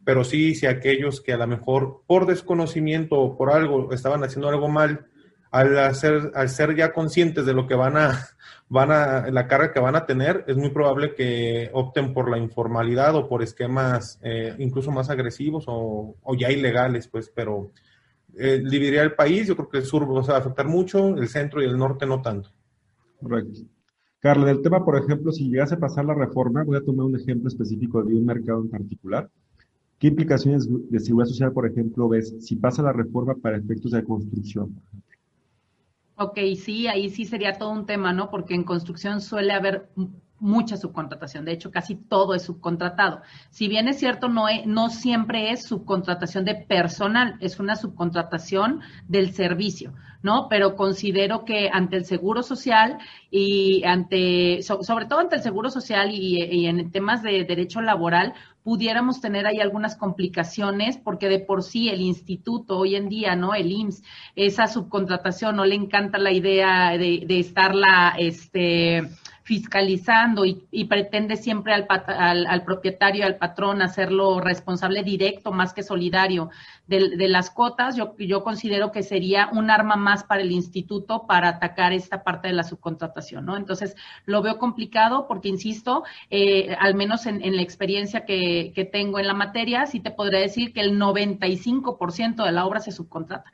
Pero 0.09 0.23
sí, 0.23 0.55
si 0.55 0.65
aquellos 0.65 1.21
que 1.21 1.33
a 1.33 1.37
lo 1.37 1.45
mejor 1.45 2.01
por 2.07 2.25
desconocimiento 2.25 3.15
o 3.15 3.37
por 3.37 3.51
algo 3.51 3.93
estaban 3.93 4.23
haciendo 4.23 4.49
algo 4.49 4.67
mal, 4.67 5.05
al, 5.51 5.77
hacer, 5.77 6.31
al 6.33 6.49
ser 6.49 6.75
ya 6.75 6.93
conscientes 6.93 7.45
de 7.45 7.53
lo 7.53 7.67
que 7.67 7.75
van 7.75 7.95
a, 7.95 8.19
van 8.69 8.91
a, 8.91 9.29
la 9.29 9.47
carga 9.47 9.71
que 9.71 9.79
van 9.79 9.95
a 9.95 10.07
tener, 10.07 10.45
es 10.47 10.57
muy 10.57 10.71
probable 10.71 11.13
que 11.13 11.69
opten 11.73 12.11
por 12.11 12.27
la 12.27 12.39
informalidad 12.39 13.13
o 13.13 13.29
por 13.29 13.43
esquemas 13.43 14.19
eh, 14.23 14.55
incluso 14.57 14.89
más 14.89 15.11
agresivos 15.11 15.65
o, 15.67 16.15
ya 16.35 16.49
ilegales, 16.49 17.07
pues, 17.07 17.29
pero 17.29 17.69
eh, 18.35 18.63
dividiría 18.67 19.03
el 19.03 19.13
país, 19.13 19.45
yo 19.45 19.55
creo 19.55 19.69
que 19.69 19.77
el 19.77 19.85
sur 19.85 20.09
va 20.09 20.33
a 20.33 20.39
afectar 20.39 20.65
mucho, 20.65 21.09
el 21.17 21.27
centro 21.27 21.61
y 21.61 21.65
el 21.65 21.77
norte 21.77 22.07
no 22.07 22.19
tanto. 22.19 22.49
Correcto. 23.21 23.59
Carla, 24.17 24.47
del 24.47 24.63
tema, 24.63 24.83
por 24.83 24.97
ejemplo, 24.97 25.31
si 25.31 25.51
llegase 25.51 25.75
a 25.75 25.79
pasar 25.79 26.03
la 26.05 26.15
reforma, 26.15 26.63
voy 26.63 26.77
a 26.77 26.83
tomar 26.83 27.05
un 27.05 27.15
ejemplo 27.15 27.47
específico 27.47 28.01
de 28.01 28.15
un 28.15 28.25
mercado 28.25 28.61
en 28.61 28.71
particular. 28.71 29.29
¿Qué 29.99 30.07
implicaciones 30.07 30.67
de 30.89 30.99
seguridad 30.99 31.27
social, 31.27 31.51
por 31.51 31.67
ejemplo, 31.67 32.07
ves 32.07 32.33
si 32.39 32.55
pasa 32.55 32.81
la 32.81 32.93
reforma 32.93 33.35
para 33.35 33.57
efectos 33.57 33.91
de 33.91 34.03
construcción? 34.03 34.81
Ok, 36.15 36.37
sí, 36.57 36.87
ahí 36.87 37.09
sí 37.09 37.25
sería 37.25 37.57
todo 37.57 37.71
un 37.71 37.85
tema, 37.85 38.13
¿no? 38.13 38.29
Porque 38.29 38.55
en 38.55 38.63
construcción 38.63 39.19
suele 39.19 39.53
haber 39.53 39.89
mucha 40.39 40.77
subcontratación. 40.77 41.43
De 41.43 41.51
hecho, 41.51 41.69
casi 41.69 41.95
todo 41.95 42.33
es 42.33 42.43
subcontratado. 42.43 43.21
Si 43.49 43.67
bien 43.67 43.89
es 43.89 43.99
cierto, 43.99 44.29
no, 44.29 44.45
no 44.65 44.89
siempre 44.89 45.51
es 45.51 45.63
subcontratación 45.63 46.45
de 46.45 46.55
personal, 46.55 47.35
es 47.41 47.59
una 47.59 47.75
subcontratación 47.75 48.79
del 49.07 49.33
servicio, 49.33 49.93
¿no? 50.23 50.47
Pero 50.49 50.75
considero 50.75 51.43
que 51.43 51.69
ante 51.71 51.97
el 51.97 52.05
Seguro 52.05 52.41
Social 52.41 52.97
y 53.29 53.83
ante, 53.83 54.61
sobre 54.61 55.05
todo 55.07 55.19
ante 55.19 55.35
el 55.35 55.41
Seguro 55.41 55.69
Social 55.69 56.09
y 56.13 56.65
en 56.67 56.89
temas 56.91 57.21
de 57.21 57.43
derecho 57.43 57.81
laboral, 57.81 58.33
pudiéramos 58.69 59.19
tener 59.19 59.47
ahí 59.47 59.59
algunas 59.59 59.95
complicaciones, 59.95 60.95
porque 60.95 61.27
de 61.27 61.39
por 61.39 61.63
sí 61.63 61.89
el 61.89 62.01
instituto 62.01 62.77
hoy 62.77 62.95
en 62.95 63.09
día, 63.09 63.35
¿no? 63.35 63.55
El 63.55 63.71
IMSS, 63.71 64.03
esa 64.35 64.67
subcontratación, 64.67 65.55
no 65.55 65.65
le 65.65 65.73
encanta 65.73 66.19
la 66.19 66.31
idea 66.31 66.91
de, 66.91 67.23
de 67.25 67.39
estarla, 67.39 68.13
este, 68.19 69.09
fiscalizando 69.49 70.45
y, 70.45 70.85
pretende 70.85 71.35
siempre 71.35 71.73
al, 71.73 72.63
propietario, 72.65 73.25
al 73.25 73.37
patrón, 73.37 73.81
hacerlo 73.81 74.39
responsable 74.39 75.01
directo 75.01 75.51
más 75.51 75.73
que 75.73 75.81
solidario 75.81 76.51
de, 76.85 77.17
de, 77.17 77.27
las 77.27 77.49
cuotas, 77.49 77.95
yo, 77.95 78.43
considero 78.43 78.91
que 78.91 79.01
sería 79.01 79.49
un 79.51 79.71
arma 79.71 79.95
más 79.95 80.23
para 80.23 80.43
el 80.43 80.51
instituto 80.51 81.25
para 81.25 81.49
atacar 81.49 81.93
esta 81.93 82.21
parte 82.21 82.47
de 82.49 82.53
la 82.53 82.63
subcontratación. 82.63 83.49
Entonces, 83.55 83.95
lo 84.25 84.43
veo 84.43 84.59
complicado 84.59 85.25
porque, 85.27 85.49
insisto, 85.49 86.03
eh, 86.29 86.75
al 86.79 86.93
menos 86.93 87.25
en, 87.25 87.43
en 87.43 87.55
la 87.55 87.63
experiencia 87.63 88.25
que, 88.25 88.71
que, 88.75 88.85
tengo 88.85 89.17
en 89.17 89.25
la 89.25 89.33
materia, 89.33 89.87
sí 89.87 89.99
te 89.99 90.11
podría 90.11 90.41
decir 90.41 90.73
que 90.73 90.81
el 90.81 90.99
95% 90.99 92.45
de 92.45 92.51
la 92.51 92.67
obra 92.67 92.81
se 92.81 92.91
subcontrata, 92.91 93.51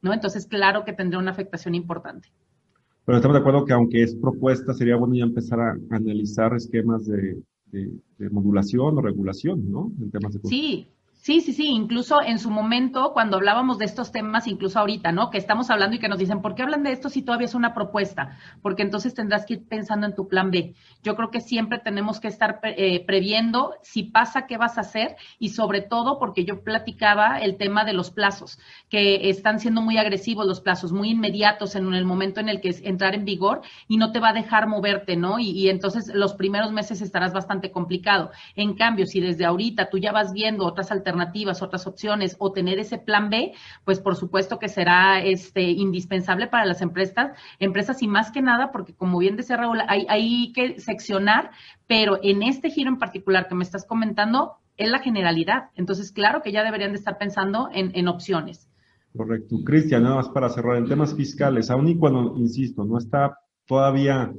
¿no? 0.00 0.14
Entonces, 0.14 0.46
claro 0.46 0.86
que 0.86 0.94
tendría 0.94 1.18
una 1.18 1.32
afectación 1.32 1.74
importante. 1.74 2.30
Pero 3.04 3.18
estamos 3.18 3.34
de 3.34 3.40
acuerdo 3.40 3.64
que 3.64 3.72
aunque 3.72 4.02
es 4.02 4.14
propuesta, 4.14 4.72
sería 4.72 4.96
bueno 4.96 5.14
ya 5.14 5.24
empezar 5.24 5.60
a 5.60 5.76
analizar 5.90 6.54
esquemas 6.54 7.06
de, 7.06 7.38
modulación 8.30 8.96
o 8.96 9.02
regulación, 9.02 9.70
¿no? 9.70 9.92
En 10.00 10.10
temas 10.10 10.32
de 10.32 10.40
sí, 10.48 10.86
Sí, 11.24 11.40
sí, 11.40 11.54
sí, 11.54 11.68
incluso 11.68 12.20
en 12.20 12.38
su 12.38 12.50
momento, 12.50 13.14
cuando 13.14 13.38
hablábamos 13.38 13.78
de 13.78 13.86
estos 13.86 14.12
temas, 14.12 14.46
incluso 14.46 14.78
ahorita, 14.78 15.10
¿no? 15.10 15.30
Que 15.30 15.38
estamos 15.38 15.70
hablando 15.70 15.96
y 15.96 15.98
que 15.98 16.06
nos 16.06 16.18
dicen, 16.18 16.42
¿por 16.42 16.54
qué 16.54 16.62
hablan 16.64 16.82
de 16.82 16.92
esto 16.92 17.08
si 17.08 17.22
todavía 17.22 17.46
es 17.46 17.54
una 17.54 17.72
propuesta? 17.72 18.36
Porque 18.60 18.82
entonces 18.82 19.14
tendrás 19.14 19.46
que 19.46 19.54
ir 19.54 19.66
pensando 19.66 20.06
en 20.06 20.14
tu 20.14 20.28
plan 20.28 20.50
B. 20.50 20.74
Yo 21.02 21.16
creo 21.16 21.30
que 21.30 21.40
siempre 21.40 21.78
tenemos 21.78 22.20
que 22.20 22.28
estar 22.28 22.60
eh, 22.64 23.02
previendo 23.06 23.72
si 23.80 24.02
pasa, 24.02 24.46
qué 24.46 24.58
vas 24.58 24.76
a 24.76 24.82
hacer 24.82 25.16
y 25.38 25.48
sobre 25.48 25.80
todo 25.80 26.18
porque 26.18 26.44
yo 26.44 26.62
platicaba 26.62 27.38
el 27.38 27.56
tema 27.56 27.86
de 27.86 27.94
los 27.94 28.10
plazos, 28.10 28.58
que 28.90 29.30
están 29.30 29.60
siendo 29.60 29.80
muy 29.80 29.96
agresivos 29.96 30.46
los 30.46 30.60
plazos, 30.60 30.92
muy 30.92 31.08
inmediatos 31.08 31.74
en 31.74 31.94
el 31.94 32.04
momento 32.04 32.40
en 32.40 32.50
el 32.50 32.60
que 32.60 32.68
es 32.68 32.82
entrar 32.82 33.14
en 33.14 33.24
vigor 33.24 33.62
y 33.88 33.96
no 33.96 34.12
te 34.12 34.20
va 34.20 34.28
a 34.28 34.34
dejar 34.34 34.66
moverte, 34.66 35.16
¿no? 35.16 35.38
Y, 35.38 35.52
y 35.52 35.70
entonces 35.70 36.12
los 36.14 36.34
primeros 36.34 36.70
meses 36.70 37.00
estarás 37.00 37.32
bastante 37.32 37.70
complicado. 37.70 38.30
En 38.56 38.74
cambio, 38.74 39.06
si 39.06 39.20
desde 39.20 39.46
ahorita 39.46 39.88
tú 39.88 39.96
ya 39.96 40.12
vas 40.12 40.34
viendo 40.34 40.66
otras 40.66 40.90
alternativas, 40.90 41.13
alternativas, 41.14 41.62
otras 41.62 41.86
opciones 41.86 42.36
o 42.38 42.52
tener 42.52 42.78
ese 42.78 42.98
plan 42.98 43.30
B, 43.30 43.52
pues 43.84 44.00
por 44.00 44.16
supuesto 44.16 44.58
que 44.58 44.68
será 44.68 45.22
este 45.22 45.62
indispensable 45.62 46.46
para 46.48 46.64
las 46.64 46.82
empresas, 46.82 47.32
empresas 47.58 48.02
y 48.02 48.08
más 48.08 48.30
que 48.30 48.42
nada 48.42 48.72
porque 48.72 48.94
como 48.94 49.18
bien 49.18 49.36
decía 49.36 49.56
Raúl, 49.56 49.80
hay, 49.88 50.52
que 50.52 50.80
seccionar, 50.80 51.50
pero 51.86 52.18
en 52.22 52.42
este 52.42 52.70
giro 52.70 52.90
en 52.90 52.98
particular 52.98 53.48
que 53.48 53.54
me 53.54 53.64
estás 53.64 53.84
comentando 53.84 54.56
es 54.76 54.90
la 54.90 54.98
generalidad. 54.98 55.70
Entonces, 55.76 56.10
claro 56.10 56.42
que 56.42 56.50
ya 56.50 56.64
deberían 56.64 56.92
de 56.92 56.98
estar 56.98 57.16
pensando 57.16 57.68
en, 57.72 57.92
en 57.94 58.08
opciones. 58.08 58.68
Correcto. 59.16 59.56
Cristian, 59.64 60.02
nada 60.02 60.16
más 60.16 60.28
para 60.28 60.48
cerrar, 60.48 60.76
en 60.76 60.88
temas 60.88 61.14
fiscales, 61.14 61.70
aún 61.70 61.88
y 61.88 61.96
cuando, 61.96 62.36
insisto, 62.36 62.84
no 62.84 62.98
está 62.98 63.38
todavía, 63.66 64.32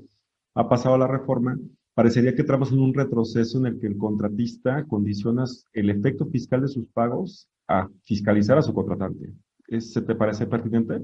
ha 0.54 0.68
pasado 0.68 0.98
la 0.98 1.08
reforma, 1.08 1.58
parecería 1.96 2.36
que 2.36 2.42
entramos 2.42 2.72
en 2.72 2.80
un 2.80 2.94
retroceso 2.94 3.58
en 3.58 3.68
el 3.68 3.80
que 3.80 3.88
el 3.88 3.98
contratista 3.98 4.86
condiciona 4.86 5.46
el 5.74 5.90
efecto 5.90 6.28
fiscal 6.28 6.62
de 6.62 6.68
sus 6.68 6.86
pagos 6.88 7.48
a 7.68 7.88
fiscalizar 8.04 8.58
a 8.58 8.62
su 8.62 8.74
contratante. 8.74 9.34
¿Se 9.80 10.02
te 10.02 10.14
parece 10.14 10.46
pertinente? 10.46 11.02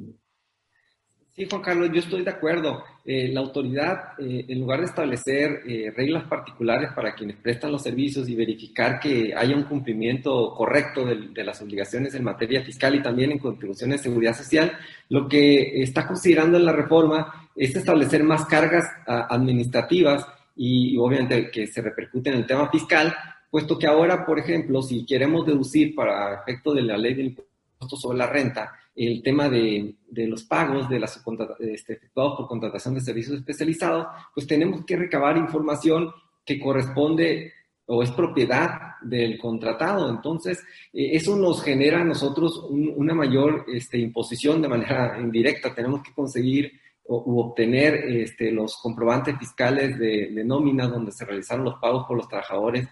Sí, 1.34 1.48
Juan 1.50 1.62
Carlos, 1.62 1.90
yo 1.94 2.00
estoy 2.00 2.26
de 2.26 2.30
acuerdo. 2.30 2.84
Eh, 3.06 3.30
la 3.30 3.40
autoridad, 3.40 4.20
eh, 4.20 4.46
en 4.50 4.60
lugar 4.60 4.82
de 4.82 4.88
establecer 4.88 5.62
eh, 5.66 5.90
reglas 5.96 6.28
particulares 6.28 6.92
para 6.94 7.16
quienes 7.16 7.38
prestan 7.38 7.72
los 7.72 7.84
servicios 7.84 8.28
y 8.28 8.36
verificar 8.36 9.00
que 9.00 9.34
haya 9.34 9.56
un 9.56 9.64
cumplimiento 9.64 10.54
correcto 10.54 11.06
de, 11.06 11.44
las 11.44 11.62
obligaciones 11.62 12.14
en 12.16 12.26
materia 12.26 12.62
fiscal 12.64 12.96
y 12.96 13.02
también 13.02 13.32
en 13.32 13.40
contribuciones 13.40 14.02
de 14.02 14.10
seguridad 14.10 14.36
social, 14.36 14.74
lo 15.08 15.30
que 15.30 15.82
está 15.82 16.06
considerando 16.06 16.58
en 16.58 16.66
la 16.66 16.74
reforma 16.74 17.50
es 17.56 17.74
establecer 17.78 18.26
más 18.26 18.46
cargas 18.46 18.86
a, 19.08 19.34
administrativas 19.34 20.28
y, 20.56 20.98
obviamente 20.98 21.50
que 21.52 21.68
se 21.68 21.82
repercute 21.82 22.30
en 22.30 22.38
el 22.38 22.46
tema 22.46 22.70
fiscal, 22.70 23.14
puesto 23.50 23.78
que 23.78 23.88
ahora, 23.88 24.26
por 24.26 24.40
ejemplo, 24.40 24.82
si 24.82 25.06
queremos 25.06 25.46
deducir 25.46 25.94
para 25.96 26.36
efecto 26.36 26.74
de 26.74 26.84
la 26.84 26.98
ley 26.98 27.14
del 27.14 27.28
impuesto 27.28 27.98
sobre 27.98 28.18
la 28.18 28.28
renta, 28.28 28.72
el 28.96 29.24
tema 29.24 29.50
de, 29.50 29.96
de 30.10 30.28
los 30.28 30.44
pagos 30.44 30.90
de 30.90 31.00
las 31.00 31.24
este, 31.60 31.94
efectuados 31.94 32.38
por 32.38 32.48
contratación 32.48 32.94
de 32.94 33.02
servicios 33.02 33.38
especializados, 33.38 34.08
pues 34.34 34.46
tenemos 34.46 34.86
que 34.86 34.98
recabar 34.98 35.38
información 35.38 36.12
que 36.46 36.60
corresponde 36.60 37.54
o 37.86 38.04
es 38.04 38.12
propiedad 38.12 38.96
del 39.02 39.38
contratado. 39.38 40.10
Entonces, 40.10 40.64
eh, 40.94 41.10
eso 41.14 41.36
nos 41.36 41.64
genera 41.64 42.02
a 42.02 42.06
nosotros 42.06 42.66
un, 42.70 42.94
una 42.96 43.14
mayor 43.14 43.66
este, 43.68 43.98
imposición 43.98 44.62
de 44.62 44.70
manera 44.70 45.20
indirecta. 45.20 45.74
Tenemos 45.74 46.02
que 46.02 46.14
conseguir 46.14 46.72
u 47.08 47.40
obtener 47.40 47.96
este, 47.96 48.52
los 48.52 48.78
comprobantes 48.78 49.38
fiscales 49.38 49.98
de, 50.00 50.30
de, 50.32 50.44
nómina 50.44 50.88
donde 50.88 51.12
se 51.12 51.26
realizaron 51.26 51.66
los 51.66 51.80
pagos 51.80 52.06
por 52.08 52.16
los 52.16 52.28
trabajadores 52.28 52.88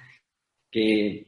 que, 0.71 1.25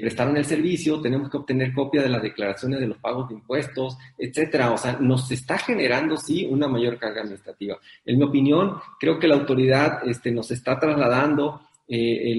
prestaron 0.00 0.38
el 0.38 0.46
servicio, 0.46 1.02
tenemos 1.02 1.30
que 1.30 1.36
obtener 1.36 1.74
copia 1.74 2.00
de 2.00 2.08
las 2.08 2.22
declaraciones 2.22 2.80
de 2.80 2.86
los 2.86 2.96
pagos 2.96 3.28
de 3.28 3.34
impuestos, 3.34 3.98
etcétera. 4.16 4.72
O 4.72 4.78
sea, 4.78 4.96
nos 4.98 5.30
está 5.30 5.58
generando, 5.58 6.16
sí, 6.16 6.46
una 6.46 6.66
mayor 6.66 6.98
carga 6.98 7.20
administrativa. 7.20 7.76
En 8.06 8.16
mi 8.16 8.24
opinión, 8.24 8.78
creo 8.98 9.18
que 9.18 9.28
la 9.28 9.34
autoridad 9.34 10.08
este, 10.08 10.30
nos 10.30 10.50
está 10.50 10.80
trasladando 10.80 11.60
eh, 11.86 12.32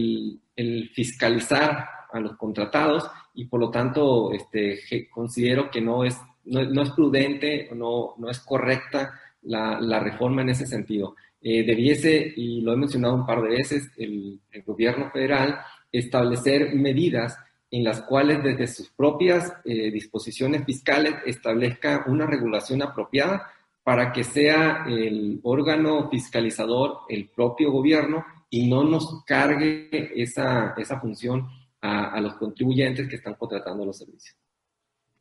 el, 0.55 0.89
fiscalizar 0.95 1.87
a 2.11 2.19
los 2.19 2.35
contratados 2.35 3.11
y 3.35 3.45
por 3.45 3.59
lo 3.59 3.69
tanto 3.69 4.31
este, 4.31 4.79
considero 5.11 5.69
que 5.69 5.81
no 5.81 6.03
es, 6.03 6.17
no 6.45 6.81
es 6.81 6.89
prudente, 6.91 7.69
no, 7.75 8.15
no 8.17 8.31
es 8.31 8.39
correcta 8.39 9.13
la, 9.45 9.99
reforma 9.99 10.41
en 10.41 10.49
ese 10.49 10.65
sentido. 10.65 11.15
Eh, 11.41 11.63
debiese, 11.63 12.33
y 12.35 12.61
lo 12.61 12.73
he 12.73 12.77
mencionado 12.77 13.15
un 13.15 13.25
par 13.25 13.41
de 13.41 13.49
veces, 13.49 13.89
el, 13.97 14.39
el, 14.51 14.63
gobierno 14.63 15.11
federal 15.11 15.59
establecer 15.91 16.73
medidas 16.75 17.37
en 17.71 17.83
las 17.83 18.01
cuales 18.01 18.43
desde 18.43 18.67
sus 18.67 18.89
propias 18.89 19.53
eh, 19.63 19.91
disposiciones 19.91 20.65
fiscales 20.65 21.15
establezca 21.25 22.05
una 22.07 22.25
regulación 22.25 22.81
apropiada 22.81 23.51
para 23.83 24.11
que 24.11 24.23
sea 24.23 24.85
el 24.87 25.39
órgano 25.43 26.09
fiscalizador 26.09 27.01
el 27.09 27.29
propio 27.29 27.71
gobierno 27.71 28.25
y 28.49 28.67
no 28.67 28.83
nos 28.83 29.23
cargue 29.25 29.89
esa, 30.15 30.73
esa 30.77 30.99
función 30.99 31.47
a 31.81 32.19
los 32.19 32.33
contribuyentes 32.33 33.07
que 33.07 33.17
están 33.17 33.35
contratando 33.35 33.85
los 33.85 33.99
servicios. 33.99 34.35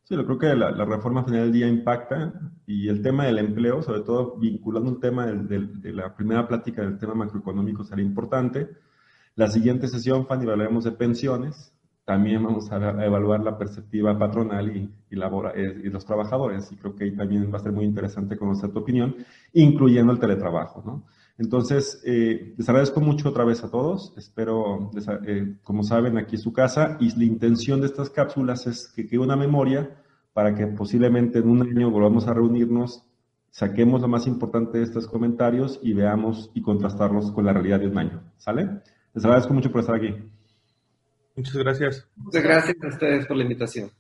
Sí, 0.05 0.15
yo 0.17 0.25
creo 0.27 0.39
que 0.39 0.55
la, 0.55 0.85
reforma 0.85 1.25
final 1.25 1.45
del 1.45 1.53
día 1.53 1.67
impacta 1.67 2.35
y 2.67 2.89
el 2.89 3.01
tema 3.01 3.25
del 3.25 3.39
empleo, 3.39 3.83
sobre 3.83 4.03
todo 4.03 4.37
vinculando 4.37 4.91
el 4.91 5.01
tema 5.01 5.25
de 5.27 5.93
la 5.95 6.15
primera 6.15 6.47
plática 6.47 6.83
del 6.83 6.99
tema 6.99 7.15
macroeconómico, 7.15 7.85
será 7.85 8.03
importante. 8.03 8.69
La 9.35 9.49
siguiente 9.49 9.89
sesión, 9.89 10.27
Fanny, 10.27 10.43
hablaremos 10.49 10.85
de 10.85 10.93
pensiones. 10.93 11.73
También 12.05 12.45
vamos 12.45 12.71
a, 12.71 12.77
evaluar 13.03 13.41
la 13.41 13.57
perspectiva 13.57 14.19
patronal 14.19 14.77
y, 14.77 14.81
y, 15.11 15.19
eh, 15.19 15.81
y, 15.85 15.89
los 15.89 16.05
trabajadores. 16.05 16.71
Y 16.71 16.77
creo 16.77 16.95
que 16.95 17.05
ahí 17.05 17.17
también 17.17 17.51
va 17.51 17.57
a 17.57 17.63
ser 17.63 17.73
muy 17.73 17.87
interesante 17.87 18.37
conocer 18.37 18.73
tu 18.73 18.81
opinión, 18.81 19.17
incluyendo 19.55 20.13
el 20.13 20.19
teletrabajo. 20.19 20.83
¿no? 20.85 21.05
Entonces, 21.37 22.01
eh, 22.05 22.55
les 22.57 22.69
agradezco 22.69 23.01
mucho 23.01 23.29
otra 23.29 23.45
vez 23.45 23.65
a 23.65 23.71
todos. 23.71 24.15
Espero, 24.17 24.91
eh, 25.27 25.57
como 25.63 25.83
saben, 25.83 26.17
aquí 26.17 26.37
es 26.37 26.43
su 26.43 26.53
casa 26.53 26.97
y 27.01 27.17
la 27.17 27.25
intención 27.25 27.81
de 27.81 27.87
estas 27.87 28.11
cápsulas 28.11 28.67
es 28.67 28.93
que 28.95 29.07
quede 29.07 29.21
una 29.21 29.37
memoria 29.37 30.01
para 30.33 30.55
que 30.55 30.67
posiblemente 30.69 31.41
en 31.41 31.49
un 31.49 31.63
año 31.63 31.91
volvamos 31.91 32.27
a 32.27 32.35
reunirnos, 32.35 33.05
saquemos 33.51 34.01
lo 34.01 34.09
más 34.09 34.27
importante 34.27 34.79
de 34.79 34.85
estos 34.85 35.07
comentarios 35.07 35.81
y 35.83 35.93
veamos 35.93 36.51
y 36.55 36.63
contrastarlos 36.63 37.33
con 37.33 37.45
la 37.45 37.53
realidad 37.53 37.81
de 37.81 37.89
un 37.89 37.99
año. 37.99 38.23
¿Sale? 38.37 38.83
Les 39.13 39.25
agradezco 39.25 39.55
mucho 39.55 39.71
por 39.71 39.81
estar 39.81 39.97
aquí. 39.97 40.15
Muchas 41.37 41.57
gracias. 41.57 42.09
Muchas 42.17 42.43
gracias 42.43 42.77
a 42.81 42.89
ustedes 42.89 43.27
por 43.27 43.37
la 43.37 43.43
invitación. 43.43 43.91